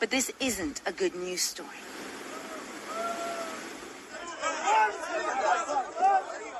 [0.00, 1.68] But this isn't a good news story.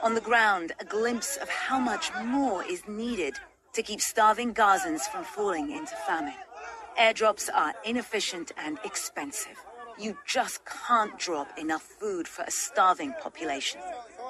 [0.02, 3.38] On the ground, a glimpse of how much more is needed
[3.72, 6.34] to keep starving Gazans from falling into famine.
[6.98, 9.56] Airdrops are inefficient and expensive.
[9.98, 13.80] You just can't drop enough food for a starving population.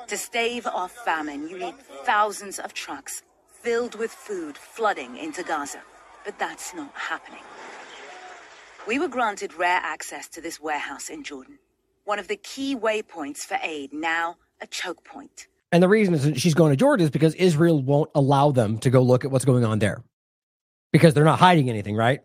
[0.06, 1.74] To stave off famine, you need
[2.04, 5.82] thousands of trucks filled with food flooding into Gaza.
[6.24, 7.42] But that's not happening.
[8.86, 11.58] We were granted rare access to this warehouse in Jordan,
[12.04, 15.46] one of the key waypoints for aid, now a choke point.
[15.72, 18.90] And the reason is she's going to Jordan is because Israel won't allow them to
[18.90, 20.04] go look at what's going on there
[20.92, 22.20] because they're not hiding anything, right?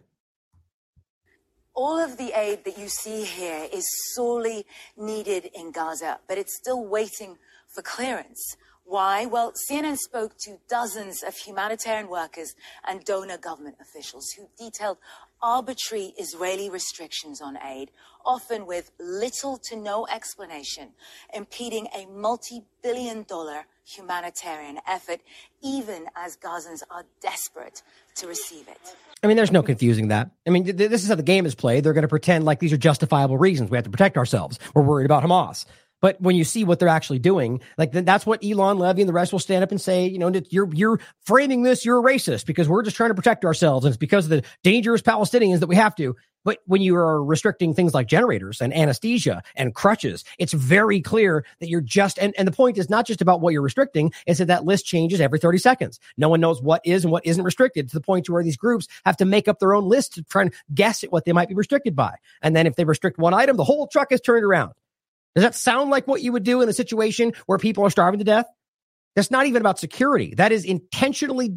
[1.74, 4.66] All of the aid that you see here is sorely
[4.98, 7.38] needed in Gaza, but it's still waiting
[7.74, 8.58] for clearance.
[8.84, 9.26] Why?
[9.26, 12.56] Well, CNN spoke to dozens of humanitarian workers
[12.88, 14.98] and donor government officials who detailed
[15.42, 17.92] arbitrary Israeli restrictions on aid,
[18.26, 20.90] often with little to no explanation,
[21.34, 25.22] impeding a multi billion dollar humanitarian effort,
[25.64, 27.84] even as Gazans are desperate
[28.16, 28.96] to receive it.
[29.24, 30.30] I mean, there's no confusing that.
[30.46, 31.84] I mean, th- this is how the game is played.
[31.84, 33.70] They're going to pretend like these are justifiable reasons.
[33.72, 34.60] We have to protect ourselves.
[34.76, 35.66] We're worried about Hamas.
[36.02, 39.14] But when you see what they're actually doing, like that's what Eylon Levy and the
[39.14, 42.46] rest will stand up and say, you know, you're you're framing this, you're a racist
[42.46, 45.68] because we're just trying to protect ourselves, and it's because of the dangerous Palestinians that
[45.68, 46.16] we have to.
[46.48, 51.44] But when you are restricting things like generators and anesthesia and crutches, it's very clear
[51.60, 54.38] that you're just and, and the point is not just about what you're restricting, is
[54.38, 56.00] that that list changes every 30 seconds.
[56.16, 58.56] No one knows what is and what isn't restricted to the point to where these
[58.56, 61.34] groups have to make up their own list to try and guess at what they
[61.34, 62.16] might be restricted by.
[62.42, 64.72] And then if they restrict one item, the whole truck is turned around.
[65.38, 68.18] Does that sound like what you would do in a situation where people are starving
[68.18, 68.48] to death?
[69.16, 70.34] That's not even about security.
[70.36, 71.54] That is intentionally.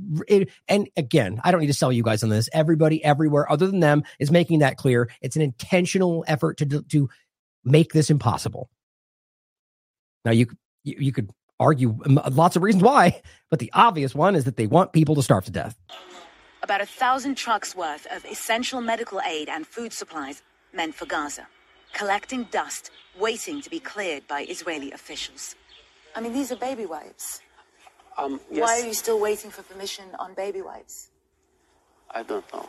[0.69, 2.51] And again, I don't need to sell you guys on this.
[2.53, 5.09] Everybody everywhere other than them is making that clear.
[5.23, 7.09] It's an intentional effort to, to
[7.65, 8.69] make this impossible.
[10.27, 10.49] Now you,
[10.85, 14.93] you, could argue lots of reasons why, but the obvious one is that they want
[14.93, 15.75] people to starve to death.
[16.63, 20.43] About a thousand trucks worth of essential medical aid and food supplies
[20.75, 21.47] meant for Gaza
[21.93, 25.55] collecting dust, waiting to be cleared by Israeli officials.
[26.15, 27.41] I mean, these are baby wipes.
[28.19, 28.63] Um, yes.
[28.63, 31.09] Why are you still waiting for permission on baby wipes?
[32.11, 32.69] I don't know.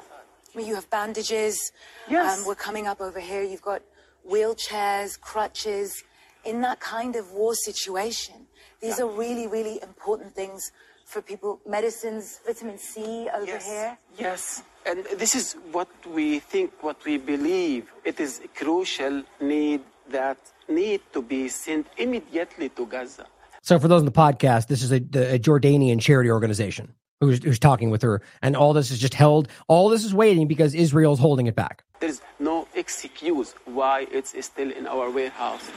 [0.54, 1.72] I mean, you have bandages.
[2.10, 2.40] Yes.
[2.40, 3.42] Um, we're coming up over here.
[3.42, 3.82] You've got
[4.30, 6.04] wheelchairs, crutches.
[6.44, 8.48] In that kind of war situation,
[8.82, 9.06] these yeah.
[9.06, 10.72] are really, really important things
[11.06, 11.60] for people.
[11.68, 13.66] Medicines, vitamin C over yes.
[13.68, 13.98] here.
[14.18, 14.64] Yes.
[14.86, 17.92] And this is what we think, what we believe.
[18.04, 20.38] It is a crucial need that
[20.68, 23.28] need to be sent immediately to Gaza.
[23.62, 24.96] So, for those in the podcast, this is a,
[25.36, 29.48] a Jordanian charity organization who's, who's talking with her, and all this is just held.
[29.68, 31.84] All this is waiting because Israel's holding it back.
[32.00, 35.70] There is no excuse why it's still in our warehouse.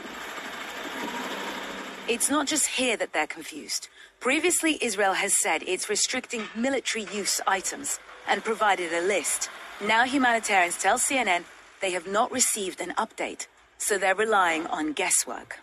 [2.07, 3.87] It's not just here that they're confused.
[4.19, 9.49] Previously, Israel has said it's restricting military use items and provided a list.
[9.81, 11.43] Now humanitarians tell CNN
[11.81, 13.47] they have not received an update,
[13.77, 15.59] so they're relying on guesswork.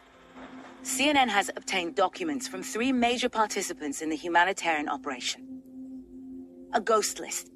[0.82, 5.62] CNN has obtained documents from three major participants in the humanitarian operation.
[6.72, 7.50] A ghost list,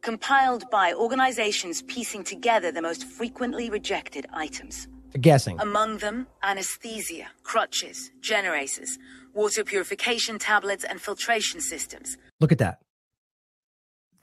[0.00, 4.88] compiled by organizations piecing together the most frequently rejected items.
[5.20, 5.60] Guessing.
[5.60, 8.98] Among them, anesthesia, crutches, generators,
[9.32, 12.16] water purification tablets, and filtration systems.
[12.40, 12.78] Look at that.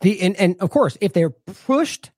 [0.01, 2.11] The and, and of course, if they're pushed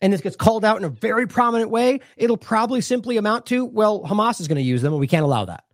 [0.00, 3.64] and this gets called out in a very prominent way, it'll probably simply amount to,
[3.64, 5.64] well, Hamas is going to use them and we can't allow that.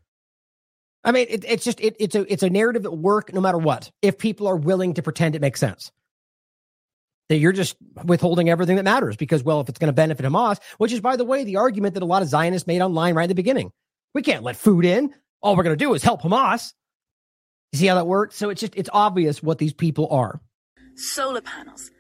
[1.05, 3.59] I mean, it, it's just it, it's a it's a narrative that work no matter
[3.59, 3.91] what.
[4.03, 5.93] If people are willing to pretend it makes sense,
[7.29, 10.59] that you're just withholding everything that matters because, well, if it's going to benefit Hamas,
[10.79, 13.25] which is by the way the argument that a lot of Zionists made online right
[13.25, 13.71] at the beginning,
[14.13, 15.15] we can't let food in.
[15.41, 16.75] All we're going to do is help Hamas.
[17.73, 18.37] You see how that works?
[18.37, 20.41] So it's just it's obvious what these people are
[20.99, 21.91] solar panels,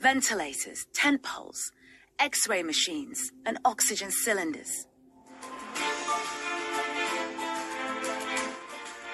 [0.00, 1.70] ventilators, tent poles,
[2.18, 4.86] x ray machines, and oxygen cylinders.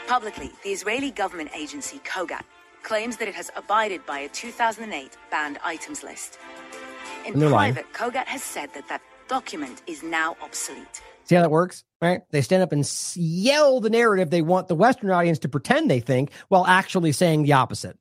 [0.06, 2.44] Publicly, the Israeli government agency COGAT
[2.82, 6.38] claims that it has abided by a 2008 banned items list.
[7.26, 11.02] In private, COGAT has said that that document is now obsolete.
[11.24, 11.84] See how that works?
[12.00, 12.20] Right?
[12.30, 16.00] They stand up and yell the narrative they want the Western audience to pretend they
[16.00, 17.98] think while actually saying the opposite.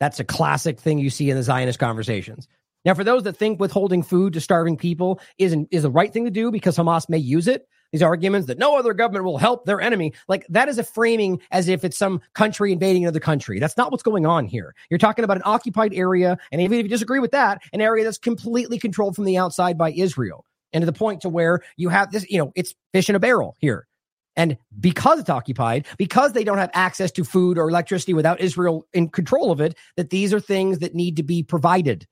[0.00, 2.48] That's a classic thing you see in the Zionist conversations.
[2.84, 6.24] Now, for those that think withholding food to starving people isn't is the right thing
[6.24, 9.64] to do because Hamas may use it, these arguments that no other government will help
[9.64, 13.58] their enemy, like that is a framing as if it's some country invading another country.
[13.58, 14.74] That's not what's going on here.
[14.88, 18.04] You're talking about an occupied area, and even if you disagree with that, an area
[18.04, 20.44] that's completely controlled from the outside by Israel.
[20.72, 23.20] And to the point to where you have this, you know, it's fish in a
[23.20, 23.88] barrel here.
[24.36, 28.86] And because it's occupied, because they don't have access to food or electricity without Israel
[28.92, 32.06] in control of it, that these are things that need to be provided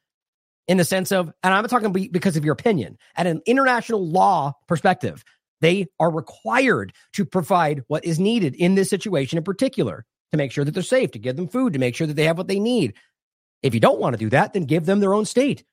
[0.66, 4.54] in the sense of, and I'm talking because of your opinion, at an international law
[4.66, 5.22] perspective,
[5.60, 10.52] they are required to provide what is needed in this situation in particular to make
[10.52, 12.48] sure that they're safe, to give them food, to make sure that they have what
[12.48, 12.94] they need.
[13.62, 15.64] If you don't want to do that, then give them their own state.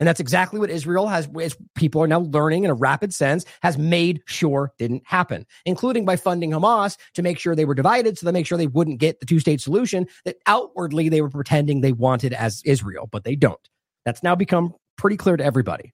[0.00, 3.44] And that's exactly what Israel has, as people are now learning in a rapid sense,
[3.62, 8.18] has made sure didn't happen, including by funding Hamas to make sure they were divided
[8.18, 11.28] so they make sure they wouldn't get the two state solution that outwardly they were
[11.28, 13.60] pretending they wanted as Israel, but they don't.
[14.06, 15.92] That's now become pretty clear to everybody.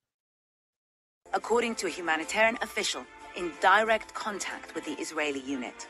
[1.34, 3.04] According to a humanitarian official
[3.36, 5.88] in direct contact with the Israeli unit.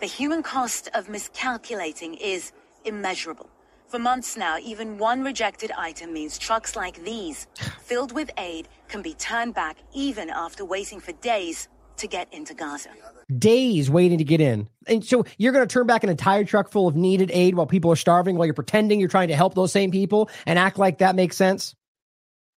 [0.00, 2.52] The human cost of miscalculating is
[2.84, 3.50] immeasurable.
[3.88, 7.46] For months now, even one rejected item means trucks like these,
[7.80, 11.68] filled with aid, can be turned back even after waiting for days
[11.98, 12.90] to get into Gaza.
[13.38, 14.68] Days waiting to get in.
[14.88, 17.66] And so you're going to turn back an entire truck full of needed aid while
[17.66, 20.78] people are starving, while you're pretending you're trying to help those same people and act
[20.78, 21.76] like that makes sense?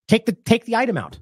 [0.08, 1.20] Take the take the item out.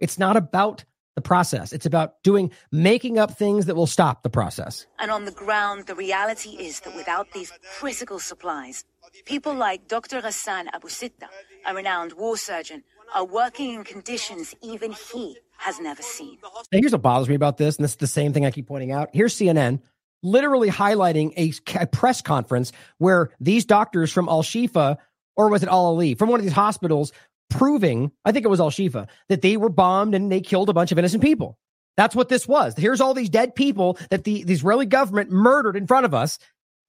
[0.00, 0.84] It's not about
[1.20, 1.72] the process.
[1.72, 4.86] It's about doing making up things that will stop the process.
[4.98, 8.84] And on the ground, the reality is that without these critical supplies,
[9.26, 10.20] people like Dr.
[10.20, 11.28] Ghassan Abu Sitta,
[11.66, 12.82] a renowned war surgeon,
[13.14, 16.38] are working in conditions even he has never seen.
[16.42, 18.66] Now, here's what bothers me about this, and this is the same thing I keep
[18.66, 19.10] pointing out.
[19.12, 19.80] Here's CNN
[20.22, 21.52] literally highlighting a,
[21.82, 24.96] a press conference where these doctors from Al Shifa,
[25.36, 27.12] or was it Al Ahli, from one of these hospitals,
[27.50, 30.72] proving, I think it was Al Shifa, that they were bombed and they killed a
[30.72, 31.58] bunch of innocent people.
[31.96, 32.74] That's what this was.
[32.76, 36.38] Here's all these dead people that the, the Israeli government murdered in front of us.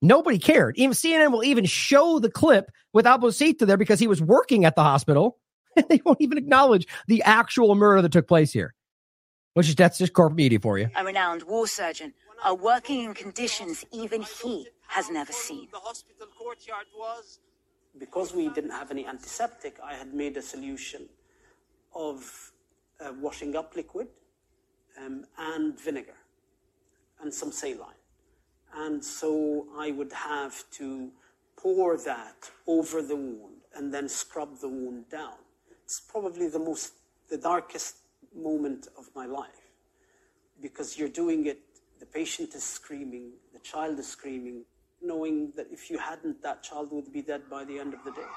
[0.01, 0.77] Nobody cared.
[0.77, 4.63] Even CNN will even show the clip with Abu Sitta there because he was working
[4.63, 5.37] at the hospital.
[5.75, 8.73] And they won't even acknowledge the actual murder that took place here.
[9.53, 10.89] Which is that's just corporate media for you.
[10.95, 12.13] A renowned war surgeon
[12.43, 15.67] are working in conditions even he has never seen.
[15.71, 17.39] The hospital courtyard was
[18.01, 21.07] because we didn't have any antiseptic, I had made a solution
[21.93, 22.51] of
[22.99, 24.07] uh, washing up liquid
[24.99, 26.17] um, and vinegar
[27.21, 28.01] and some saline.
[28.75, 31.11] And so I would have to
[31.55, 35.37] pour that over the wound and then scrub the wound down.
[35.83, 36.93] It's probably the most,
[37.29, 37.97] the darkest
[38.35, 39.61] moment of my life
[40.59, 41.59] because you're doing it,
[41.99, 44.63] the patient is screaming, the child is screaming,
[45.01, 48.11] knowing that if you hadn't, that child would be dead by the end of the
[48.11, 48.27] day.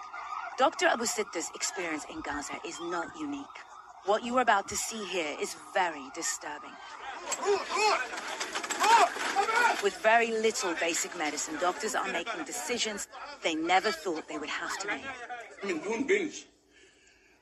[0.58, 0.86] Dr.
[0.86, 3.44] Abu Sitta's experience in Gaza is not unique.
[4.06, 6.70] What you are about to see here is very disturbing.
[9.82, 13.08] With very little basic medicine, doctors are making decisions
[13.42, 15.02] they never thought they would have to make.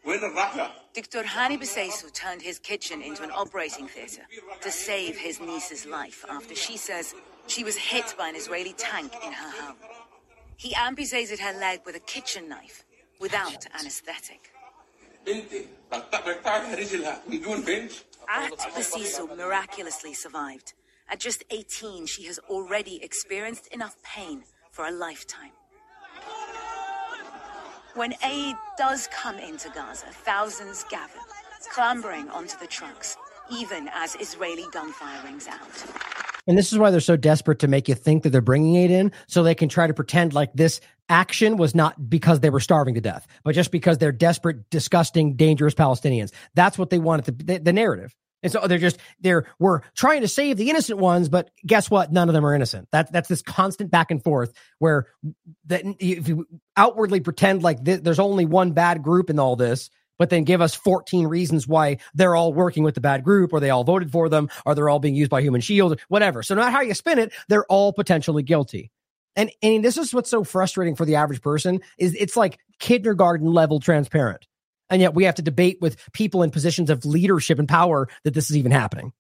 [0.05, 1.23] Dr.
[1.23, 4.23] Hani Bseiso turned his kitchen into an operating theater
[4.61, 7.15] to save his niece's life after she says
[7.47, 9.77] she was hit by an Israeli tank in her home.
[10.57, 12.85] He amputated her leg with a kitchen knife
[13.21, 14.53] without anesthetic.
[18.29, 20.75] Ahed Bseiso miraculously survived.
[21.09, 25.53] At just 18, she has already experienced enough pain for a lifetime.
[27.95, 31.13] When aid does come into Gaza, thousands gather,
[31.71, 33.19] clambering onto the trucks,
[33.51, 35.85] even as Israeli gunfire rings out.
[36.47, 38.91] And this is why they're so desperate to make you think that they're bringing aid
[38.91, 42.61] in so they can try to pretend like this action was not because they were
[42.61, 46.33] starving to death, but just because they're desperate, disgusting, dangerous Palestinians.
[46.55, 48.15] That's what they wanted to the, the narrative.
[48.43, 52.13] And so they're just they're we're trying to save the innocent ones, but guess what?
[52.13, 52.89] None of them are innocent.
[52.93, 55.07] That that's this constant back and forth where
[55.67, 56.47] that if you
[56.77, 60.61] outwardly pretend like th- there's only one bad group in all this, but then give
[60.61, 64.11] us 14 reasons why they're all working with the bad group or they all voted
[64.11, 66.43] for them or they're all being used by human shield, whatever.
[66.43, 68.91] So no matter how you spin it, they're all potentially guilty.
[69.35, 73.47] And, and this is what's so frustrating for the average person is it's like kindergarten
[73.47, 74.47] level transparent.
[74.93, 78.35] And yet we have to debate with people in positions of leadership and power that
[78.35, 79.15] this is even happening.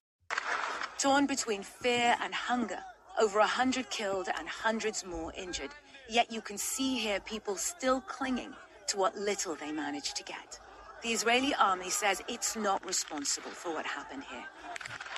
[0.98, 2.78] Torn between fear and hunger,
[3.18, 5.70] over a hundred killed and hundreds more injured.
[6.10, 8.52] Yet you can see here people still clinging
[8.88, 10.60] to what little they managed to get.
[11.02, 14.44] The Israeli army says it's not responsible for what happened here.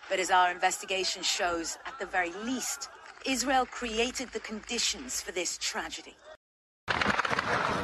[0.09, 2.89] But as our investigation shows, at the very least,
[3.27, 6.15] Israel created the conditions for this tragedy.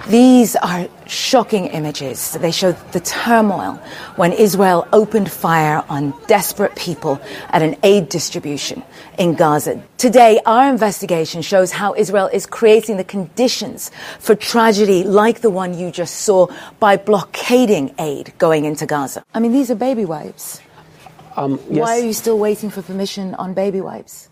[0.08, 2.32] These are shocking images.
[2.32, 3.74] They show the turmoil
[4.16, 7.20] when Israel opened fire on desperate people
[7.50, 8.82] at an aid distribution
[9.18, 9.80] in Gaza.
[9.98, 15.78] Today, our investigation shows how Israel is creating the conditions for tragedy like the one
[15.78, 16.48] you just saw
[16.80, 19.22] by blockading aid going into Gaza.
[19.32, 20.60] I mean, these are baby wipes.
[21.36, 21.82] Um, yes.
[21.82, 24.28] Why are you still waiting for permission on baby wipes?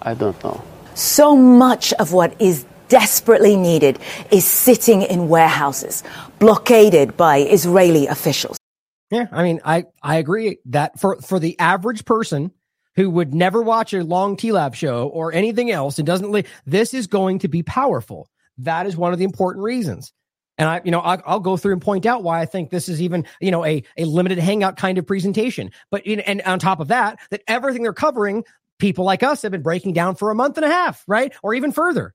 [0.00, 0.60] I don't know.
[0.94, 3.98] So much of what is desperately needed
[4.30, 6.04] is sitting in warehouses,
[6.38, 8.58] blockaded by Israeli officials.
[9.10, 12.50] Yeah, I mean, I, I agree that for, for the average person
[12.96, 17.06] who would never watch a long TLAV show or anything else and doesn't this is
[17.06, 18.28] going to be powerful.
[18.58, 20.12] That is one of the important reasons.
[20.58, 22.90] And I, you know, I'll, I'll, go through and point out why I think this
[22.90, 25.70] is even, you know, a, a limited hangout kind of presentation.
[25.90, 28.44] But, in, and on top of that, that everything they're covering,
[28.78, 31.32] people like us have been breaking down for a month and a half, right?
[31.42, 32.14] Or even further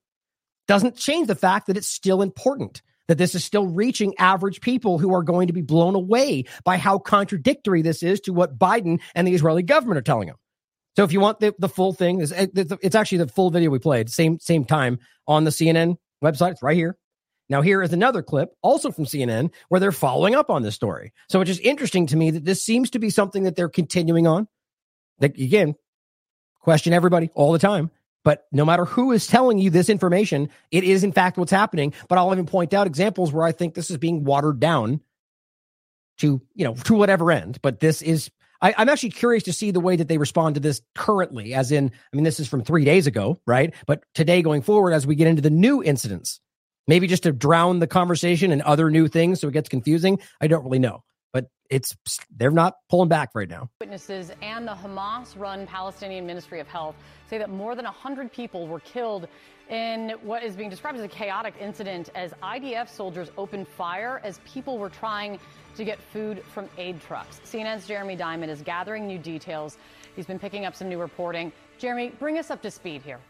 [0.68, 4.98] doesn't change the fact that it's still important that this is still reaching average people
[4.98, 9.00] who are going to be blown away by how contradictory this is to what Biden
[9.14, 10.36] and the Israeli government are telling them.
[10.96, 14.10] So if you want the, the full thing, it's, actually the full video we played,
[14.10, 16.52] same same time on the CNN website.
[16.52, 16.96] It's right here.
[17.48, 21.12] Now here is another clip, also from CNN, where they're following up on this story.
[21.30, 24.26] So it's just interesting to me that this seems to be something that they're continuing
[24.26, 24.48] on.
[25.20, 25.76] That again,
[26.60, 27.90] question everybody all the time.
[28.24, 31.94] But no matter who is telling you this information, it is in fact what's happening.
[32.08, 35.00] But I'll even point out examples where I think this is being watered down
[36.18, 37.60] to, you know, to whatever end.
[37.62, 38.30] But this is
[38.60, 41.70] I, am actually curious to see the way that they respond to this currently, as
[41.70, 43.72] in, I mean, this is from three days ago, right?
[43.86, 46.40] But today going forward, as we get into the new incidents,
[46.88, 50.18] maybe just to drown the conversation and other new things so it gets confusing.
[50.40, 51.04] I don't really know
[51.70, 51.96] it's
[52.36, 53.68] they're not pulling back right now.
[53.80, 56.96] Witnesses and the Hamas-run Palestinian Ministry of Health
[57.28, 59.28] say that more than 100 people were killed
[59.68, 64.40] in what is being described as a chaotic incident as IDF soldiers opened fire as
[64.46, 65.38] people were trying
[65.76, 67.40] to get food from aid trucks.
[67.44, 69.76] CNN's Jeremy Diamond is gathering new details.
[70.16, 71.52] He's been picking up some new reporting.
[71.76, 73.20] Jeremy, bring us up to speed here.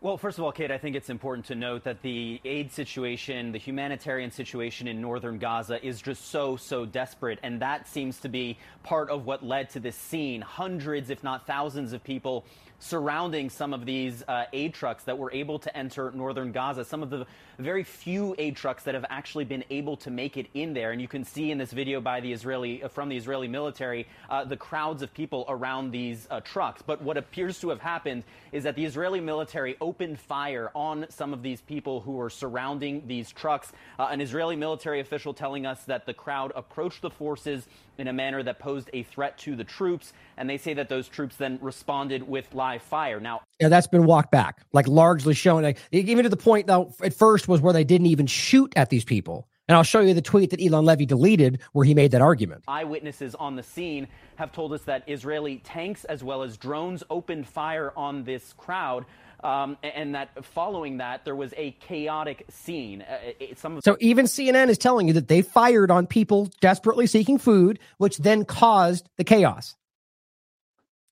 [0.00, 3.50] Well, first of all, Kate, I think it's important to note that the aid situation,
[3.50, 7.40] the humanitarian situation in northern Gaza is just so, so desperate.
[7.42, 10.40] And that seems to be part of what led to this scene.
[10.40, 12.44] Hundreds, if not thousands, of people
[12.78, 16.84] surrounding some of these uh, aid trucks that were able to enter northern Gaza.
[16.84, 17.26] Some of the
[17.58, 20.92] very few aid trucks that have actually been able to make it in there.
[20.92, 24.06] And you can see in this video by the Israeli, uh, from the Israeli military,
[24.30, 26.82] uh, the crowds of people around these uh, trucks.
[26.82, 28.22] But what appears to have happened
[28.52, 33.02] is that the Israeli military opened fire on some of these people who were surrounding
[33.06, 33.72] these trucks.
[33.98, 37.66] Uh, an Israeli military official telling us that the crowd approached the forces
[37.98, 40.12] in a manner that posed a threat to the troops.
[40.36, 43.18] And they say that those troops then responded with live fire.
[43.18, 45.64] Now, yeah, that's been walked back, like largely shown.
[45.64, 48.90] Like, even to the point, though, at first was where they didn't even shoot at
[48.90, 49.48] these people.
[49.66, 52.64] And I'll show you the tweet that Eylon Levy deleted where he made that argument.
[52.68, 57.46] Eyewitnesses on the scene have told us that Israeli tanks as well as drones opened
[57.46, 59.04] fire on this crowd.
[59.44, 63.02] Um, and that following that, there was a chaotic scene.
[63.02, 66.50] Uh, it, some of- so even CNN is telling you that they fired on people
[66.60, 69.76] desperately seeking food, which then caused the chaos.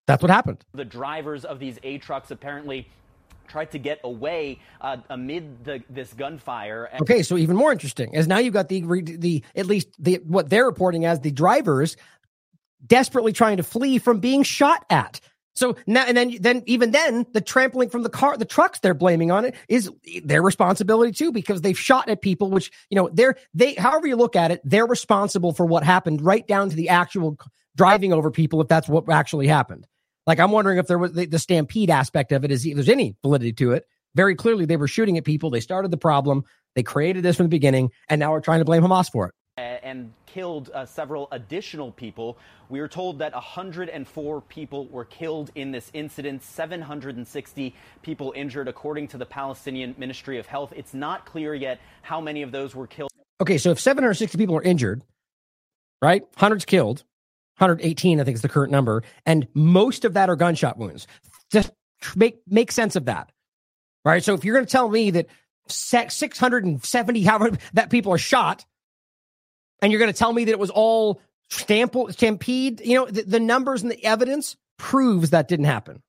[0.07, 0.65] That's what happened.
[0.73, 2.89] The drivers of these A trucks apparently
[3.49, 6.89] tried to get away uh, amid the, this gunfire.
[7.01, 10.51] Okay, so even more interesting is now you've got the the at least the what
[10.51, 11.97] they're reporting as the drivers
[12.87, 15.21] desperately trying to flee from being shot at.
[15.55, 18.93] So now and then then even then the trampling from the car the trucks they're
[18.93, 19.91] blaming on it is
[20.23, 24.17] their responsibility too because they've shot at people which you know they're they however you
[24.17, 27.39] look at it they're responsible for what happened right down to the actual
[27.75, 29.87] driving over people if that's what actually happened.
[30.27, 32.89] Like I'm wondering if there was the, the stampede aspect of it is if there's
[32.89, 33.85] any validity to it.
[34.15, 35.51] Very clearly they were shooting at people.
[35.51, 36.45] They started the problem.
[36.75, 39.35] They created this from the beginning and now we're trying to blame Hamas for it
[39.59, 42.37] and killed uh, several additional people.
[42.69, 49.09] We are told that 104 people were killed in this incident, 760 people injured, according
[49.09, 50.73] to the Palestinian Ministry of Health.
[50.77, 53.11] It's not clear yet how many of those were killed.
[53.41, 55.03] Okay, so if 760 people are injured,
[56.03, 56.23] right?
[56.37, 57.05] Hundreds killed,
[57.59, 61.07] 118, I think is the current number, and most of that are gunshot wounds.
[61.51, 61.73] Just
[62.15, 63.31] make make sense of that.
[64.05, 64.23] Right?
[64.23, 65.27] So if you're going to tell me that
[65.69, 68.65] 670 how that people are shot
[69.83, 71.21] and you're going to tell me that it was all
[71.51, 72.81] stample, stampede.
[72.81, 76.03] You know, the, the numbers and the evidence proves that didn't happen.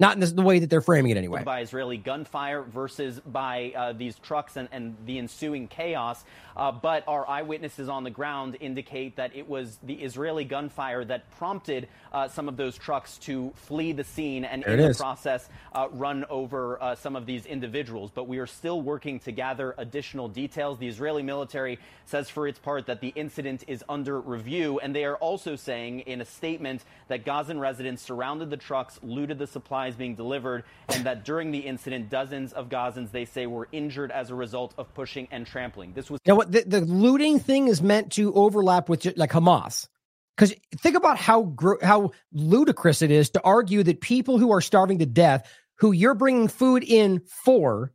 [0.00, 1.42] Not in the way that they're framing it anyway.
[1.42, 6.24] By Israeli gunfire versus by uh, these trucks and, and, the ensuing chaos.
[6.56, 11.28] Uh, but our eyewitnesses on the ground indicate that it was the Israeli gunfire that
[11.32, 14.98] prompted uh, some of those trucks to flee the scene and, there in the is.
[14.98, 18.12] process, uh, run over uh, some of these individuals.
[18.14, 20.78] But we are still working to gather additional details.
[20.78, 24.78] The Israeli military says, for its part, that the incident is under review.
[24.78, 29.38] And they are also saying in a statement that Gazan residents surrounded the trucks, looted
[29.38, 29.46] the
[29.88, 34.10] supplies being delivered, and that during the incident, dozens of Gazans, they say, were injured
[34.10, 35.92] as a result of pushing and trampling.
[35.92, 36.20] This was.
[36.26, 36.52] now what?
[36.52, 39.88] The, the looting thing is meant to overlap with like Hamas.
[40.36, 41.52] Because think about how
[41.82, 46.14] how ludicrous it is to argue that people who are starving to death, who you're
[46.14, 47.92] bringing food in for,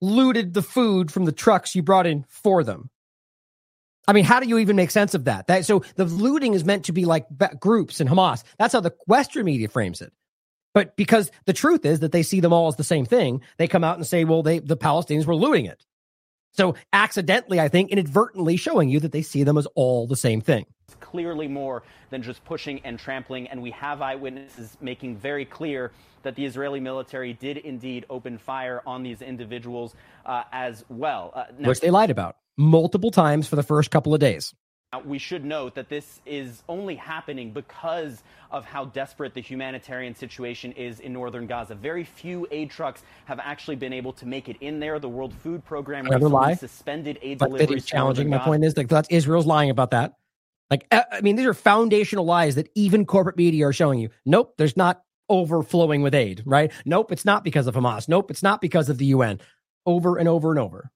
[0.00, 2.88] looted the food from the trucks you brought in for them.
[4.06, 5.46] I mean, how do you even make sense of that?
[5.46, 7.26] That so the looting is meant to be like
[7.58, 8.44] groups and Hamas.
[8.58, 10.12] That's how the Western media frames it.
[10.74, 13.68] But because the truth is that they see them all as the same thing, they
[13.68, 15.84] come out and say, "Well, they the Palestinians were looting it."
[16.52, 20.40] So accidentally, I think, inadvertently showing you that they see them as all the same
[20.40, 20.66] thing
[21.00, 23.46] clearly more than just pushing and trampling.
[23.48, 25.92] And we have eyewitnesses making very clear
[26.22, 29.94] that the Israeli military did indeed open fire on these individuals
[30.24, 31.32] uh, as well.
[31.34, 34.54] Uh, now- Which they lied about multiple times for the first couple of days.
[35.06, 40.72] We should note that this is only happening because of how desperate the humanitarian situation
[40.72, 41.74] is in northern Gaza.
[41.74, 44.98] Very few aid trucks have actually been able to make it in there.
[44.98, 46.52] The World Food Program lie.
[46.54, 47.86] suspended aid But deliveries.
[47.86, 48.28] challenging.
[48.28, 48.48] My Gaza.
[48.50, 50.12] point is like that's Israel's lying about that.
[50.70, 54.10] Like I mean, these are foundational lies that even corporate media are showing you.
[54.26, 56.70] Nope, there's not overflowing with aid, right?
[56.84, 58.10] Nope, it's not because of Hamas.
[58.10, 59.40] Nope, it's not because of the UN.
[59.86, 60.90] Over and over and over.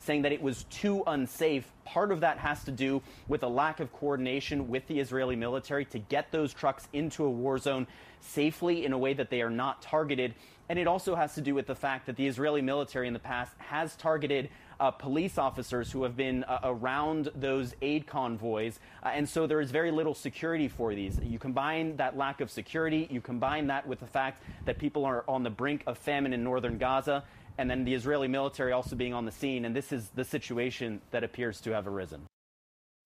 [0.00, 1.70] Saying that it was too unsafe.
[1.84, 5.84] Part of that has to do with a lack of coordination with the Israeli military
[5.86, 7.86] to get those trucks into a war zone
[8.20, 10.34] safely in a way that they are not targeted.
[10.68, 13.18] And it also has to do with the fact that the Israeli military in the
[13.18, 14.48] past has targeted
[14.80, 18.80] uh, police officers who have been uh, around those aid convoys.
[19.02, 21.20] Uh, and so there is very little security for these.
[21.22, 25.24] You combine that lack of security, you combine that with the fact that people are
[25.28, 27.22] on the brink of famine in northern Gaza,
[27.58, 29.64] and then the Israeli military also being on the scene.
[29.64, 32.22] And this is the situation that appears to have arisen.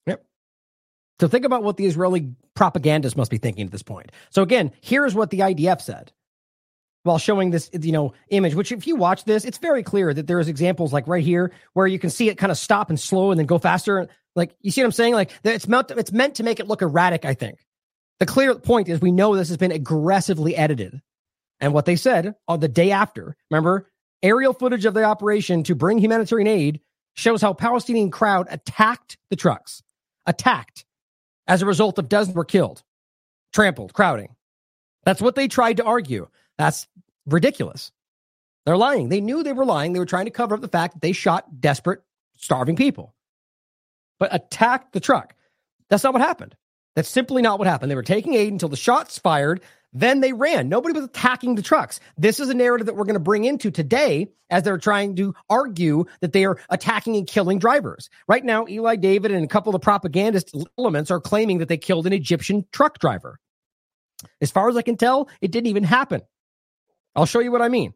[0.07, 0.25] Yep.
[1.21, 4.13] So think about what the Israeli propagandists must be thinking at this point.
[4.31, 6.13] So again, here's what the IDF said
[7.03, 8.55] while showing this, you know, image.
[8.55, 11.87] Which, if you watch this, it's very clear that there's examples like right here where
[11.87, 14.09] you can see it kind of stop and slow and then go faster.
[14.35, 15.15] Like you see what I'm saying?
[15.15, 17.25] Like it's meant it's meant to make it look erratic.
[17.25, 17.59] I think
[18.19, 21.01] the clear point is we know this has been aggressively edited.
[21.59, 23.89] And what they said on the day after, remember,
[24.23, 26.81] aerial footage of the operation to bring humanitarian aid
[27.15, 29.83] shows how Palestinian crowd attacked the trucks,
[30.27, 30.85] attacked.
[31.49, 32.83] As a result of dozens were killed,
[33.53, 34.35] trampled, crowding.
[35.05, 36.29] That's what they tried to argue.
[36.59, 36.89] That's
[37.27, 37.93] ridiculous.
[38.65, 39.09] They're lying.
[39.09, 39.93] They knew they were lying.
[39.93, 42.03] They were trying to cover up the fact that they shot desperate,
[42.37, 43.15] starving people,
[44.19, 45.35] but attacked the truck.
[45.89, 46.57] That's not what happened.
[46.97, 47.91] That's simply not what happened.
[47.91, 49.63] They were taking aid until the shots fired.
[49.97, 50.69] Then they ran.
[50.69, 52.01] Nobody was attacking the trucks.
[52.19, 55.35] This is a narrative that we're going to bring into today as they're trying to
[55.49, 58.11] argue that they are attacking and killing drivers.
[58.29, 61.79] Right now, Eli David and a couple of the propagandist elements are claiming that they
[61.79, 63.41] killed an Egyptian truck driver.
[64.43, 66.21] As far as I can tell, it didn't even happen.
[67.15, 67.95] I'll show you what I mean.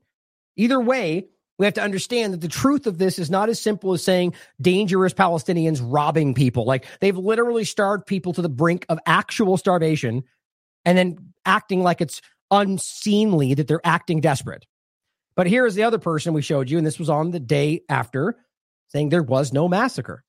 [0.56, 1.26] Either way,
[1.58, 4.32] we have to understand that the truth of this is not as simple as saying
[4.58, 6.64] dangerous Palestinians robbing people.
[6.64, 10.24] Like they've literally starved people to the brink of actual starvation
[10.86, 14.66] and then acting like it's unseemly that they're acting desperate.
[15.36, 17.82] But here is the other person we showed you, and this was on the day
[17.88, 18.36] after,
[18.88, 20.24] saying there was no massacre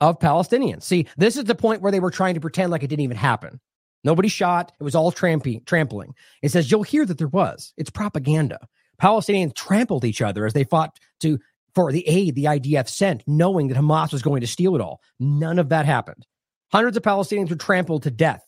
[0.00, 0.82] of Palestinians.
[0.82, 3.16] See, this is the point where they were trying to pretend like it didn't even
[3.16, 3.60] happen.
[4.02, 4.72] Nobody shot.
[4.78, 6.14] It was all tramping, trampling.
[6.42, 7.72] It says you'll hear that there was.
[7.76, 8.58] It's propaganda.
[9.00, 11.38] Palestinians trampled each other as they fought to
[11.74, 15.00] for the aid the IDF sent, knowing that Hamas was going to steal it all.
[15.18, 16.26] None of that happened.
[16.70, 18.44] Hundreds of Palestinians were trampled to death.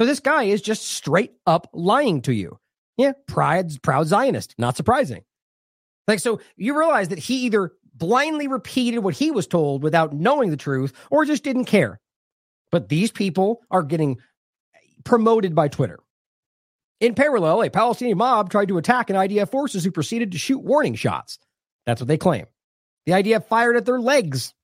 [0.00, 2.58] So this guy is just straight up lying to you.
[2.96, 4.54] Yeah, pride, proud Zionist.
[4.56, 5.24] Not surprising.
[6.08, 10.48] Like, so you realize that he either blindly repeated what he was told without knowing
[10.48, 12.00] the truth or just didn't care.
[12.72, 14.16] But these people are getting
[15.04, 15.98] promoted by Twitter.
[17.00, 20.62] In parallel, a Palestinian mob tried to attack an IDF forces who proceeded to shoot
[20.62, 21.38] warning shots.
[21.84, 22.46] That's what they claim.
[23.04, 24.54] The IDF fired at their legs.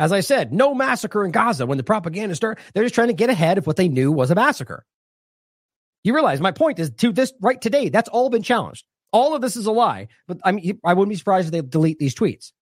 [0.00, 1.66] As I said, no massacre in Gaza.
[1.66, 4.30] When the propaganda started, they're just trying to get ahead of what they knew was
[4.30, 4.86] a massacre.
[6.02, 8.86] You realize my point is to this right today, that's all been challenged.
[9.12, 11.60] All of this is a lie, but I mean, I wouldn't be surprised if they
[11.60, 12.52] delete these tweets.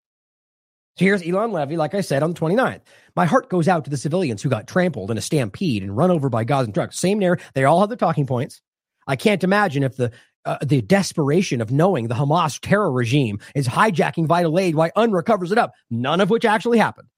[0.96, 2.80] So here's Eylon Levy, like I said on the 29th.
[3.14, 6.10] My heart goes out to the civilians who got trampled in a stampede and run
[6.10, 6.98] over by Gazan trucks.
[6.98, 7.48] Same narrative.
[7.54, 8.60] They all have their talking points.
[9.06, 10.10] I can't imagine if the
[10.44, 15.24] uh, the desperation of knowing the Hamas terror regime is hijacking vital aid while UNRWA
[15.24, 17.08] covers it up, none of which actually happened.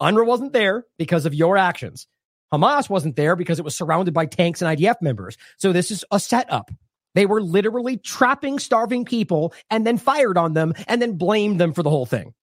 [0.00, 2.06] UNRWA wasn't there because of your actions.
[2.52, 5.36] Hamas wasn't there because it was surrounded by tanks and IDF members.
[5.58, 6.70] So this is a setup.
[7.14, 11.72] They were literally trapping starving people and then fired on them and then blamed them
[11.72, 12.34] for the whole thing.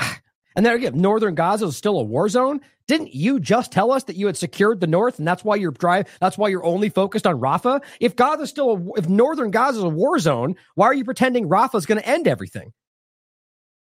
[0.54, 2.60] And then again, northern Gaza is still a war zone.
[2.86, 5.70] Didn't you just tell us that you had secured the north and that's why you're
[5.70, 7.82] drive that's why you're only focused on Rafah?
[8.00, 11.48] If Gaza's still a, if northern Gaza is a war zone, why are you pretending
[11.48, 12.74] Rafah is going to end everything?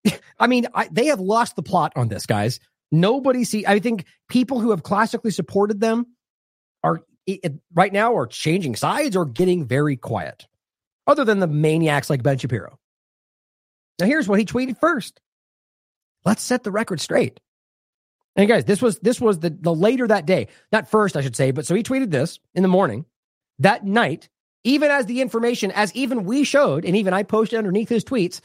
[0.39, 2.61] I mean, I, they have lost the plot on this, guys.
[2.91, 3.67] Nobody see.
[3.67, 6.07] I think people who have classically supported them
[6.83, 7.03] are
[7.75, 10.47] right now are changing sides or getting very quiet.
[11.07, 12.79] Other than the maniacs like Ben Shapiro.
[13.99, 15.21] Now, here's what he tweeted first.
[16.25, 17.41] Let's set the record straight.
[18.37, 21.35] And guys, this was this was the the later that day, not first, I should
[21.35, 23.05] say, but so he tweeted this in the morning.
[23.59, 24.29] That night,
[24.63, 28.41] even as the information, as even we showed, and even I posted underneath his tweets,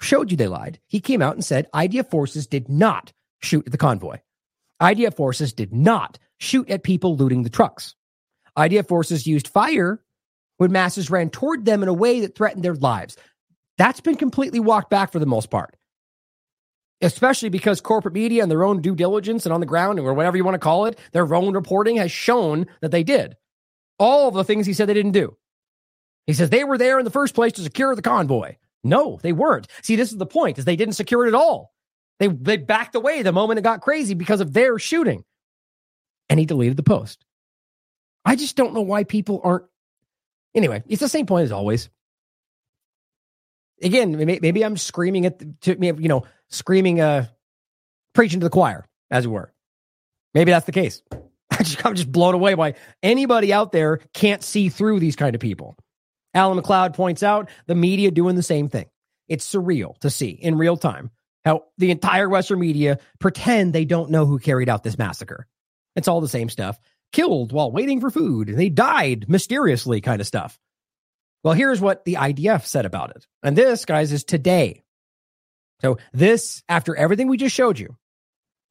[0.00, 0.80] showed you they lied.
[0.86, 3.12] He came out and said IDF forces did not
[3.42, 4.18] shoot at the convoy.
[4.80, 7.94] IDF forces did not shoot at people looting the trucks.
[8.56, 10.02] IDF forces used fire
[10.56, 13.16] when masses ran toward them in a way that threatened their lives.
[13.78, 15.76] That's been completely walked back for the most part.
[17.02, 20.36] especially because corporate media and their own due diligence and on the ground or whatever
[20.36, 23.36] you want to call it, their own reporting has shown that they did
[23.98, 25.36] all of the things he said they didn't do.
[26.26, 28.56] He says they were there in the first place to secure the convoy.
[28.82, 29.68] No, they weren't.
[29.82, 31.72] See, this is the point: is they didn't secure it at all.
[32.18, 35.24] They they backed away the moment it got crazy because of their shooting,
[36.28, 37.24] and he deleted the post.
[38.24, 39.64] I just don't know why people aren't.
[40.54, 41.88] Anyway, it's the same point as always.
[43.82, 47.26] Again, maybe I'm screaming at the, to you know screaming, uh,
[48.14, 49.52] preaching to the choir, as it were.
[50.34, 51.02] Maybe that's the case.
[51.50, 55.34] I just, I'm just blown away by anybody out there can't see through these kind
[55.34, 55.76] of people.
[56.34, 58.86] Alan MacLeod points out the media doing the same thing.
[59.28, 61.10] It's surreal to see in real time
[61.44, 65.46] how the entire Western media pretend they don't know who carried out this massacre.
[65.96, 66.78] It's all the same stuff.
[67.12, 68.48] Killed while waiting for food.
[68.48, 70.58] They died mysteriously, kind of stuff.
[71.42, 73.26] Well, here's what the IDF said about it.
[73.42, 74.84] And this, guys, is today.
[75.80, 77.96] So, this, after everything we just showed you,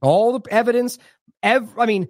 [0.02, 1.00] all the evidence,
[1.44, 2.08] ev- I mean,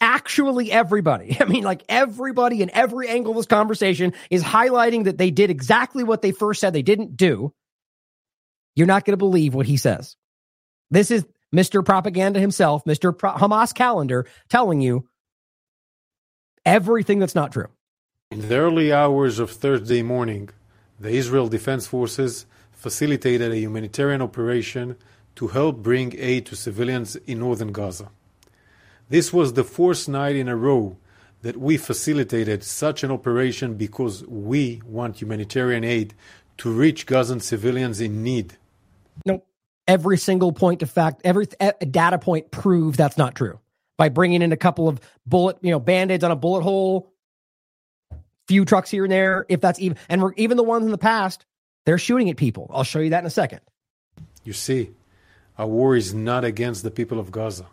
[0.00, 5.18] actually everybody, I mean, like everybody in every angle of this conversation is highlighting that
[5.18, 7.52] they did exactly what they first said they didn't do.
[8.74, 10.16] You're not going to believe what he says.
[10.90, 11.24] This is
[11.54, 11.84] Mr.
[11.84, 13.16] Propaganda himself, Mr.
[13.16, 15.08] Pro- Hamas calendar, telling you
[16.64, 17.68] everything that's not true.
[18.30, 20.50] In the early hours of Thursday morning,
[20.98, 24.96] the Israel Defense Forces facilitated a humanitarian operation
[25.36, 28.10] to help bring aid to civilians in northern Gaza.
[29.08, 30.96] This was the fourth night in a row
[31.42, 36.14] that we facilitated such an operation because we want humanitarian aid
[36.58, 38.56] to reach Gazan civilians in need.
[39.24, 39.46] Nope.
[39.86, 41.46] Every single point of fact, every
[41.90, 43.60] data point proves that's not true.
[43.96, 47.12] By bringing in a couple of bullet, you know, band-aids on a bullet hole,
[48.48, 51.46] few trucks here and there, if that's even, and even the ones in the past,
[51.84, 52.68] they're shooting at people.
[52.74, 53.60] I'll show you that in a second.
[54.42, 54.90] You see,
[55.56, 57.66] our war is not against the people of Gaza.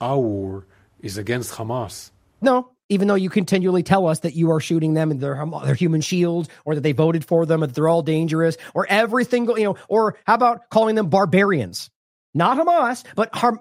[0.00, 0.66] Our war
[1.02, 2.10] is against Hamas.
[2.40, 5.74] No, even though you continually tell us that you are shooting them and their their
[5.74, 9.64] human shield, or that they voted for them, that they're all dangerous, or everything, you
[9.64, 11.90] know, or how about calling them barbarians?
[12.34, 13.58] Not Hamas, but um,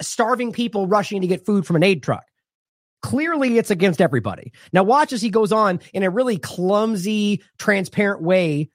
[0.00, 2.24] starving people rushing to get food from an aid truck.
[3.02, 4.52] Clearly, it's against everybody.
[4.72, 8.70] Now, watch as he goes on in a really clumsy, transparent way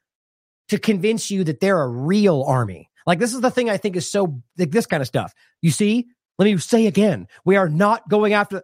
[0.70, 2.90] to convince you that they're a real army.
[3.06, 5.34] Like this is the thing I think is so like this kind of stuff.
[5.62, 8.64] You see, let me say again, we are not going after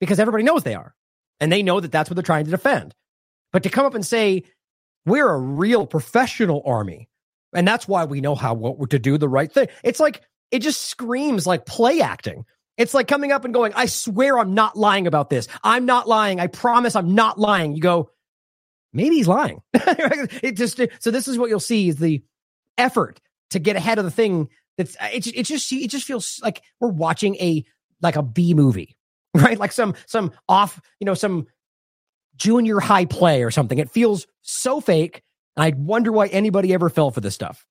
[0.00, 0.94] because everybody knows they are,
[1.40, 2.94] and they know that that's what they're trying to defend.
[3.52, 4.44] But to come up and say
[5.06, 7.08] we're a real professional army,
[7.54, 9.68] and that's why we know how what to do the right thing.
[9.82, 12.44] It's like it just screams like play acting.
[12.76, 15.46] It's like coming up and going, I swear I'm not lying about this.
[15.62, 16.40] I'm not lying.
[16.40, 17.76] I promise I'm not lying.
[17.76, 18.10] You go,
[18.92, 19.62] maybe he's lying.
[19.74, 22.24] it just so this is what you'll see is the
[22.76, 23.20] effort
[23.50, 26.62] to get ahead of the thing that's uh, it, it just it just feels like
[26.80, 27.64] we're watching a
[28.02, 28.96] like a B movie,
[29.34, 29.58] right?
[29.58, 31.46] Like some some off, you know, some
[32.36, 33.78] junior high play or something.
[33.78, 35.22] It feels so fake.
[35.56, 37.66] I wonder why anybody ever fell for this stuff.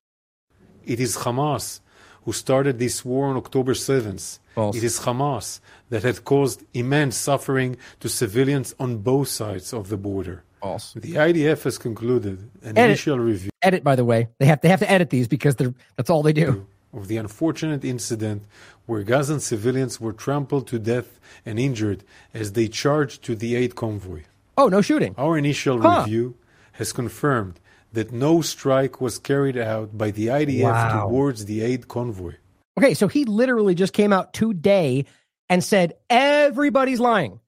[0.84, 1.80] It is Hamas
[2.24, 4.38] who started this war on October 7th.
[4.54, 4.76] False.
[4.76, 5.60] It is Hamas
[5.90, 10.42] that had caused immense suffering to civilians on both sides of the border.
[10.60, 10.94] False.
[10.94, 12.84] The IDF has concluded an edit.
[12.84, 13.50] initial review.
[13.60, 14.28] Edit, by the way.
[14.38, 16.66] They have they have to edit these because they're that's all they do.
[16.94, 18.44] Of the unfortunate incident
[18.86, 23.74] where Gazan civilians were trampled to death and injured as they charged to the aid
[23.74, 24.22] convoy.
[24.56, 25.14] Oh, no shooting.
[25.18, 26.00] Our initial huh.
[26.00, 26.36] review
[26.72, 27.58] has confirmed
[27.92, 31.08] that no strike was carried out by the IDF wow.
[31.08, 32.34] towards the aid convoy.
[32.78, 35.04] Okay, so he literally just came out today
[35.48, 37.40] and said everybody's lying.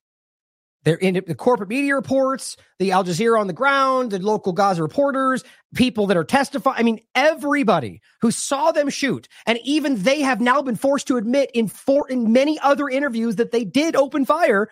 [0.87, 4.83] They're in the corporate media reports, the Al Jazeera on the ground, the local Gaza
[4.83, 5.43] reporters,
[5.75, 6.77] people that are testifying.
[6.79, 11.17] I mean, everybody who saw them shoot, and even they have now been forced to
[11.17, 14.71] admit in four in many other interviews that they did open fire.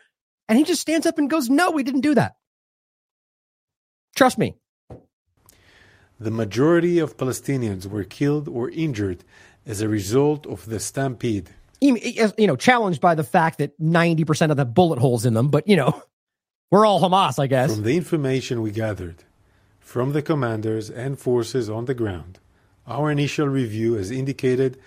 [0.49, 2.37] And he just stands up and goes, "No, we didn't do that."
[4.15, 4.55] Trust me.
[6.21, 9.25] The majority of Palestinians were killed or injured
[9.67, 11.51] as a result of the stampede
[11.81, 15.69] you know, challenged by the fact that 90% of the bullet holes in them, but
[15.69, 16.03] you know,
[16.71, 17.75] we're all Hamas, I guess.
[17.75, 19.25] From the information we gathered
[19.81, 22.39] from the commanders and forces on the ground,
[22.87, 24.79] our initial review has indicated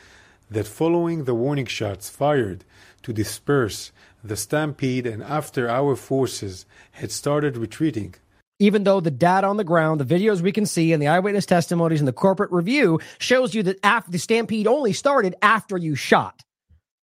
[0.50, 2.64] that following the warning shots fired
[3.04, 3.92] to disperse
[4.24, 8.16] the stampede and after our forces had started retreating,
[8.60, 11.46] even though the data on the ground, the videos we can see, and the eyewitness
[11.46, 15.96] testimonies and the corporate review shows you that after the stampede only started after you
[15.96, 16.44] shot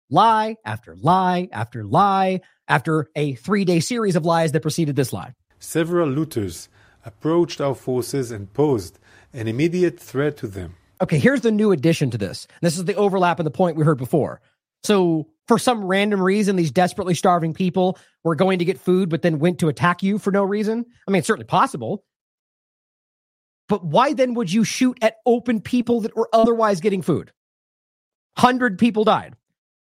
[0.09, 5.13] lie after lie after lie after a three day series of lies that preceded this
[5.13, 5.33] lie.
[5.59, 6.69] Several looters
[7.05, 8.99] approached our forces and posed
[9.33, 10.75] an immediate threat to them.
[11.01, 12.47] Okay, here's the new addition to this.
[12.61, 14.41] This is the overlap in the point we heard before.
[14.83, 19.21] So, for some random reason, these desperately starving people were going to get food, but
[19.21, 20.85] then went to attack you for no reason.
[21.07, 22.03] I mean, it's certainly possible.
[23.67, 27.31] But why then would you shoot at open people that were otherwise getting food?
[28.37, 29.35] Hundred people died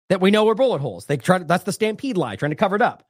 [0.10, 1.06] that we know are bullet holes.
[1.06, 3.04] They try to, that's the stampede lie, trying to cover it up.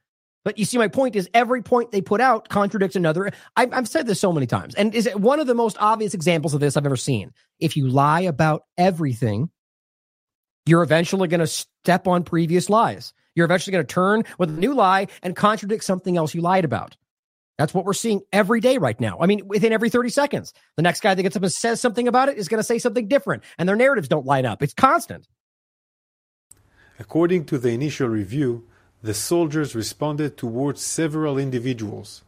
[0.44, 3.32] But you see, my point is every point they put out contradicts another.
[3.56, 6.54] I've, I've said this so many times, and is one of the most obvious examples
[6.54, 7.34] of this I've ever seen.
[7.60, 9.50] If you lie about everything,
[10.68, 13.12] you're eventually going to step on previous lies.
[13.34, 16.64] You're eventually going to turn with a new lie and contradict something else you lied
[16.64, 16.96] about.
[17.58, 19.18] That's what we're seeing every day right now.
[19.20, 22.08] I mean, within every 30 seconds, the next guy that gets up and says something
[22.08, 24.62] about it is going to say something different, and their narratives don't line up.
[24.62, 25.28] It's constant.
[27.00, 28.64] According to the initial review,
[29.04, 32.24] the soldiers responded towards several individuals.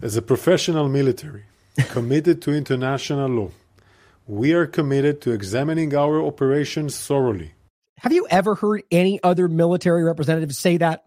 [0.00, 1.44] As a professional military
[1.90, 3.50] committed to international law,
[4.26, 7.52] we are committed to examining our operations thoroughly.
[7.98, 11.04] Have you ever heard any other military representative say that?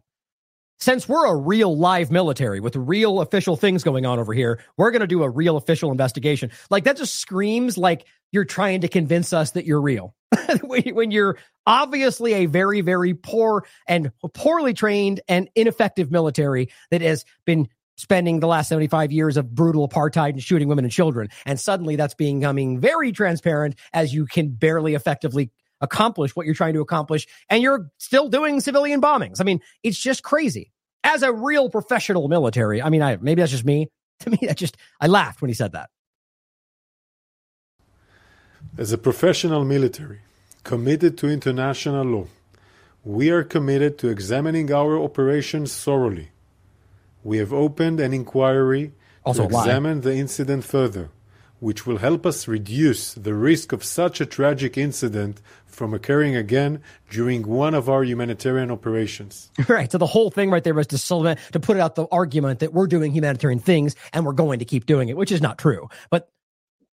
[0.79, 4.91] Since we're a real live military with real official things going on over here, we're
[4.91, 6.51] going to do a real official investigation.
[6.69, 10.13] Like that just screams like you're trying to convince us that you're real.
[10.61, 17.25] when you're obviously a very, very poor and poorly trained and ineffective military that has
[17.45, 21.29] been spending the last 75 years of brutal apartheid and shooting women and children.
[21.45, 25.49] And suddenly that's becoming very transparent as you can barely effectively
[25.81, 27.27] accomplish what you're trying to accomplish.
[27.49, 29.41] And you're still doing civilian bombings.
[29.41, 30.71] I mean, it's just crazy.
[31.03, 33.89] As a real professional military, I mean, I, maybe that's just me.
[34.21, 35.91] To me, I just, I laughed when he said that.
[38.79, 40.21] As a professional military
[40.63, 42.27] committed to international law,
[43.03, 46.29] we are committed to examining our operations thoroughly.
[47.23, 48.91] We have opened an inquiry
[49.23, 51.09] also to examine the incident further,
[51.59, 55.41] which will help us reduce the risk of such a tragic incident
[55.77, 56.81] from occurring again
[57.11, 59.51] during one of our humanitarian operations.
[59.67, 59.91] Right.
[59.91, 62.87] So the whole thing right there was to, to put out the argument that we're
[62.87, 65.89] doing humanitarian things and we're going to keep doing it, which is not true.
[66.09, 66.29] But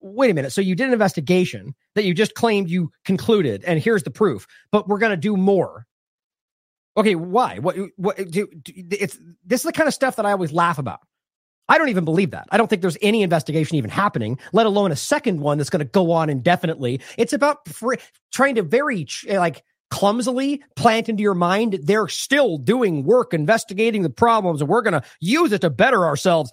[0.00, 0.52] wait a minute.
[0.52, 4.46] So you did an investigation that you just claimed you concluded, and here's the proof,
[4.70, 5.86] but we're going to do more.
[6.96, 7.58] Okay, why?
[7.58, 7.76] What?
[7.96, 8.16] What?
[8.30, 11.00] Do, it's this is the kind of stuff that I always laugh about.
[11.68, 12.46] I don't even believe that.
[12.50, 15.84] I don't think there's any investigation even happening, let alone a second one that's going
[15.84, 17.00] to go on indefinitely.
[17.16, 17.94] It's about fr-
[18.32, 24.10] trying to very like clumsily plant into your mind they're still doing work investigating the
[24.10, 26.52] problems and we're going to use it to better ourselves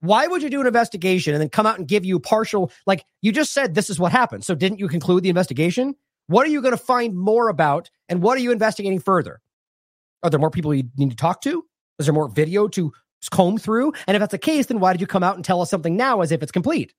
[0.00, 3.04] why would you do an investigation and then come out and give you partial, like
[3.22, 4.44] you just said, this is what happened.
[4.44, 5.94] So didn't you conclude the investigation?
[6.26, 7.90] What are you going to find more about?
[8.08, 9.40] And what are you investigating further?
[10.22, 11.64] Are there more people you need to talk to?
[11.98, 12.92] Is there more video to
[13.28, 13.92] comb through?
[14.06, 15.96] And if that's the case, then why did you come out and tell us something
[15.96, 16.92] now as if it's complete?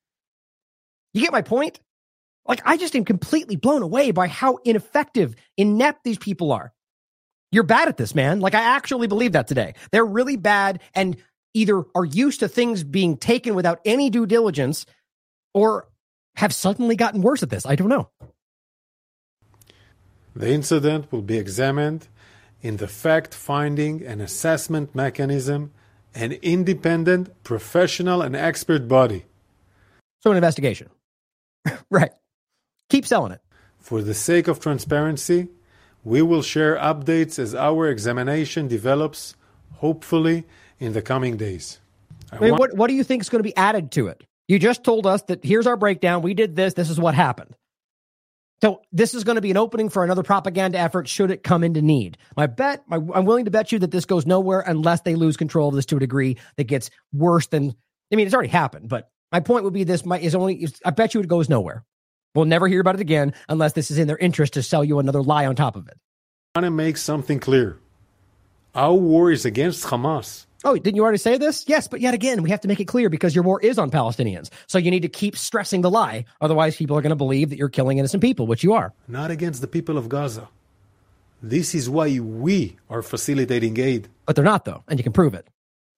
[1.14, 1.80] You get my point?
[2.48, 6.74] Like, I just am completely blown away by how ineffective, inept these people are.
[7.52, 8.40] You're bad at this, man.
[8.40, 9.74] Like, I actually believe that today.
[9.92, 10.82] They're really bad.
[10.94, 11.18] And
[11.54, 14.86] either are used to things being taken without any due diligence
[15.54, 15.88] or
[16.36, 17.66] have suddenly gotten worse at this.
[17.66, 18.10] I don't know.
[20.36, 22.08] The incident will be examined
[22.62, 25.74] in the fact finding and assessment mechanism,
[26.16, 29.26] an independent, professional, and expert body.
[30.22, 30.90] So, an investigation.
[31.90, 32.12] right.
[32.90, 33.42] Keep selling it.
[33.80, 35.50] For the sake of transparency,
[36.04, 39.36] we will share updates as our examination develops,
[39.76, 40.46] hopefully
[40.80, 41.80] in the coming days.
[42.32, 44.08] I, I mean, want- what what do you think is going to be added to
[44.08, 44.24] it?
[44.48, 46.22] You just told us that here's our breakdown.
[46.22, 46.74] We did this.
[46.74, 47.56] This is what happened.
[48.62, 51.64] So this is going to be an opening for another propaganda effort should it come
[51.64, 52.18] into need.
[52.36, 55.38] My bet, my, I'm willing to bet you that this goes nowhere unless they lose
[55.38, 57.76] control of this to a degree that gets worse than.
[58.12, 60.68] I mean, it's already happened, but my point would be this might is only.
[60.84, 61.86] I bet you it goes nowhere.
[62.34, 65.00] We'll never hear about it again unless this is in their interest to sell you
[65.00, 65.98] another lie on top of it.
[66.56, 67.78] I want to make something clear.
[68.74, 70.47] Our war is against Hamas.
[70.68, 71.64] Oh, didn't you already say this?
[71.66, 73.90] Yes, but yet again, we have to make it clear because your war is on
[73.90, 74.50] Palestinians.
[74.68, 76.26] So you need to keep stressing the lie.
[76.42, 78.94] Otherwise, people are going to believe that you're killing innocent people, which you are.
[79.08, 80.50] Not against the people of Gaza.
[81.42, 84.10] This is why we are facilitating aid.
[84.26, 85.48] But they're not, though, and you can prove it.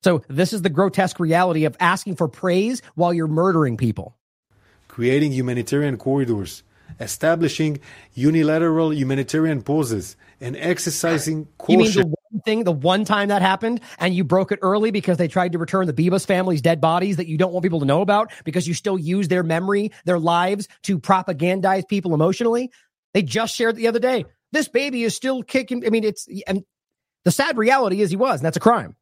[0.03, 4.15] So this is the grotesque reality of asking for praise while you're murdering people.
[4.87, 6.61] Creating humanitarian corridors,
[6.99, 7.79] establishing
[8.13, 11.79] unilateral humanitarian pauses, and exercising caution.
[11.79, 14.91] You mean the one thing, the one time that happened, and you broke it early
[14.91, 17.79] because they tried to return the Bibas family's dead bodies that you don't want people
[17.79, 22.71] to know about because you still use their memory, their lives to propagandize people emotionally?
[23.13, 24.25] They just shared the other day.
[24.51, 25.85] This baby is still kicking.
[25.85, 26.63] I mean, it's and
[27.25, 28.95] the sad reality is he was, and that's a crime.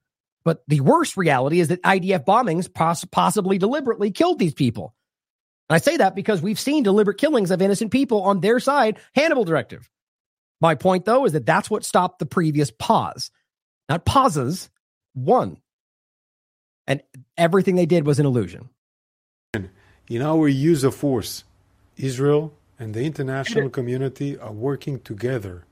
[0.43, 4.93] But the worst reality is that IDF bombings poss- possibly deliberately killed these people.
[5.69, 8.99] And I say that because we've seen deliberate killings of innocent people on their side,
[9.13, 9.89] Hannibal Directive.
[10.61, 13.31] My point, though, is that that's what stopped the previous pause.
[13.89, 14.69] Not pauses,
[15.13, 15.57] one.
[16.87, 17.03] And
[17.37, 18.69] everything they did was an illusion.
[19.53, 21.43] In our use of force,
[21.97, 25.65] Israel and the international community are working together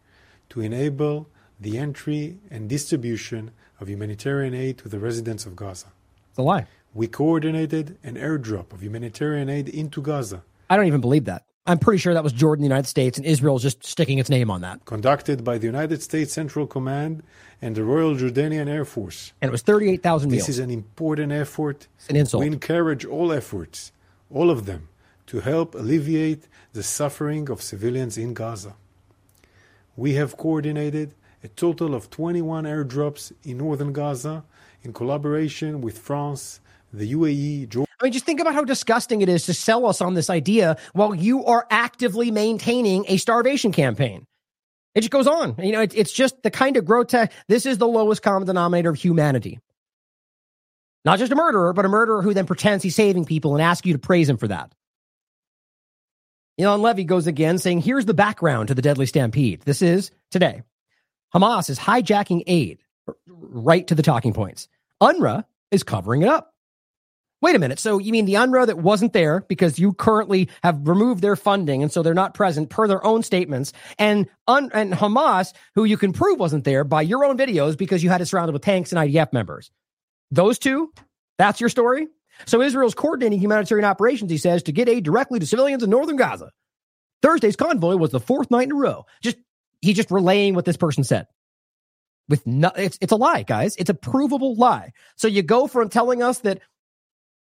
[0.49, 5.87] to enable the entry and distribution of humanitarian aid to the residents of Gaza.
[6.29, 6.67] It's a lie.
[6.95, 10.43] We coordinated an airdrop of humanitarian aid into Gaza.
[10.69, 11.43] I don't even believe that.
[11.67, 14.49] I'm pretty sure that was Jordan, the United States, and Israel just sticking its name
[14.49, 14.85] on that.
[14.85, 17.21] Conducted by the United States Central Command
[17.61, 19.33] and the Royal Jordanian Air Force.
[19.41, 20.43] And it was 38,000 meals.
[20.43, 21.89] This is an important effort.
[21.97, 22.39] It's an insult.
[22.39, 23.91] We encourage all efforts,
[24.29, 24.87] all of them,
[25.27, 28.75] to help alleviate the suffering of civilians in Gaza.
[29.97, 31.13] We have coordinated
[31.43, 34.45] a total of 21 airdrops in northern Gaza
[34.81, 36.61] in collaboration with France,
[36.97, 37.93] the UAE, Jordan.
[37.99, 40.77] I mean, just think about how disgusting it is to sell us on this idea
[40.93, 44.25] while you are actively maintaining a starvation campaign.
[44.93, 45.55] It just goes on.
[45.59, 47.31] You know, it, it's just the kind of grotesque.
[47.47, 49.59] This is the lowest common denominator of humanity.
[51.03, 53.85] Not just a murderer, but a murderer who then pretends he's saving people and asks
[53.85, 54.73] you to praise him for that.
[56.59, 59.61] Eylon Levy goes again saying, here's the background to the deadly stampede.
[59.61, 60.63] This is today.
[61.33, 62.79] Hamas is hijacking aid
[63.27, 64.69] right to the talking points.
[65.01, 66.54] UNRWA is covering it up.
[67.45, 67.77] Wait a minute.
[67.77, 71.83] So you mean the UNRWA that wasn't there because you currently have removed their funding
[71.83, 75.95] and so they're not present per their own statements and Un- and Hamas, who you
[75.95, 78.91] can prove wasn't there by your own videos because you had it surrounded with tanks
[78.91, 79.69] and IDF members.
[80.31, 80.91] Those two,
[81.37, 82.07] that's your story?
[82.47, 86.15] So Israel's coordinating humanitarian operations, he says, to get aid directly to civilians in northern
[86.15, 86.49] Gaza.
[87.21, 89.05] Thursday's convoy was the fourth night in a row.
[89.21, 89.37] Just
[89.81, 91.27] he's just relaying what this person said.
[92.27, 93.75] With no, it's it's a lie, guys.
[93.75, 94.93] It's a provable lie.
[95.15, 96.61] So you go from telling us that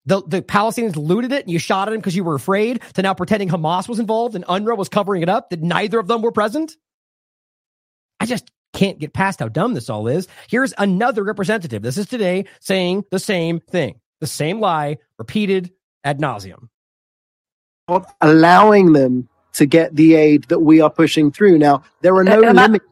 [0.06, 3.02] the, the Palestinians looted it and you shot at him because you were afraid to
[3.02, 6.22] now pretending Hamas was involved and UNRWA was covering it up, that neither of them
[6.22, 6.76] were present.
[8.18, 10.28] I just can't get past how dumb this all is.
[10.48, 11.82] Here's another representative.
[11.82, 15.72] This is today saying the same thing, the same lie repeated
[16.04, 16.68] ad nauseum.
[18.20, 21.58] Allowing them to get the aid that we are pushing through.
[21.58, 22.84] Now, there are no uh, limits.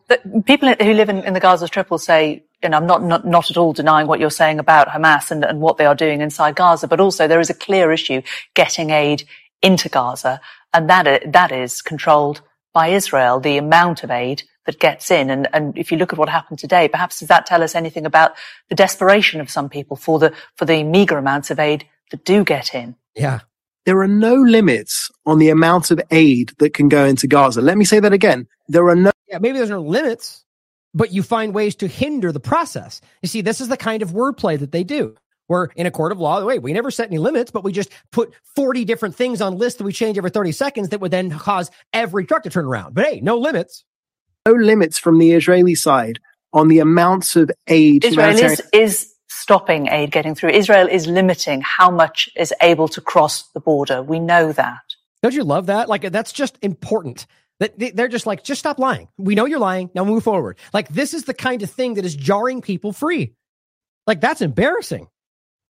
[0.45, 3.51] People who live in, in the Gaza Strip will say and I'm not, not, not
[3.51, 6.57] at all denying what you're saying about Hamas and, and what they are doing inside
[6.57, 8.23] Gaza, but also there is a clear issue
[8.55, 9.25] getting aid
[9.63, 10.41] into Gaza,
[10.73, 13.41] and that that is controlled by Israel.
[13.41, 16.59] The amount of aid that gets in, and, and if you look at what happened
[16.59, 18.33] today, perhaps does that tell us anything about
[18.69, 22.45] the desperation of some people for the for the meager amounts of aid that do
[22.45, 22.97] get in?
[23.17, 23.41] Yeah.
[23.89, 27.63] There are no limits on the amount of aid that can go into Gaza.
[27.63, 28.47] Let me say that again.
[28.69, 29.13] There are no.
[29.29, 30.45] Yeah, maybe there's no limits,
[30.93, 33.01] but you find ways to hinder the process.
[33.23, 35.15] You see, this is the kind of wordplay that they do.
[35.49, 37.89] We're in a court of law, wait, we never set any limits, but we just
[38.13, 41.31] put 40 different things on lists that we change every 30 seconds that would then
[41.31, 42.93] cause every truck to turn around.
[42.93, 43.87] But hey, no limits.
[44.45, 46.21] No limits from the Israeli side
[46.53, 48.05] on the amounts of aid.
[48.05, 49.15] Israel is, is
[49.49, 50.51] stopping aid getting through.
[50.51, 54.03] Israel is limiting how much is able to cross the border.
[54.03, 54.83] We know that.
[55.23, 55.89] Don't you love that?
[55.89, 57.25] Like, that's just important.
[57.59, 59.09] That they're just like, just stop lying.
[59.17, 59.89] We know you're lying.
[59.95, 60.59] Now move forward.
[60.75, 63.33] Like this is the kind of thing that is jarring people free.
[64.07, 65.09] Like that's embarrassing.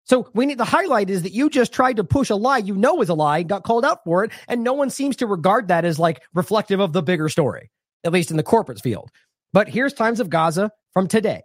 [0.05, 2.75] So we need the highlight is that you just tried to push a lie you
[2.75, 5.67] know is a lie, got called out for it, and no one seems to regard
[5.67, 7.69] that as like reflective of the bigger story,
[8.05, 9.11] at least in the corporate field.
[9.53, 11.43] But here's Times of Gaza from today.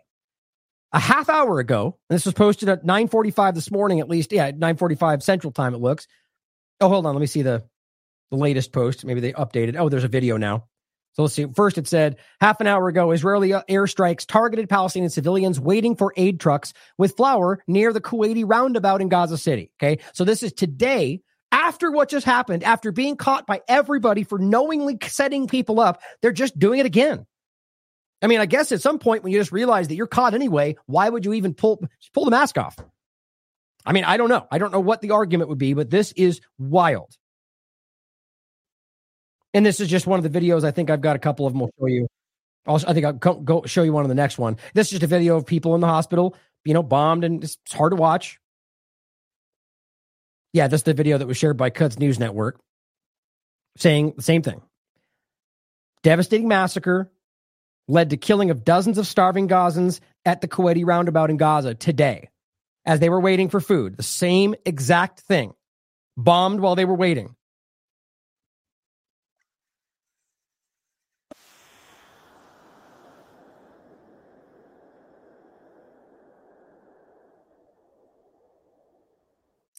[0.92, 4.50] A half hour ago, and this was posted at 9:45 this morning, at least, yeah,
[4.50, 5.74] 9:45 Central Time.
[5.74, 6.06] It looks.
[6.80, 7.62] Oh, hold on, let me see the
[8.30, 9.04] the latest post.
[9.04, 9.76] Maybe they updated.
[9.78, 10.66] Oh, there's a video now.
[11.12, 11.46] So let's see.
[11.54, 16.12] First, it said half an hour ago, Israeli uh, airstrikes targeted Palestinian civilians waiting for
[16.16, 19.72] aid trucks with flour near the Kuwaiti roundabout in Gaza City.
[19.82, 20.02] Okay.
[20.12, 21.20] So this is today
[21.52, 26.00] after what just happened, after being caught by everybody for knowingly setting people up.
[26.22, 27.26] They're just doing it again.
[28.22, 30.76] I mean, I guess at some point when you just realize that you're caught anyway,
[30.86, 31.82] why would you even pull
[32.12, 32.76] pull the mask off?
[33.84, 34.46] I mean, I don't know.
[34.50, 37.16] I don't know what the argument would be, but this is wild.
[39.54, 40.64] And this is just one of the videos.
[40.64, 41.62] I think I've got a couple of them.
[41.62, 42.06] I'll show you.
[42.66, 44.58] Also, I think I'll go, go show you one on the next one.
[44.74, 47.56] This is just a video of people in the hospital, you know, bombed, and it's,
[47.72, 48.38] hard to watch.
[50.52, 52.60] Yeah, that's the video that was shared by Quds News Network
[53.76, 54.60] saying the same thing.
[56.02, 57.10] Devastating massacre
[57.90, 62.30] led to killing of dozens of starving Gazans at the Kuwaiti roundabout in Gaza today
[62.86, 63.96] as they were waiting for food.
[63.96, 65.52] The same exact thing.
[66.16, 67.34] Bombed while they were waiting.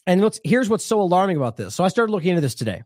[0.04, 1.74] And what's, here's what's so alarming about this.
[1.74, 2.82] So I started looking into this today.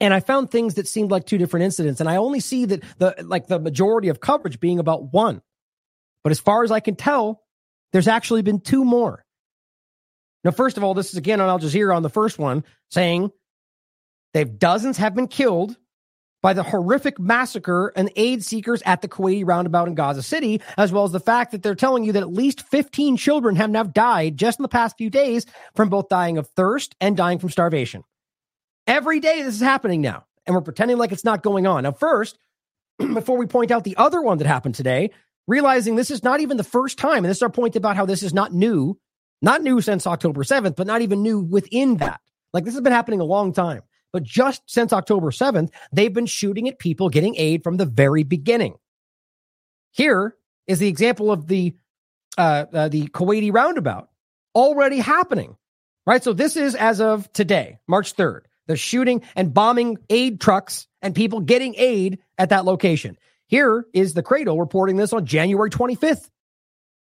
[0.00, 2.00] And I found things that seemed like two different incidents.
[2.00, 5.42] And I only see that the like the majority of coverage being about one.
[6.22, 7.42] But as far as I can tell,
[7.92, 9.24] there's actually been two more.
[10.44, 13.30] Now, first of all, this is again on Al Jazeera on the first one saying
[14.34, 15.76] they've dozens have been killed
[16.42, 20.92] by the horrific massacre and aid seekers at the Kuwaiti roundabout in Gaza City, as
[20.92, 23.82] well as the fact that they're telling you that at least 15 children have now
[23.82, 27.50] died just in the past few days from both dying of thirst and dying from
[27.50, 28.04] starvation.
[28.86, 31.82] Every day this is happening now, and we're pretending like it's not going on.
[31.82, 32.38] Now, first,
[32.98, 35.10] before we point out the other one that happened today,
[35.46, 38.06] realizing this is not even the first time, and this is our point about how
[38.06, 38.98] this is not new,
[39.42, 42.20] not new since October 7th, but not even new within that.
[42.52, 43.82] Like this has been happening a long time.
[44.12, 48.22] But just since October 7th, they've been shooting at people getting aid from the very
[48.22, 48.76] beginning.
[49.90, 50.36] Here
[50.66, 51.76] is the example of the
[52.38, 54.10] uh, uh, the Kuwaiti roundabout
[54.54, 55.56] already happening,
[56.06, 56.22] right?
[56.22, 58.42] So this is as of today, March 3rd.
[58.66, 63.16] They're shooting and bombing aid trucks and people getting aid at that location.
[63.46, 66.28] Here is the Cradle reporting this on January 25th.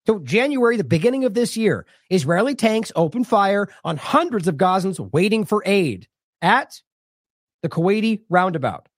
[0.06, 4.98] So, January, the beginning of this year, Israeli tanks open fire on hundreds of Gazans
[5.12, 6.08] waiting for aid
[6.40, 6.80] at
[7.62, 8.88] the Kuwaiti roundabout.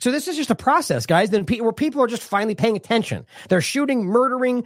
[0.00, 3.26] So this is just a process, guys, then where people are just finally paying attention.
[3.48, 4.64] They're shooting, murdering,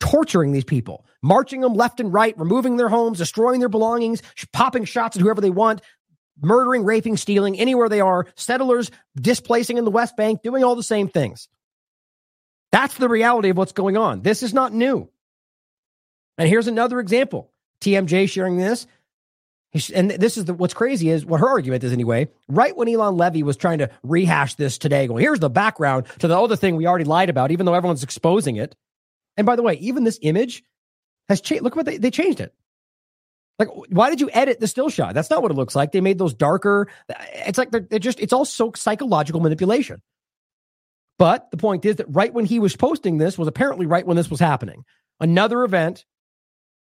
[0.00, 4.22] torturing these people, marching them left and right, removing their homes, destroying their belongings,
[4.52, 5.82] popping shots at whoever they want,
[6.40, 10.82] murdering, raping, stealing anywhere they are, settlers displacing in the West Bank, doing all the
[10.82, 11.48] same things.
[12.72, 14.22] That's the reality of what's going on.
[14.22, 15.08] This is not new.
[16.38, 17.50] And here's another example.
[17.80, 18.86] TMJ sharing this
[19.94, 22.28] and this is the, what's crazy is what her argument is anyway.
[22.48, 26.28] Right when Eylon Levy was trying to rehash this today, going, here's the background to
[26.28, 28.76] the other thing we already lied about, even though everyone's exposing it.
[29.36, 30.62] And by the way, even this image
[31.28, 31.64] has changed.
[31.64, 32.54] Look what they, they changed it.
[33.58, 35.14] Like, why did you edit the still shot?
[35.14, 35.92] That's not what it looks like.
[35.92, 36.88] They made those darker.
[37.46, 40.02] It's like they're, they're just, it's all so psychological manipulation.
[41.18, 44.16] But the point is that right when he was posting this was apparently right when
[44.16, 44.82] this was happening.
[45.20, 46.04] Another event,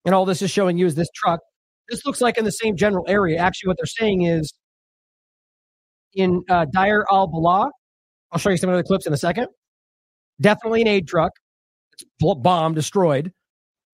[0.06, 1.40] and all this is showing you is this truck
[1.90, 3.38] this looks like in the same general area.
[3.40, 4.54] Actually, what they're saying is
[6.14, 7.70] in uh, Deir al Balah.
[8.32, 9.48] I'll show you some other clips in a second.
[10.42, 11.32] Definitely an aid truck.
[11.94, 13.32] It's bombed, destroyed.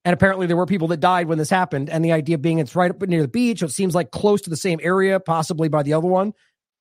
[0.09, 1.87] And apparently there were people that died when this happened.
[1.87, 3.61] And the idea being it's right up near the beach.
[3.61, 6.33] It seems like close to the same area, possibly by the other one.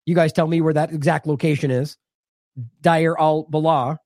[0.06, 1.98] You guys tell me where that exact location is.
[2.80, 3.98] Deir al Balah.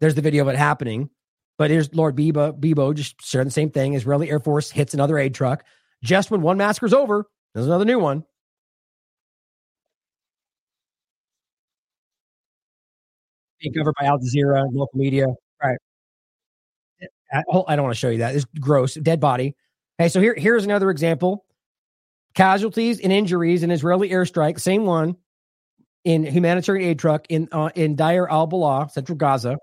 [0.00, 1.08] There's the video of it happening.
[1.56, 3.94] But here's Lord Biba, Bibo just sharing the same thing.
[3.94, 5.64] Israeli Air Force hits another aid truck.
[6.02, 8.24] Just when one massacre's over, there's another new one.
[13.62, 15.28] Being covered by Al Jazeera, local media.
[15.62, 15.78] Right.
[17.34, 18.34] I, don't want to show you that.
[18.34, 18.94] It's gross.
[18.94, 19.56] Dead body.
[19.98, 21.44] Hey, so here, here's another example.
[22.34, 25.16] Casualties and injuries in Israeli airstrike, same one,
[26.04, 29.50] in humanitarian aid truck in uh, in Deir al Balah, central Gaza.
[29.50, 29.58] And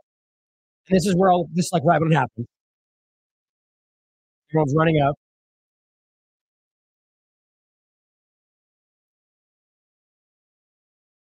[0.89, 2.47] this is where all this like right when it happened.
[4.49, 5.15] Everyone's running up.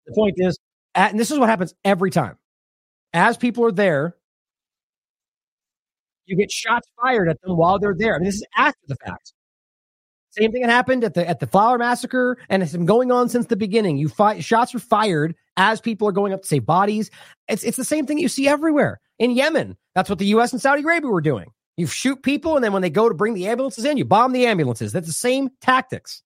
[0.06, 0.58] The point is,
[0.94, 2.36] and this is what happens every time.
[3.12, 4.16] As people are there,
[6.26, 8.14] you get shots fired at them while they're there.
[8.14, 9.32] I mean, this is after the fact.
[10.30, 13.28] Same thing that happened at the at the flour massacre, and it's been going on
[13.30, 13.96] since the beginning.
[13.96, 17.10] You fi- shots are fired as people are going up to save bodies.
[17.48, 19.76] It's it's the same thing you see everywhere in Yemen.
[19.94, 20.52] That's what the U.S.
[20.52, 21.50] and Saudi Arabia were doing.
[21.78, 24.32] You shoot people, and then when they go to bring the ambulances in, you bomb
[24.32, 24.92] the ambulances.
[24.92, 26.22] That's the same tactics.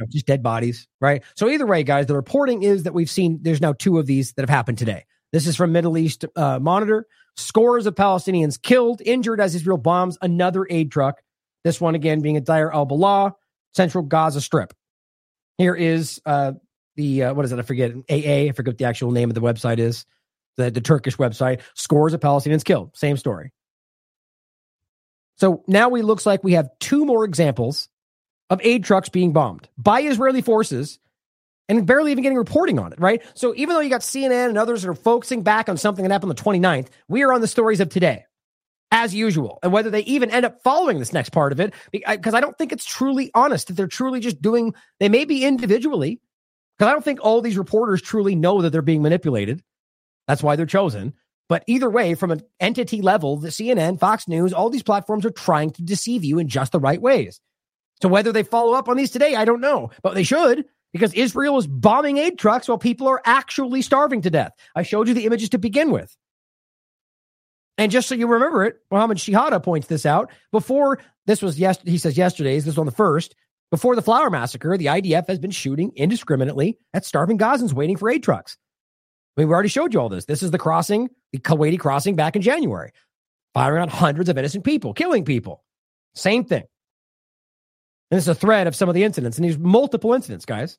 [0.00, 1.22] Know, just dead bodies, right?
[1.34, 4.32] So either way, guys, the reporting is that we've seen there's now two of these
[4.34, 5.04] that have happened today.
[5.32, 7.06] This is from Middle East uh, Monitor.
[7.36, 11.20] Scores of Palestinians killed, injured as Israel bombs another aid truck.
[11.64, 13.34] This one again being a Deir al Balah,
[13.74, 14.72] central Gaza Strip.
[15.58, 16.52] Here is uh,
[16.96, 17.58] the uh, what is it?
[17.58, 17.92] I forget.
[18.08, 18.48] AA.
[18.48, 20.06] I forget what the actual name of the website is.
[20.56, 21.60] The the Turkish website.
[21.74, 22.96] Scores of Palestinians killed.
[22.96, 23.52] Same story.
[25.36, 27.88] So now we looks like we have two more examples
[28.50, 30.98] of aid trucks being bombed by Israeli forces
[31.68, 33.22] and barely even getting reporting on it, right?
[33.34, 36.10] So even though you got CNN and others that are focusing back on something that
[36.10, 38.24] happened on the 29th, we are on the stories of today,
[38.90, 39.58] as usual.
[39.62, 42.56] And whether they even end up following this next part of it, because I don't
[42.56, 46.20] think it's truly honest that they're truly just doing, they may be individually,
[46.78, 49.62] because I don't think all these reporters truly know that they're being manipulated.
[50.26, 51.12] That's why they're chosen.
[51.50, 55.30] But either way, from an entity level, the CNN, Fox News, all these platforms are
[55.30, 57.40] trying to deceive you in just the right ways.
[58.00, 61.12] So whether they follow up on these today, I don't know, but they should because
[61.14, 64.52] Israel is bombing aid trucks while people are actually starving to death.
[64.74, 66.16] I showed you the images to begin with.
[67.76, 70.30] And just so you remember it, Mohammed Shehada points this out.
[70.50, 73.34] Before this was yes, he says yesterday's, this was on the first.
[73.70, 78.08] Before the flour massacre, the IDF has been shooting indiscriminately at starving Gazans waiting for
[78.08, 78.56] aid trucks.
[79.36, 80.24] I mean, we already showed you all this.
[80.24, 82.92] This is the crossing, the Kuwaiti crossing back in January,
[83.54, 85.62] firing on hundreds of innocent people, killing people.
[86.14, 86.64] Same thing.
[88.10, 90.78] And is a thread of some of the incidents, and these multiple incidents, guys.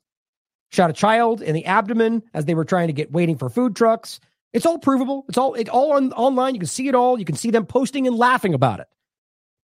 [0.72, 3.74] Shot a child in the abdomen as they were trying to get waiting for food
[3.74, 4.20] trucks.
[4.52, 5.24] It's all provable.
[5.28, 6.54] It's all it all on online.
[6.54, 7.18] You can see it all.
[7.18, 8.86] You can see them posting and laughing about it.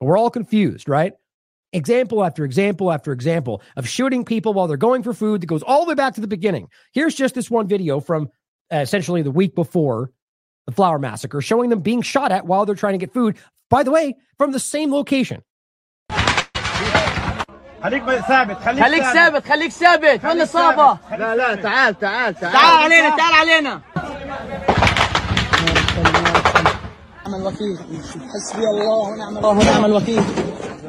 [0.00, 1.14] But we're all confused, right?
[1.72, 5.62] Example after example after example of shooting people while they're going for food that goes
[5.62, 6.68] all the way back to the beginning.
[6.92, 8.30] Here's just this one video from
[8.72, 10.10] uh, essentially the week before
[10.66, 13.36] the flour massacre, showing them being shot at while they're trying to get food.
[13.70, 15.42] By the way, from the same location.
[17.86, 19.48] خليك ثابت خليك, خليك ثابت.
[19.48, 20.24] خليك ثابت.
[20.24, 22.52] وين الاصابه لا لا تعال تعال تعال.
[22.52, 23.80] تعال علينا تعال علينا.
[27.26, 27.78] نعم الوكيل.
[28.34, 30.24] حسبي الله ونعم الله ونعم الوكيل.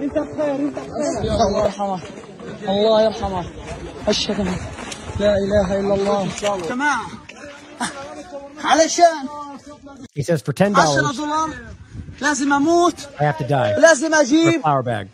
[0.02, 1.22] انت بخير انت بخير.
[1.22, 2.00] الله يرحمه
[2.70, 3.46] الله يرحمه.
[4.08, 4.56] أشهد أن
[5.20, 6.28] لا إله إلا الله.
[6.70, 7.08] جماعة.
[8.64, 9.28] علشان.
[10.16, 11.50] He says for ten 10 dollars دولار.
[12.22, 13.00] لازم أموت.
[13.20, 13.80] I have to die.
[13.80, 14.62] لازم أجيب.
[14.62, 15.08] flour bag.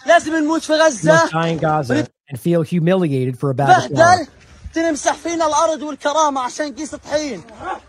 [0.02, 3.54] طحين لازم نموت في You غزه must die in Gaza and feel humiliated for a
[3.54, 3.88] bag of flour.
[3.94, 4.26] بهدل
[4.74, 7.42] تنمسح فينا الارض والكرامه عشان كيس طحين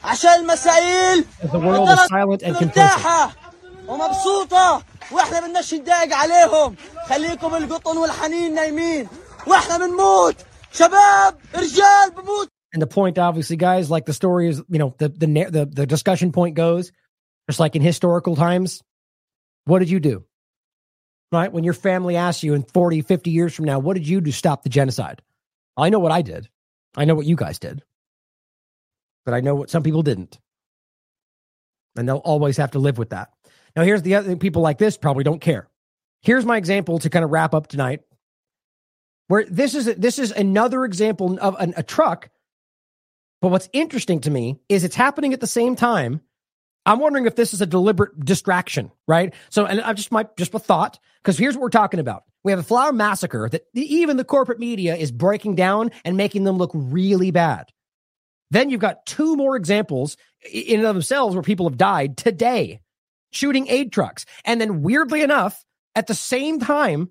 [0.03, 2.77] عشان المسائل As the world is silent and complicit.
[2.77, 3.35] مرتاحه
[3.87, 6.75] ومبسوطه واحنا بدناش نضايق عليهم
[7.09, 9.07] خليكم القطن والحنين نايمين
[9.47, 10.35] واحنا بنموت
[10.73, 15.07] شباب رجال بموت And the point, obviously, guys, like the story is, you know, the
[15.23, 16.85] the na- the the discussion point goes,
[17.49, 18.69] just like in historical times,
[19.69, 20.15] what did you do?
[21.32, 21.50] Right?
[21.50, 24.30] When your family asks you in 40, 50 years from now, what did you do
[24.30, 25.22] to stop the genocide?
[25.76, 26.48] I know what I did.
[26.94, 27.82] I know what you guys did.
[29.24, 30.38] But I know what some people didn't.
[31.96, 33.30] And they'll always have to live with that.
[33.74, 35.68] Now, here's the other thing people like this probably don't care.
[36.20, 38.02] Here's my example to kind of wrap up tonight.
[39.28, 42.28] Where this is this is another example of an, a truck
[43.42, 46.20] but what's interesting to me is it's happening at the same time.
[46.84, 49.34] I'm wondering if this is a deliberate distraction, right?
[49.50, 52.24] So, and I just might just a thought because here's what we're talking about.
[52.42, 56.44] We have a flour massacre that even the corporate media is breaking down and making
[56.44, 57.66] them look really bad.
[58.50, 60.16] Then you've got two more examples
[60.52, 62.80] in and of themselves where people have died today
[63.30, 64.26] shooting aid trucks.
[64.44, 65.64] And then weirdly enough,
[65.94, 67.10] at the same time,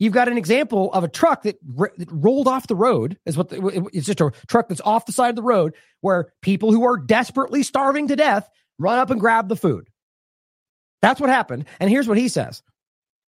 [0.00, 3.18] You've got an example of a truck that, r- that rolled off the road.
[3.26, 6.32] Is what the, it's just a truck that's off the side of the road where
[6.40, 8.48] people who are desperately starving to death
[8.80, 9.88] run up and grab the food.
[11.02, 11.66] That's what happened.
[11.78, 12.62] And here's what he says.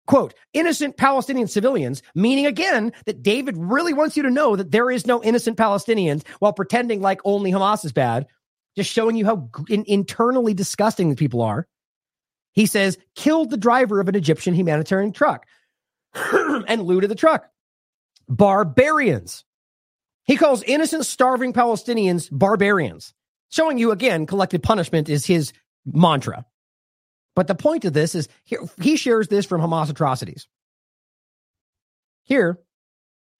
[0.07, 4.89] Quote, innocent Palestinian civilians, meaning again that David really wants you to know that there
[4.89, 8.25] is no innocent Palestinians while pretending like only Hamas is bad,
[8.75, 11.67] just showing you how in- internally disgusting the people are.
[12.53, 15.45] He says, killed the driver of an Egyptian humanitarian truck
[16.13, 17.47] and looted the truck.
[18.27, 19.45] Barbarians.
[20.23, 23.13] He calls innocent, starving Palestinians barbarians,
[23.49, 25.53] showing you again collective punishment is his
[25.85, 26.45] mantra.
[27.35, 30.47] But the point of this is here, he shares this from Hamas atrocities.
[32.23, 32.59] Here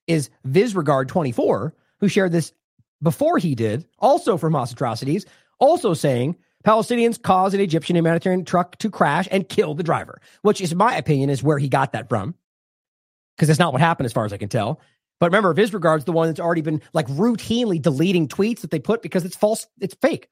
[0.08, 2.54] is Visegrad24, who shared this
[3.02, 5.26] before he did, also from Hamas atrocities,
[5.60, 10.62] also saying Palestinians caused an Egyptian humanitarian truck to crash and kill the driver, which
[10.62, 12.36] is my opinion is where he got that from
[13.40, 14.82] because that's not what happened as far as I can tell.
[15.20, 19.02] But remember, Visegrad's the one that's already been like routinely deleting tweets that they put
[19.02, 20.30] because it's false, it's fake.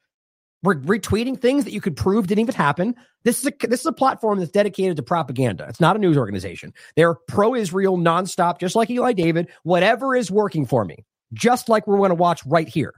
[0.64, 2.96] We're retweeting things that you could prove didn't even happen.
[3.24, 5.68] This is a this is a platform that's dedicated to propaganda.
[5.70, 6.74] It's not a news organization.
[6.96, 9.50] They're pro-Israel nonstop, just like Eli David.
[9.64, 12.94] Whatever is working for me, just like we're going to watch right here.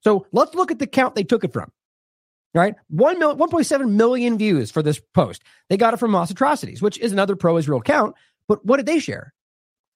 [0.00, 1.72] So let's look at the count they took it from.
[2.54, 5.42] Right, one mil, 1.7 million views for this post.
[5.70, 8.14] They got it from Hamas Atrocities, which is another pro-Israel account.
[8.46, 9.32] But what did they share?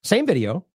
[0.03, 0.65] Same video,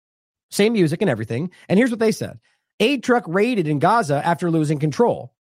[0.52, 1.50] same music and everything.
[1.68, 2.38] And here's what they said
[2.80, 5.32] aid truck raided in Gaza after losing control.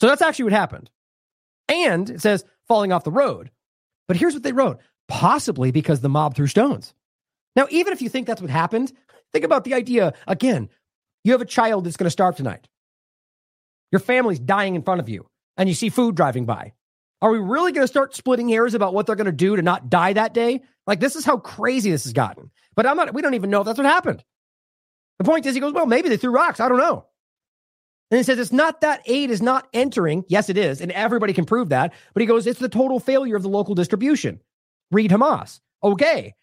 [0.00, 0.90] So that's actually what happened.
[1.68, 3.50] And it says falling off the road.
[4.08, 6.94] But here's what they wrote possibly because the mob threw stones.
[7.54, 8.92] Now, even if you think that's what happened,
[9.32, 10.70] think about the idea again.
[11.24, 12.66] You have a child that's going to starve tonight.
[13.90, 15.26] Your family's dying in front of you,
[15.56, 16.72] and you see food driving by.
[17.20, 19.62] Are we really going to start splitting hairs about what they're going to do to
[19.62, 20.62] not die that day?
[20.86, 22.50] Like, this is how crazy this has gotten.
[22.74, 24.24] But I'm not, we don't even know if that's what happened.
[25.22, 26.58] The point is, he goes, well, maybe they threw rocks.
[26.58, 27.06] I don't know.
[28.10, 30.24] And he says, it's not that aid is not entering.
[30.26, 30.80] Yes, it is.
[30.80, 31.94] And everybody can prove that.
[32.12, 34.40] But he goes, it's the total failure of the local distribution.
[34.90, 35.60] Read Hamas.
[35.82, 36.34] Okay.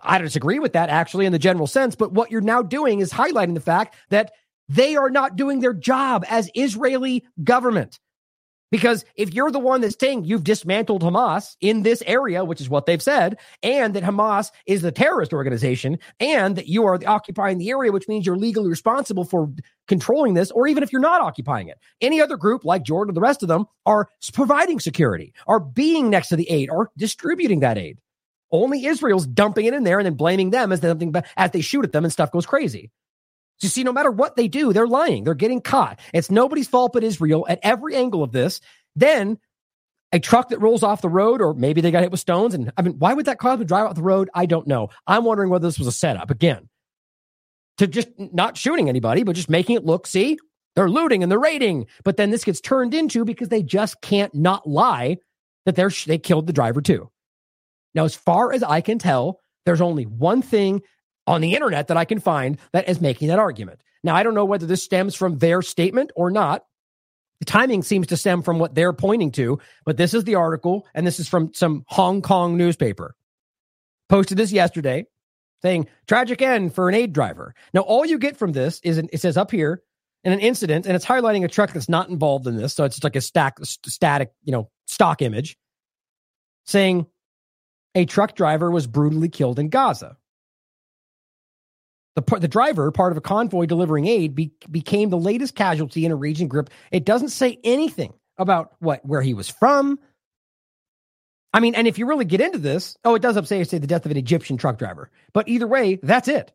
[0.00, 3.12] I disagree with that actually in the general sense, but what you're now doing is
[3.12, 4.32] highlighting the fact that
[4.68, 7.98] they are not doing their job as Israeli government.
[8.70, 12.68] Because if you're the one that's saying you've dismantled Hamas in this area, which is
[12.68, 17.58] what they've said, and that Hamas is a terrorist organization, and that you are occupying
[17.58, 19.50] the area, which means you're legally responsible for
[19.86, 23.14] controlling this, or even if you're not occupying it, any other group like Jordan or
[23.14, 27.60] the rest of them are providing security, are being next to the aid, or distributing
[27.60, 27.98] that aid.
[28.50, 31.84] Only Israel's dumping it in there and then blaming them as something as they shoot
[31.84, 32.90] at them and stuff goes crazy.
[33.60, 35.24] You see, no matter what they do, they're lying.
[35.24, 35.98] They're getting caught.
[36.12, 38.60] It's nobody's fault but Israel at every angle of this.
[38.94, 39.38] Then
[40.12, 42.54] a truck that rolls off the road, or maybe they got hit with stones.
[42.54, 44.30] And I mean, why would that cause them to drive off the road?
[44.34, 44.90] I don't know.
[45.06, 46.68] I'm wondering whether this was a setup again
[47.78, 50.38] to just not shooting anybody, but just making it look, see,
[50.76, 51.86] they're looting and they're raiding.
[52.04, 55.18] But then this gets turned into because they just can't not lie
[55.66, 57.10] that they're they killed the driver too.
[57.94, 60.82] Now, as far as I can tell, there's only one thing
[61.28, 63.80] on the internet that I can find that is making that argument.
[64.02, 66.64] Now, I don't know whether this stems from their statement or not.
[67.40, 70.86] The timing seems to stem from what they're pointing to, but this is the article,
[70.94, 73.14] and this is from some Hong Kong newspaper.
[74.08, 75.04] Posted this yesterday
[75.62, 77.54] saying tragic end for an aid driver.
[77.74, 79.82] Now, all you get from this is an, it says up here
[80.24, 82.74] in an incident, and it's highlighting a truck that's not involved in this.
[82.74, 85.56] So it's like a stack, static, you know, stock image
[86.64, 87.06] saying
[87.94, 90.16] a truck driver was brutally killed in Gaza.
[92.18, 96.10] The, the driver, part of a convoy delivering aid, be, became the latest casualty in
[96.10, 96.70] a region group.
[96.90, 100.00] It doesn't say anything about what where he was from.
[101.52, 103.86] I mean, and if you really get into this, oh, it does say say the
[103.86, 105.10] death of an Egyptian truck driver.
[105.32, 106.52] But either way, that's it.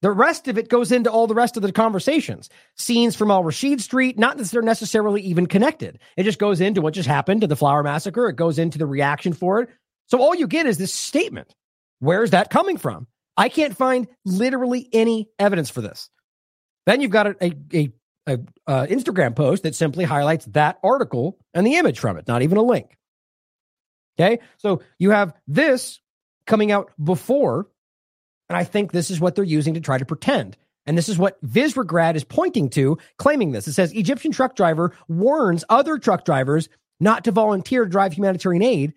[0.00, 2.48] The rest of it goes into all the rest of the conversations.
[2.76, 5.98] Scenes from Al Rashid Street, not that they're necessarily even connected.
[6.16, 8.28] It just goes into what just happened to the flour massacre.
[8.30, 9.68] It goes into the reaction for it.
[10.06, 11.54] So all you get is this statement.
[11.98, 13.06] Where's that coming from?
[13.40, 16.10] I can't find literally any evidence for this.
[16.84, 17.36] Then you've got a,
[17.72, 17.90] a,
[18.26, 22.42] a, a Instagram post that simply highlights that article and the image from it, not
[22.42, 22.98] even a link.
[24.20, 26.00] Okay, so you have this
[26.46, 27.66] coming out before,
[28.50, 30.58] and I think this is what they're using to try to pretend.
[30.84, 33.66] And this is what Visegrad is pointing to, claiming this.
[33.66, 36.68] It says Egyptian truck driver warns other truck drivers
[36.98, 38.92] not to volunteer to drive humanitarian aid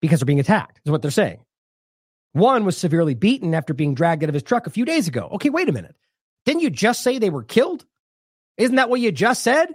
[0.00, 1.38] because they're being attacked, is what they're saying.
[2.32, 5.28] One was severely beaten after being dragged out of his truck a few days ago.
[5.32, 5.96] Okay, wait a minute.
[6.44, 7.84] Didn't you just say they were killed?
[8.56, 9.68] Isn't that what you just said?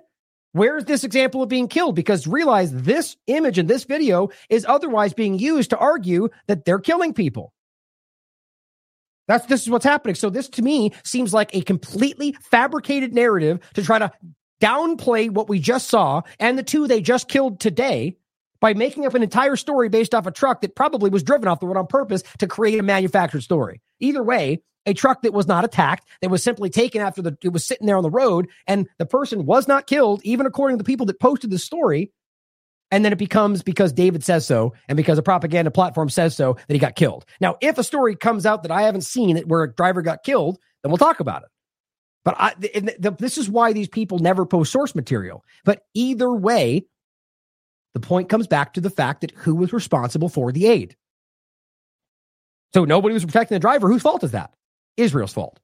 [0.53, 1.95] Where's this example of being killed?
[1.95, 6.79] Because realize this image in this video is otherwise being used to argue that they're
[6.79, 7.53] killing people.
[9.27, 10.15] That's this is what's happening.
[10.15, 14.11] So this to me seems like a completely fabricated narrative to try to
[14.61, 18.17] downplay what we just saw and the two they just killed today
[18.63, 21.59] by making up an entire story based off a truck that probably was driven off
[21.59, 23.81] the road on purpose to create a manufactured story.
[23.99, 27.51] Either way, a truck that was not attacked, that was simply taken after the it
[27.51, 30.81] was sitting there on the road, and the person was not killed, even according to
[30.81, 32.13] the people that posted the story.
[32.89, 36.53] And then it becomes because David says so, and because a propaganda platform says so
[36.53, 37.25] that he got killed.
[37.41, 40.23] Now, if a story comes out that I haven't seen it where a driver got
[40.23, 41.49] killed, then we'll talk about it.
[42.23, 45.43] But I, the, the, this is why these people never post source material.
[45.65, 46.85] But either way,
[47.93, 50.95] the point comes back to the fact that who was responsible for the aid?
[52.73, 53.87] So nobody was protecting the driver.
[53.87, 54.53] Whose fault is that?
[54.97, 55.59] Israel's fault.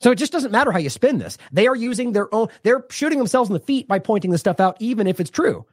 [0.00, 1.38] So it just doesn't matter how you spin this.
[1.52, 4.60] They are using their own, they're shooting themselves in the feet by pointing this stuff
[4.60, 5.66] out, even if it's true.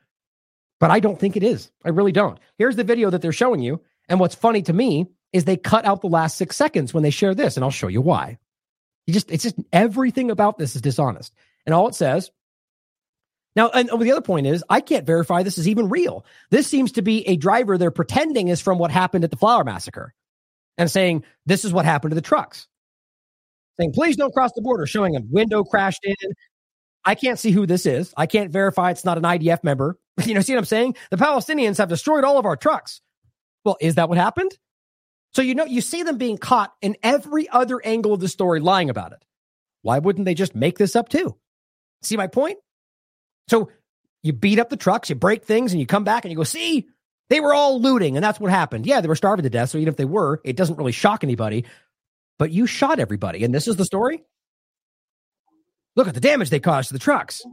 [0.80, 1.72] But I don't think it is.
[1.86, 2.40] I really don't.
[2.58, 3.82] Here's the video that they're showing you.
[4.10, 7.12] And what's funny to me is they cut out the last six seconds when they
[7.12, 8.40] share this, and I'll show you why.
[9.06, 11.34] You just, it's just everything about this is dishonest.
[11.66, 12.32] And all it says
[13.56, 16.26] now, and the other point is, I can't verify this is even real.
[16.52, 19.64] This seems to be a driver they're pretending is from what happened at the flour
[19.64, 20.14] massacre
[20.78, 22.68] and saying, this is what happened to the trucks.
[23.80, 26.16] Saying, please don't cross the border, showing a window crashed in.
[27.04, 28.14] I can't see who this is.
[28.16, 29.98] I can't verify it's not an IDF member.
[30.26, 30.98] You know, see what I'm saying?
[31.10, 33.02] The Palestinians have destroyed all of our trucks.
[33.64, 34.56] Well, is that what happened?
[35.34, 38.60] So, you know, you see them being caught in every other angle of the story
[38.60, 39.24] lying about it.
[39.82, 41.38] Why wouldn't they just make this up too?
[42.04, 42.60] See my point?
[43.52, 43.70] So
[44.24, 46.46] you beat up the trucks, you break things, and you come back and you go,
[46.46, 46.88] see,
[47.30, 48.86] they were all looting, and that's what happened.
[48.86, 49.72] Yeah, they were starving to death.
[49.72, 51.66] So even if they were, it doesn't really shock anybody.
[52.40, 54.24] But you shot everybody, and this is the story.
[55.98, 57.44] Look at the damage they caused to the trucks.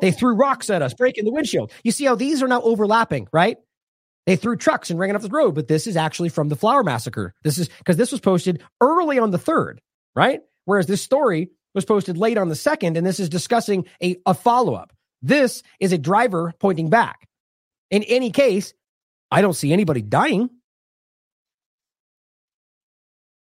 [0.00, 1.72] They threw rocks at us, breaking the windshield.
[1.82, 3.56] You see how these are now overlapping, right?
[4.26, 6.84] They threw trucks and ran off the road, but this is actually from the flour
[6.84, 7.34] massacre.
[7.42, 9.80] This is because this was posted early on the third,
[10.14, 10.40] right?
[10.66, 14.34] Whereas this story was posted late on the second, and this is discussing a, a
[14.34, 14.92] follow up.
[15.22, 17.28] This is a driver pointing back.
[17.90, 18.74] In any case,
[19.30, 20.50] I don't see anybody dying.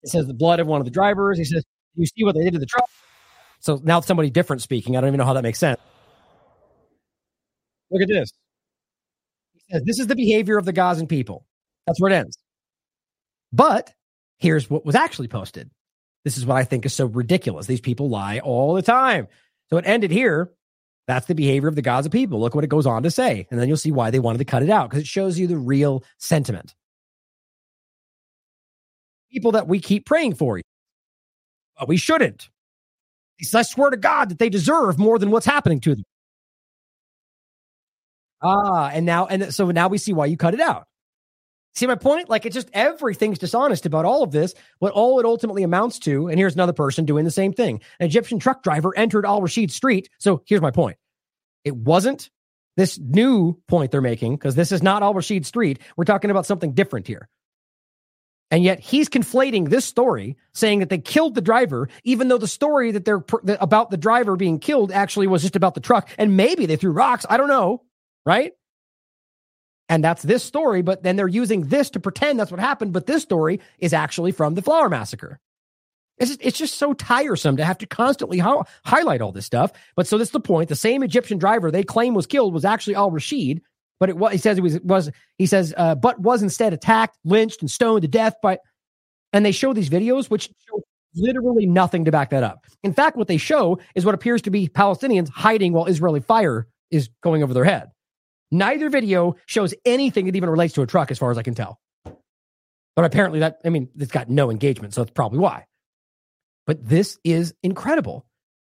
[0.03, 1.39] It says the blood of one of the drivers.
[1.39, 1.65] He says,
[1.95, 2.89] "You see what they did to the truck."
[3.61, 4.97] So now it's somebody different speaking.
[4.97, 5.81] I don't even know how that makes sense.
[7.91, 8.33] Look at this.
[9.55, 11.45] He says, "This is the behavior of the Gazan people."
[11.87, 12.39] That's where it ends.
[13.53, 13.93] But
[14.39, 15.71] here's what was actually posted.
[16.25, 17.67] This is what I think is so ridiculous.
[17.67, 19.27] These people lie all the time.
[19.71, 20.53] So it ended here.
[21.09, 22.39] That's the behavior of the gods of people.
[22.39, 23.47] Look what it goes on to say.
[23.51, 25.47] And then you'll see why they wanted to cut it out because it shows you
[25.47, 26.75] the real sentiment.
[29.33, 30.61] People that we keep praying for,
[31.79, 32.51] but we shouldn't.
[33.55, 36.05] I swear to God that they deserve more than what's happening to them.
[38.43, 40.85] Ah, and now, and so now we see why you cut it out.
[41.75, 42.29] See my point?
[42.29, 44.55] Like it's just everything's dishonest about all of this.
[44.81, 47.81] What all it ultimately amounts to, and here's another person doing the same thing.
[47.99, 50.11] An Egyptian truck driver entered Al Rashid Street.
[50.19, 50.98] So here's my point.
[51.69, 52.31] It wasn't
[52.77, 55.81] this new point they're making because this is not Al Rashid Street.
[55.97, 57.29] We're talking about something different here.
[58.51, 62.49] And yet he's conflating this story, saying that they killed the driver, even though the
[62.49, 63.23] story that they're
[63.61, 66.09] about the driver being killed actually was just about the truck.
[66.17, 67.27] And maybe they threw rocks.
[67.29, 67.83] I don't know.
[68.25, 68.53] Right.
[69.91, 72.95] And that's this story, but then they're using this to pretend that's what happened.
[72.95, 75.41] But this story is actually from the Flour Massacre.
[76.21, 79.73] It's just, it's just so tiresome to have to constantly ho- highlight all this stuff.
[79.97, 80.69] But so that's the point.
[80.69, 83.63] The same Egyptian driver they claim was killed was actually Al Rashid,
[84.01, 87.17] but it was, he says it was, was he says, uh, but was instead attacked,
[87.25, 88.59] lynched, and stoned to death by,
[89.33, 90.83] and they show these videos which show
[91.15, 92.67] literally nothing to back that up.
[92.83, 96.67] In fact, what they show is what appears to be Palestinians hiding while Israeli fire
[96.91, 97.91] is going over their head.
[98.51, 101.55] Neither video shows anything that even relates to a truck, as far as I can
[101.55, 101.79] tell.
[102.97, 105.67] But apparently, that, I mean, it's got no engagement, so that's probably why.
[106.69, 108.25] But this is incredible.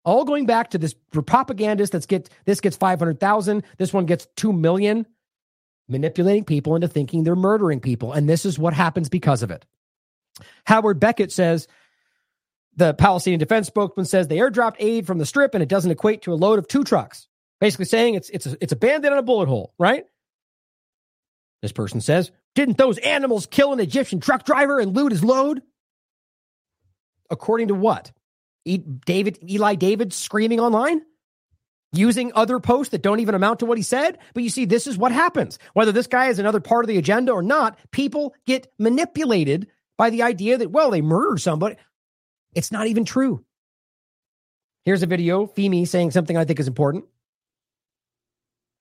[0.05, 4.51] All going back to this propagandist that's get this gets 500,000, this one gets 2
[4.51, 5.05] million,
[5.87, 8.11] manipulating people into thinking they're murdering people.
[8.11, 9.65] And this is what happens because of it.
[10.65, 11.67] Howard Beckett says,
[12.75, 16.23] the Palestinian defense spokesman says they airdropped aid from the strip and it doesn't equate
[16.23, 17.27] to a load of two trucks
[17.59, 20.05] basically saying it's it's a, it's a bandit on a bullet hole, right?
[21.61, 25.61] This person says, "Didn't those animals kill an Egyptian truck driver and loot his load?"
[27.29, 28.11] According to what?
[28.65, 31.01] E- David Eli David screaming online,
[31.93, 34.17] using other posts that don't even amount to what he said.
[34.33, 35.59] But you see, this is what happens.
[35.73, 40.09] Whether this guy is another part of the agenda or not, people get manipulated by
[40.09, 41.75] the idea that well, they murdered somebody.
[42.53, 43.43] It's not even true.
[44.85, 47.05] Here's a video, Femi saying something I think is important.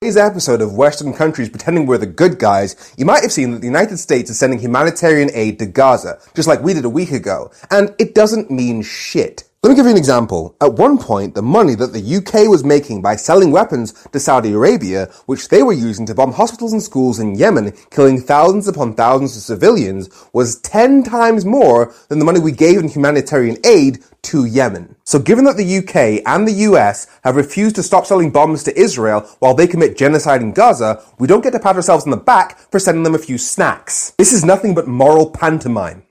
[0.01, 3.59] Today's episode of Western countries pretending we're the good guys, you might have seen that
[3.59, 7.11] the United States is sending humanitarian aid to Gaza, just like we did a week
[7.11, 9.48] ago, and it doesn't mean shit.
[9.69, 10.57] Let me give you an example.
[10.63, 14.55] At one point, the money that the UK was making by selling weapons to Saudi
[14.55, 18.95] Arabia, which they were using to bomb hospitals and schools in Yemen, killing thousands upon
[18.95, 23.99] thousands of civilians, was 10 times more than the money we gave in humanitarian aid
[24.23, 24.97] to Yemen.
[25.05, 28.81] So given that the UK and the US have refused to stop selling bombs to
[28.81, 32.17] Israel while they commit genocide in Gaza, we don't get to pat ourselves on the
[32.17, 34.15] back for sending them a few snacks.
[34.17, 36.05] This is nothing but moral pantomime.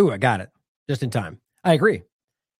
[0.00, 0.50] Ooh, I got it.
[0.88, 1.38] Just in time.
[1.62, 2.02] I agree.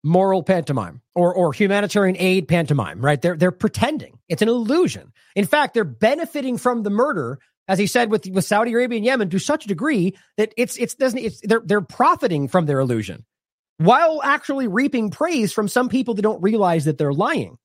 [0.03, 3.21] Moral pantomime or or humanitarian aid pantomime, right?
[3.21, 4.17] They're they're pretending.
[4.29, 5.11] It's an illusion.
[5.35, 9.05] In fact, they're benefiting from the murder, as he said with, with Saudi Arabia and
[9.05, 12.79] Yemen, to such a degree that it's it's doesn't it's they're they're profiting from their
[12.79, 13.25] illusion
[13.79, 17.57] while actually reaping praise from some people that don't realize that they're lying.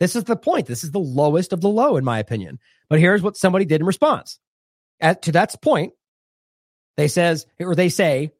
[0.00, 0.66] This is the point.
[0.66, 2.58] This is the lowest of the low, in my opinion.
[2.90, 4.40] But here's what somebody did in response.
[5.00, 5.92] At, to that point,
[6.96, 8.32] they says or they say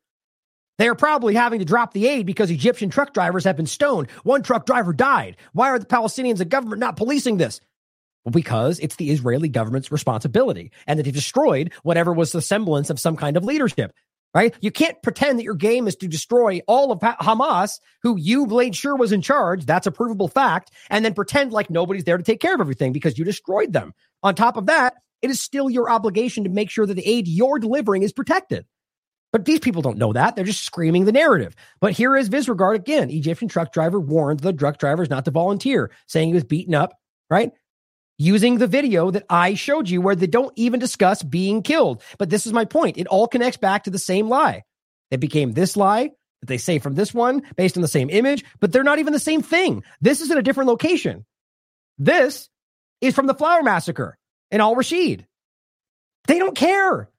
[0.78, 4.10] they are probably having to drop the aid because Egyptian truck drivers have been stoned.
[4.22, 5.36] One truck driver died.
[5.52, 7.60] Why are the Palestinians and government not policing this?
[8.24, 12.88] Well, because it's the Israeli government's responsibility and that they destroyed whatever was the semblance
[12.88, 13.92] of some kind of leadership
[14.34, 14.54] right?
[14.60, 18.74] You can't pretend that your game is to destroy all of Hamas, who you made
[18.74, 19.66] sure was in charge.
[19.66, 20.70] That's a provable fact.
[20.90, 23.92] And then pretend like nobody's there to take care of everything because you destroyed them.
[24.22, 27.28] On top of that, it is still your obligation to make sure that the aid
[27.28, 28.66] you're delivering is protected.
[29.32, 30.36] But these people don't know that.
[30.36, 31.56] They're just screaming the narrative.
[31.80, 33.10] But here is Visegrad again.
[33.10, 36.92] Egyptian truck driver warned the truck drivers not to volunteer, saying he was beaten up,
[37.30, 37.52] right?
[38.22, 42.02] using the video that I showed you where they don't even discuss being killed.
[42.18, 42.98] But this is my point.
[42.98, 44.62] It all connects back to the same lie.
[45.10, 48.44] It became this lie that they say from this one based on the same image,
[48.60, 49.82] but they're not even the same thing.
[50.00, 51.26] This is in a different location.
[51.98, 52.48] This
[53.00, 54.16] is from the Flour Massacre
[54.50, 55.26] in Al Rashid.
[56.26, 57.10] They don't care.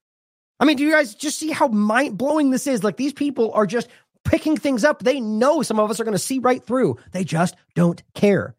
[0.64, 2.86] I mean, do you guys just see how mind blowing this is?
[2.86, 3.90] Like these people are just
[4.24, 5.04] picking things up.
[5.04, 7.00] They know some of us are going to see right through.
[7.12, 8.56] They just don't care.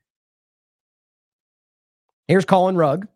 [2.29, 3.09] Here's Collin Rugg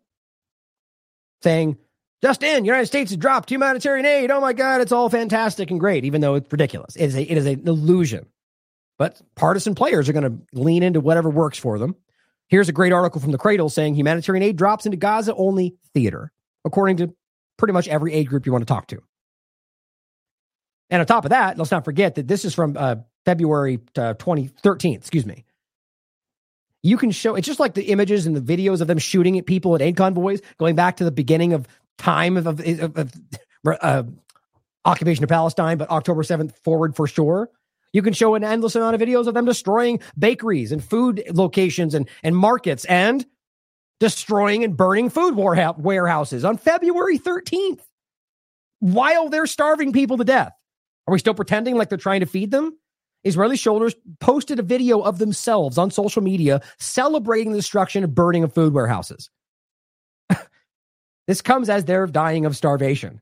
[1.43, 1.77] saying
[2.23, 4.31] Just in, United States has dropped humanitarian aid.
[4.31, 6.95] Oh my God, it's all fantastic and great, even though it's ridiculous.
[6.95, 8.25] It is, a, it is an illusion.
[8.97, 11.95] But partisan players are going to lean into whatever works for them.
[12.47, 16.31] Here's a great article from the Cradle saying humanitarian aid drops into Gaza only theater,
[16.65, 17.13] according to
[17.59, 19.01] pretty much every aid group you want to talk to.
[20.89, 24.15] And on top of that, let's not forget that this is from uh, February uh,
[24.15, 25.45] 2013, excuse me.
[26.81, 29.45] You can show it's just like the images and the videos of them shooting at
[29.45, 33.13] people at aid convoys, going back to the beginning of time of, of, of, of
[33.81, 34.03] uh,
[34.85, 37.49] occupation of Palestine, but October 7th forward for sure.
[37.91, 41.93] You can show an endless amount of videos of them destroying bakeries and food locations
[41.93, 43.25] and, and markets and
[43.99, 47.81] destroying and burning food warehouses on February 13th
[48.79, 50.53] while they're starving people to death.
[51.07, 52.77] Are we still pretending like they're trying to feed them?
[53.23, 58.43] Israeli soldiers posted a video of themselves on social media celebrating the destruction and burning
[58.43, 59.29] of food warehouses.
[61.27, 63.21] this comes as they're dying of starvation.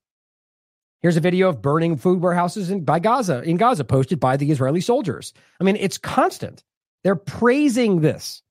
[1.01, 4.51] Here's a video of burning food warehouses in by Gaza in Gaza posted by the
[4.51, 5.33] Israeli soldiers.
[5.59, 6.63] I mean, it's constant.
[7.03, 8.41] They're praising this.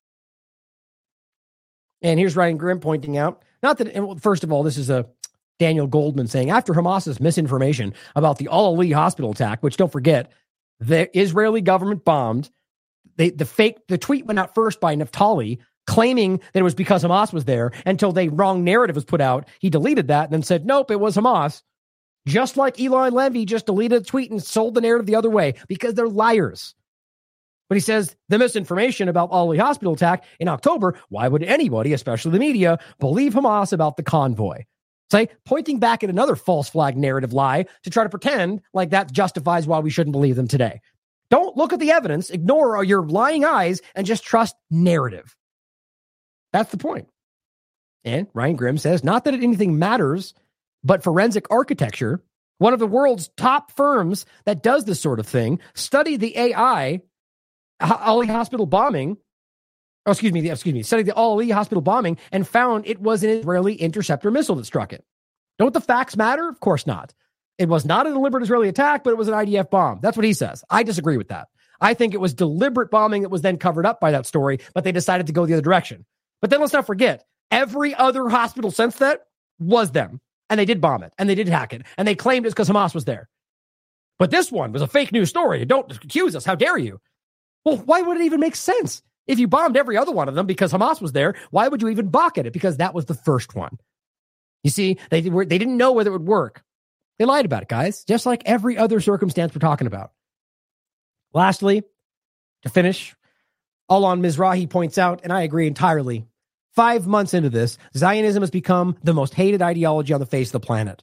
[2.06, 5.06] And here's Ryan Grim pointing out, not that first of all, this is a
[5.58, 10.30] Daniel Goldman saying after Hamas's misinformation about the Al Ahli hospital attack, which don't forget,
[10.78, 12.48] the Israeli government bombed.
[13.16, 17.02] They, the fake the tweet went out first by Naftali claiming that it was because
[17.02, 19.48] Hamas was there until the wrong narrative was put out.
[19.58, 21.62] He deleted that and then said, nope, it was Hamas.
[22.28, 25.54] Just like Eylon Levy just deleted a tweet and sold the narrative the other way
[25.66, 26.76] because they're liars.
[27.68, 31.92] But he says the misinformation about Al Ahli hospital attack in October, why would anybody,
[31.92, 34.64] especially the media, believe Hamas about the convoy?
[35.10, 39.12] Say, pointing back at another false flag narrative lie to try to pretend like that
[39.12, 40.80] justifies why we shouldn't believe them today.
[41.30, 45.36] Don't look at the evidence, ignore your lying eyes, and just trust narrative.
[46.52, 47.08] That's the point.
[48.04, 50.34] And Ryan Grim says, not that anything matters,
[50.84, 52.22] but forensic architecture,
[52.58, 57.00] one of the world's top firms that does this sort of thing, studied the AI
[57.80, 59.18] Ahli Hospital bombing
[60.06, 63.22] oh, excuse me, excuse me, studied the Al Ahli hospital bombing and found it was
[63.22, 65.04] an Israeli interceptor missile that struck it.
[65.58, 66.48] Don't the facts matter?
[66.48, 67.12] Of course not.
[67.58, 70.00] It was not a deliberate Israeli attack, but it was an IDF bomb.
[70.02, 70.62] That's what he says.
[70.70, 71.48] I disagree with that.
[71.80, 74.84] I think it was deliberate bombing that was then covered up by that story, but
[74.84, 76.04] they decided to go the other direction.
[76.40, 79.22] But then let's not forget, every other hospital since that
[79.58, 80.20] was them.
[80.48, 82.68] And they did bomb it and they did hack it and they claimed it's because
[82.68, 83.28] Hamas was there.
[84.18, 85.64] But this one was a fake news story.
[85.64, 86.44] Don't accuse us.
[86.44, 87.00] How dare you?
[87.66, 89.02] Well, why would it even make sense?
[89.26, 91.88] If you bombed every other one of them because Hamas was there, why would you
[91.88, 92.52] even balk at it?
[92.52, 93.76] Because that was the first one.
[94.62, 96.62] You see, they were they didn't know whether it would work.
[97.18, 100.12] They lied about it, guys, just like every other circumstance we're talking about.
[101.34, 101.82] Lastly,
[102.62, 103.16] to finish,
[103.88, 106.24] Alon Mizrahi points out, and I agree entirely.
[106.76, 110.60] Five months into this, Zionism has become the most hated ideology on the face of
[110.60, 111.02] the planet.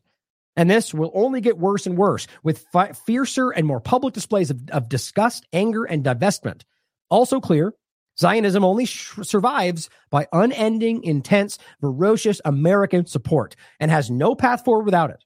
[0.56, 4.52] And this will only get worse and worse with fi- fiercer and more public displays
[4.52, 6.62] of, of disgust, anger, and divestment.
[7.10, 7.74] Also clear
[8.20, 14.86] Zionism only sh- survives by unending, intense, ferocious American support and has no path forward
[14.86, 15.24] without it.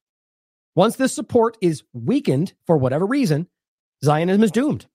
[0.76, 3.48] Once this support is weakened for whatever reason,
[4.06, 4.86] Zionism is doomed,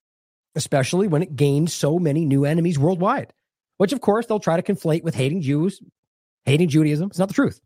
[0.55, 3.33] especially when it gains so many new enemies worldwide,
[3.77, 5.81] which of course they'll try to conflate with hating Jews,
[6.45, 7.09] hating Judaism.
[7.09, 7.61] It's not the truth.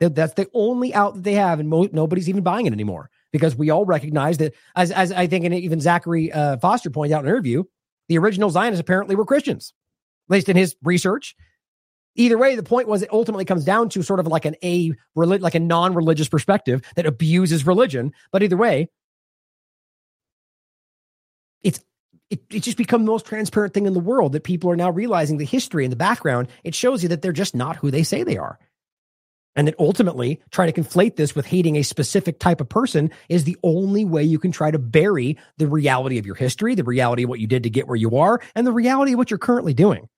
[0.00, 3.56] That's the only out that they have, and mo- nobody's even buying it anymore because
[3.56, 7.24] we all recognize that, as, as I think, and even Zachary uh, Foster pointed out
[7.24, 7.64] in an interview,
[8.08, 9.72] the original Zionists apparently were Christians,
[10.28, 11.34] at least in his research.
[12.16, 14.92] Either way, the point was it ultimately comes down to sort of like an a
[15.16, 18.12] like a non-religious perspective that abuses religion.
[18.30, 18.88] But either way,
[21.62, 21.80] it's
[22.30, 24.90] it, it just become the most transparent thing in the world that people are now
[24.90, 26.48] realizing the history and the background.
[26.62, 28.58] It shows you that they're just not who they say they are.
[29.56, 33.44] And that ultimately, trying to conflate this with hating a specific type of person is
[33.44, 37.22] the only way you can try to bury the reality of your history, the reality
[37.22, 39.38] of what you did to get where you are, and the reality of what you're
[39.38, 40.08] currently doing.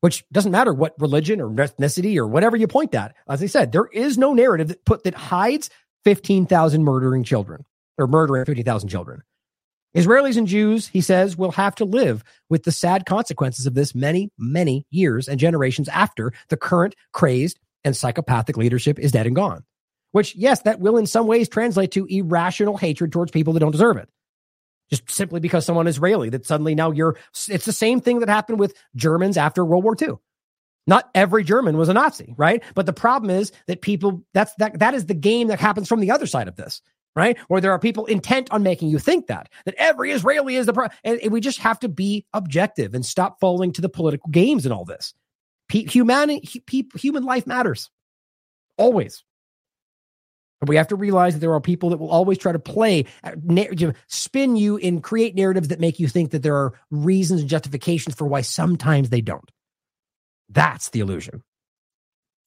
[0.00, 3.14] Which doesn't matter what religion or ethnicity or whatever you point at.
[3.28, 5.70] As I said, there is no narrative that put that hides
[6.04, 7.64] 15,000 murdering children
[7.98, 9.22] or murdering 50,000 children.
[9.96, 13.94] Israelis and Jews, he says, will have to live with the sad consequences of this
[13.94, 19.34] many, many years and generations after the current crazed and psychopathic leadership is dead and
[19.34, 19.64] gone.
[20.12, 23.72] Which, yes, that will in some ways translate to irrational hatred towards people that don't
[23.72, 24.08] deserve it.
[24.90, 27.16] Just simply because someone is Israeli, that suddenly now you're,
[27.48, 30.14] it's the same thing that happened with Germans after World War II.
[30.86, 32.62] Not every German was a Nazi, right?
[32.74, 36.00] But the problem is that people, that's, that, that is the game that happens from
[36.00, 36.80] the other side of this,
[37.14, 37.36] right?
[37.48, 40.72] Where there are people intent on making you think that, that every Israeli is the,
[40.72, 44.30] pro- and, and we just have to be objective and stop falling to the political
[44.30, 45.12] games and all this
[45.68, 46.62] humanity,
[46.94, 47.90] human life matters
[48.76, 49.24] always.
[50.60, 53.04] But we have to realize that there are people that will always try to play,
[53.22, 53.32] uh,
[54.08, 58.16] spin you and create narratives that make you think that there are reasons and justifications
[58.16, 59.50] for why sometimes they don't.
[60.48, 61.44] That's the illusion.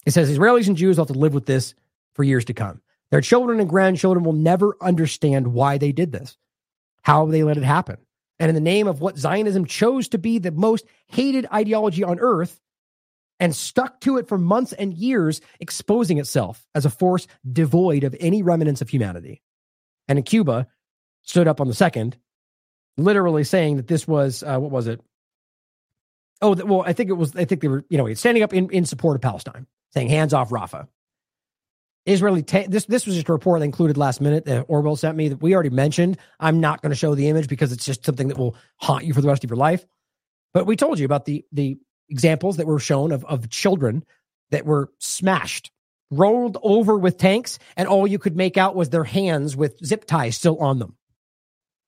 [0.06, 1.74] It says Israelis and Jews will have to live with this
[2.16, 2.82] for years to come.
[3.12, 6.38] Their children and grandchildren will never understand why they did this,
[7.04, 7.98] how they let it happen.
[8.40, 12.20] And in the name of what Zionism chose to be the most hated ideology on
[12.20, 12.60] earth,
[13.42, 18.16] and stuck to it for months and years, exposing itself as a force devoid of
[18.20, 19.42] any remnants of humanity.
[20.08, 20.68] And in Cuba,
[21.24, 22.18] stood up on the second,
[22.98, 25.02] literally saying that this was uh, what was it?
[26.42, 27.36] Oh, well, I think it was.
[27.36, 30.34] I think they were, you know, standing up in, in support of Palestine, saying hands
[30.34, 30.88] off Rafah."
[32.06, 32.44] Israeli.
[32.44, 35.30] Ta- this this was just a report that included last minute that Orwell sent me
[35.30, 36.18] that we already mentioned.
[36.40, 39.14] I'm not going to show the image because it's just something that will haunt you
[39.14, 39.86] for the rest of your life.
[40.54, 41.78] But we told you about the the
[42.12, 44.04] examples that were shown of, of children
[44.52, 45.72] that were smashed,
[46.12, 50.06] rolled over with tanks, and all you could make out was their hands with zip
[50.06, 50.96] ties still on them.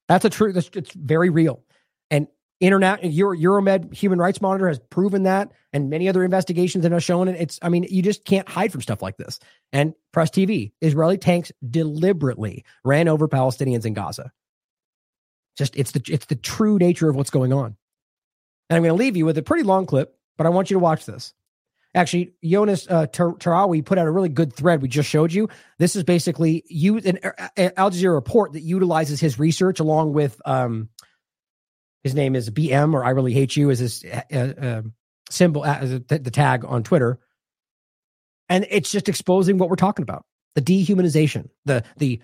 [0.08, 1.64] That's a true, that's, it's very real.
[2.10, 2.28] And
[2.60, 7.28] internet, Euro, Euromed Human Rights Monitor has proven that, and many other investigations have shown
[7.28, 7.36] it.
[7.40, 9.40] It's, I mean, you just can't hide from stuff like this.
[9.72, 14.32] And Press TV, Israeli tanks deliberately ran over Palestinians in Gaza.
[15.58, 17.76] Just, it's the, it's the true nature of what's going on.
[18.74, 20.76] And I'm going to leave you with a pretty long clip, but I want you
[20.78, 21.36] to watch this.
[21.94, 25.48] Actually, Jonas uh, Tirawi put out a really good thread we just showed you.
[25.78, 27.20] This is basically you an,
[27.56, 30.90] an Al Jazeera report that utilizes his research along with um,
[32.04, 34.82] his name is BM or I really hate you is his uh, uh,
[35.30, 37.20] symbol as the tag on Twitter,
[38.50, 42.24] and it's just exposing what we're talking about: the dehumanization, the the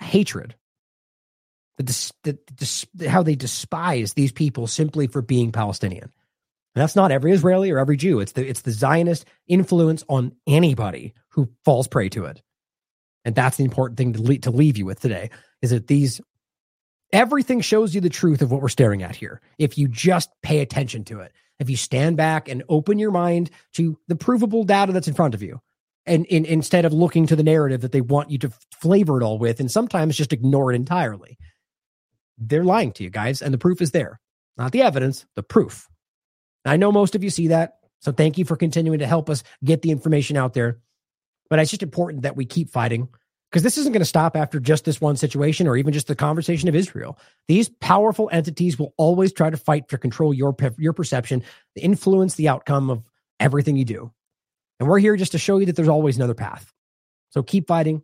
[0.00, 0.56] hatred,
[1.86, 6.12] the, the, the, how they despise these people simply for being Palestinian.
[6.74, 8.20] And that's not every Israeli or every Jew.
[8.20, 12.42] It's the it's the Zionist influence on anybody who falls prey to it.
[13.24, 16.20] And that's the important thing to leave, to leave you with today is that these
[17.12, 19.40] everything shows you the truth of what we're staring at here.
[19.58, 23.50] If you just pay attention to it, if you stand back and open your mind
[23.74, 25.60] to the provable data that's in front of you,
[26.06, 29.24] and, and instead of looking to the narrative that they want you to flavor it
[29.24, 31.38] all with, and sometimes just ignore it entirely
[32.38, 34.20] they're lying to you guys, and the proof is there.
[34.56, 35.88] Not the evidence, the proof.
[36.64, 37.74] I know most of you see that.
[38.00, 40.78] So thank you for continuing to help us get the information out there.
[41.50, 43.08] But it's just important that we keep fighting
[43.50, 46.14] because this isn't going to stop after just this one situation or even just the
[46.14, 47.18] conversation of Israel.
[47.46, 51.42] These powerful entities will always try to fight to control your your perception,
[51.74, 53.02] influence the outcome of
[53.40, 54.12] everything you do.
[54.78, 56.72] And we're here just to show you that there's always another path.
[57.30, 58.02] So keep fighting.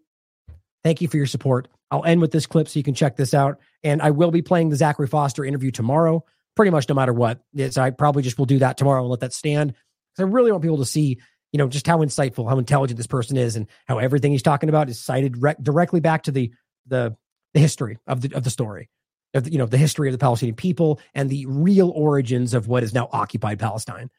[0.82, 1.68] Thank you for your support.
[1.90, 3.60] I'll end with this clip so you can check this out.
[3.84, 6.24] And I will be playing the Zachary Foster interview tomorrow,
[6.56, 7.40] pretty much no matter what.
[7.54, 9.70] It's, I probably just will do that tomorrow and let that stand.
[9.70, 11.20] Because I really want people to see,
[11.52, 14.68] you know, just how insightful, how intelligent this person is, and how everything he's talking
[14.68, 16.52] about is cited re- directly back to the
[16.86, 17.16] the
[17.52, 18.88] the history of the of the story,
[19.34, 22.82] of you know, the history of the Palestinian people and the real origins of what
[22.82, 24.10] is now occupied Palestine.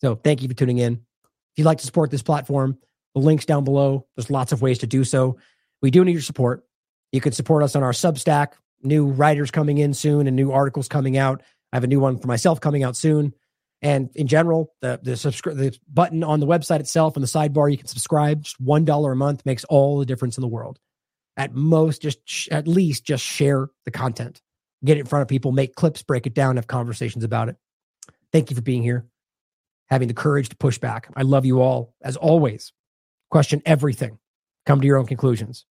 [0.00, 0.94] So thank you for tuning in.
[0.94, 2.78] If you'd like to support this platform,
[3.14, 4.06] the links down below.
[4.16, 5.38] There's lots of ways to do so.
[5.82, 6.64] We do need your support.
[7.12, 8.52] You can support us on our Substack.
[8.82, 11.42] New writers coming in soon and new articles coming out.
[11.72, 13.34] I have a new one for myself coming out soon.
[13.82, 17.70] And in general, the the subscribe the button on the website itself and the sidebar,
[17.70, 18.42] you can subscribe.
[18.42, 20.78] Just one dollar a month makes all the difference in the world.
[21.36, 24.42] At most, just sh- at least just share the content,
[24.84, 27.56] get it in front of people, make clips, break it down, have conversations about it.
[28.32, 29.06] Thank you for being here,
[29.88, 31.08] having the courage to push back.
[31.16, 32.72] I love you all as always.
[33.30, 34.18] Question everything.
[34.66, 35.64] Come to your own conclusions.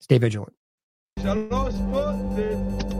[0.00, 0.52] Stay vigilant.
[1.22, 2.99] I lost Shalosh Moses.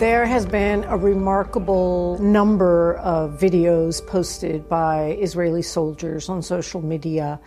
[0.00, 7.38] There has been a remarkable number of videos posted by Israeli soldiers on social media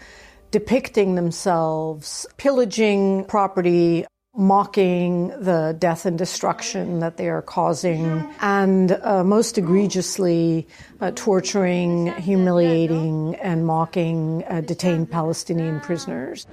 [0.51, 9.23] depicting themselves pillaging property mocking the death and destruction that they are causing, and uh,
[9.23, 10.67] most egregiously
[11.01, 16.45] uh, torturing, humiliating, and mocking uh, detained Palestinian prisoners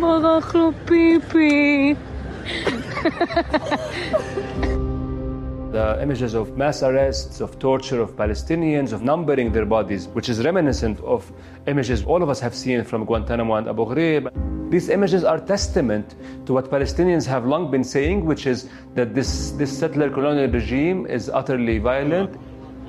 [0.00, 1.94] ברח לו פיפי.
[5.72, 10.42] The images of mass arrests, of torture of Palestinians, of numbering their bodies, which is
[10.42, 11.30] reminiscent of
[11.66, 14.24] images all of us have seen from Guantanamo and Abu Ghraib.
[14.70, 16.14] These images are testament
[16.46, 21.06] to what Palestinians have long been saying, which is that this, this settler colonial regime
[21.06, 22.30] is utterly violent.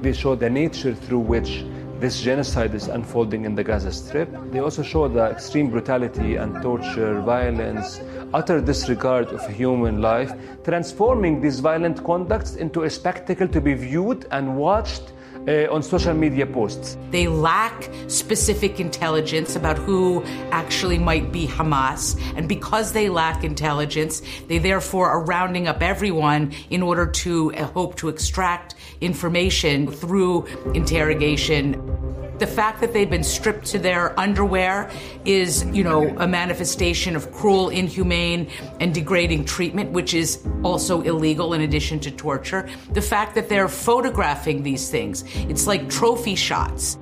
[0.02, 1.66] They show the nature through which
[2.03, 4.29] this genocide is unfolding in the Gaza Strip.
[4.51, 8.01] They also show the extreme brutality and torture, violence,
[8.35, 10.33] utter disregard of human life,
[10.65, 15.13] transforming these violent conducts into a spectacle to be viewed and watched
[15.49, 16.97] uh, on social media posts.
[17.11, 22.21] They lack specific intelligence about who actually might be Hamas.
[22.37, 27.65] And because they lack intelligence, they therefore are rounding up everyone in order to uh,
[27.67, 31.75] hope to extract information through interrogation
[32.43, 34.91] the fact that they've been stripped to their underwear
[35.25, 41.55] is, you know, a manifestation of cruel, inhumane, and degrading treatment, which is also illegal
[41.55, 42.69] in addition to torture.
[42.95, 46.99] The fact that they're photographing these things, it's like trophy shots.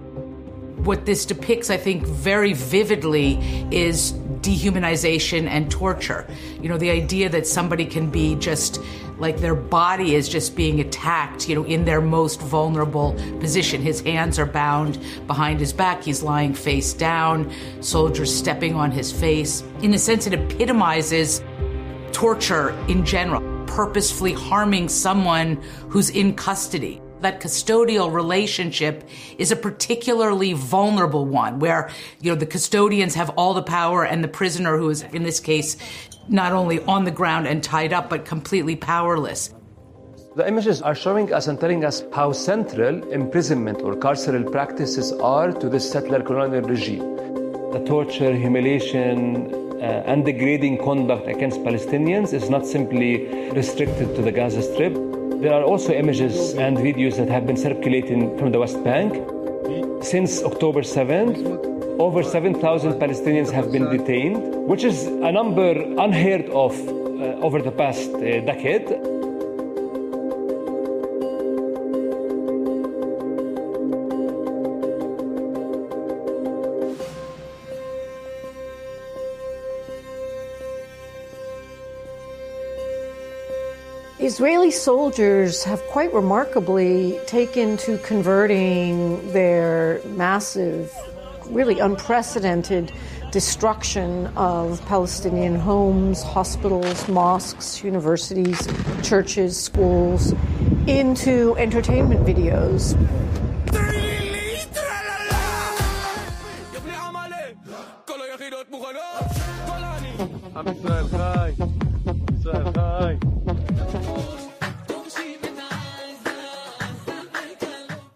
[0.84, 3.38] What this depicts, I think, very vividly
[3.70, 4.12] is
[4.42, 6.26] dehumanization and torture.
[6.60, 8.80] You know, the idea that somebody can be just
[9.18, 13.82] like their body is just being attacked, you know, in their most vulnerable position.
[13.82, 16.02] His hands are bound behind his back.
[16.02, 19.62] He's lying face down, soldiers stepping on his face.
[19.82, 21.42] In a sense, it epitomizes
[22.12, 29.08] torture in general, purposefully harming someone who's in custody that custodial relationship
[29.38, 31.90] is a particularly vulnerable one where
[32.20, 35.40] you know the custodians have all the power and the prisoner who is in this
[35.40, 35.76] case
[36.28, 39.52] not only on the ground and tied up, but completely powerless.
[40.36, 45.50] The images are showing us and telling us how central imprisonment or carceral practices are
[45.50, 47.16] to this settler colonial regime.
[47.72, 54.30] The torture, humiliation, uh, and degrading conduct against Palestinians is not simply restricted to the
[54.30, 54.94] Gaza Strip.
[55.40, 59.14] There are also images and videos that have been circulating from the West Bank.
[60.04, 64.36] Since October 7th, over 7,000 Palestinians have been detained,
[64.68, 68.86] which is a number unheard of uh, over the past uh, decade.
[84.30, 90.94] Israeli soldiers have quite remarkably taken to converting their massive
[91.46, 92.92] really unprecedented
[93.32, 98.68] destruction of Palestinian homes, hospitals, mosques, universities,
[99.02, 100.32] churches, schools
[100.86, 102.94] into entertainment videos.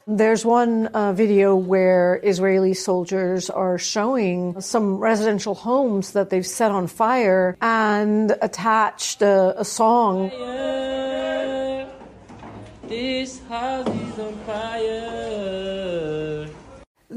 [0.06, 6.70] There's one uh, video where Israeli soldiers are showing some residential homes that they've set
[6.70, 10.30] on fire and attached a, a song.
[12.86, 15.03] This house is on fire.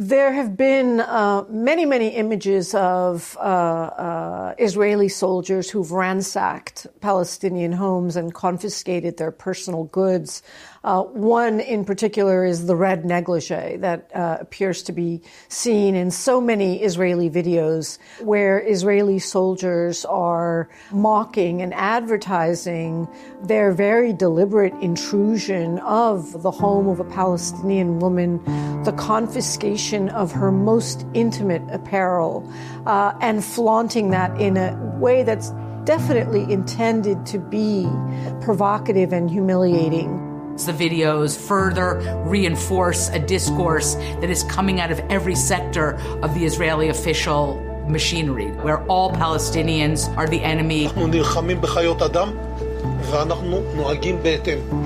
[0.08, 7.74] There have been uh, many, many images of uh, uh, Israeli soldiers who've ransacked Palestinian
[7.74, 10.44] homes and confiscated their personal goods.
[10.88, 16.10] Uh, one in particular is the red negligee that uh, appears to be seen in
[16.10, 23.06] so many Israeli videos where Israeli soldiers are mocking and advertising
[23.44, 28.42] their very deliberate intrusion of the home of a Palestinian woman,
[28.86, 32.50] the confiscation of her most intimate apparel,
[32.86, 35.52] uh, and flaunting that in a way that's
[35.84, 37.86] definitely intended to be
[38.40, 40.27] provocative and humiliating.
[40.66, 46.44] The videos further reinforce a discourse that is coming out of every sector of the
[46.44, 50.92] Israeli official machinery, where all Palestinians are the enemy.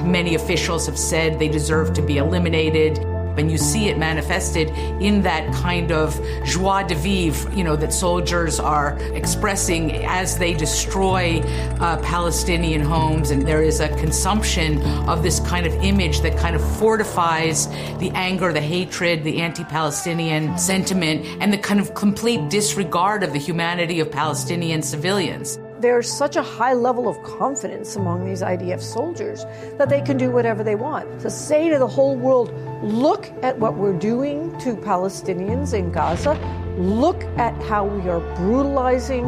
[0.05, 2.99] Many officials have said they deserve to be eliminated.
[3.37, 4.69] And you see it manifested
[5.01, 10.53] in that kind of joie de vivre, you know, that soldiers are expressing as they
[10.53, 11.41] destroy
[11.79, 13.31] uh, Palestinian homes.
[13.31, 18.11] And there is a consumption of this kind of image that kind of fortifies the
[18.13, 23.39] anger, the hatred, the anti Palestinian sentiment, and the kind of complete disregard of the
[23.39, 29.45] humanity of Palestinian civilians there's such a high level of confidence among these IDF soldiers
[29.79, 31.19] that they can do whatever they want.
[31.21, 32.53] To say to the whole world,
[32.83, 36.33] look at what we're doing to Palestinians in Gaza,
[36.77, 39.25] look at how we are brutalizing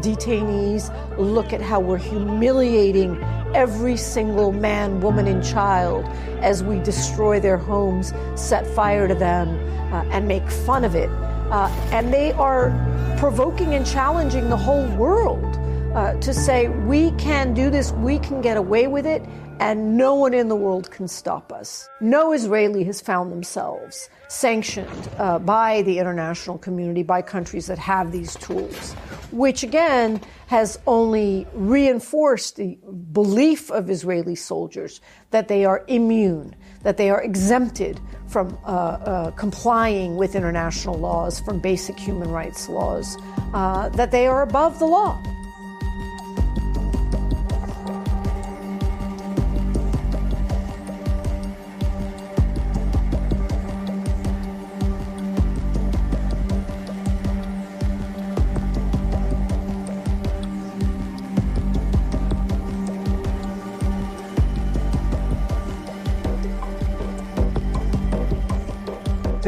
[0.00, 3.22] detainees, look at how we're humiliating
[3.54, 6.04] every single man, woman, and child
[6.42, 9.48] as we destroy their homes, set fire to them,
[9.94, 11.08] uh, and make fun of it.
[11.50, 12.70] Uh, and they are
[13.18, 15.58] provoking and challenging the whole world
[15.94, 19.22] uh, to say we can do this, we can get away with it,
[19.60, 21.88] and no one in the world can stop us.
[22.00, 28.10] No Israeli has found themselves sanctioned uh, by the international community, by countries that have
[28.10, 28.92] these tools,
[29.30, 32.76] which again has only reinforced the
[33.12, 35.00] belief of Israeli soldiers
[35.30, 41.38] that they are immune, that they are exempted from uh, uh, complying with international laws,
[41.40, 43.16] from basic human rights laws,
[43.52, 45.22] uh, that they are above the law.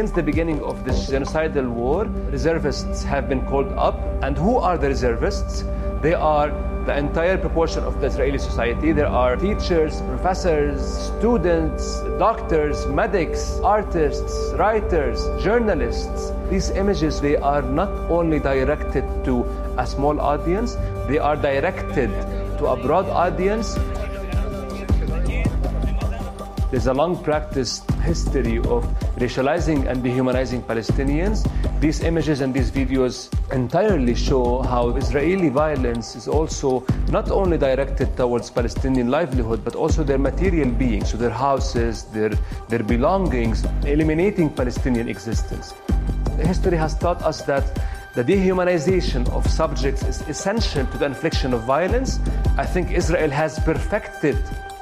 [0.07, 3.99] Since the beginning of this genocidal war, reservists have been called up.
[4.23, 5.65] And who are the reservists?
[6.01, 6.51] They are
[6.85, 8.93] the entire proportion of the Israeli society.
[8.93, 16.31] There are teachers, professors, students, doctors, medics, artists, writers, journalists.
[16.51, 19.43] These images, they are not only directed to
[19.77, 20.77] a small audience,
[21.09, 22.11] they are directed
[22.59, 23.75] to a broad audience.
[26.71, 28.87] There's a long practiced history of
[29.19, 31.43] racializing and dehumanizing Palestinians.
[31.81, 38.17] These images and these videos entirely show how Israeli violence is also not only directed
[38.17, 42.31] towards Palestinian livelihood, but also their material being, so their houses, their,
[42.69, 45.75] their belongings, eliminating Palestinian existence.
[46.39, 47.67] History has taught us that
[48.15, 52.19] the dehumanization of subjects is essential to the infliction of violence.
[52.57, 54.39] I think Israel has perfected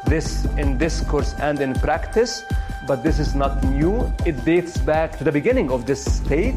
[0.07, 2.42] this in discourse and in practice,
[2.86, 4.12] but this is not new.
[4.26, 6.57] It dates back to the beginning of this state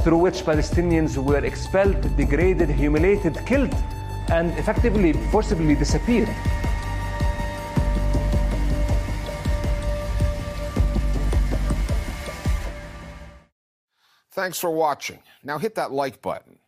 [0.00, 3.74] through which Palestinians were expelled, degraded, humiliated, killed,
[4.30, 6.28] and effectively, forcibly disappeared.
[14.32, 15.20] Thanks for watching.
[15.44, 16.58] Now hit that like button.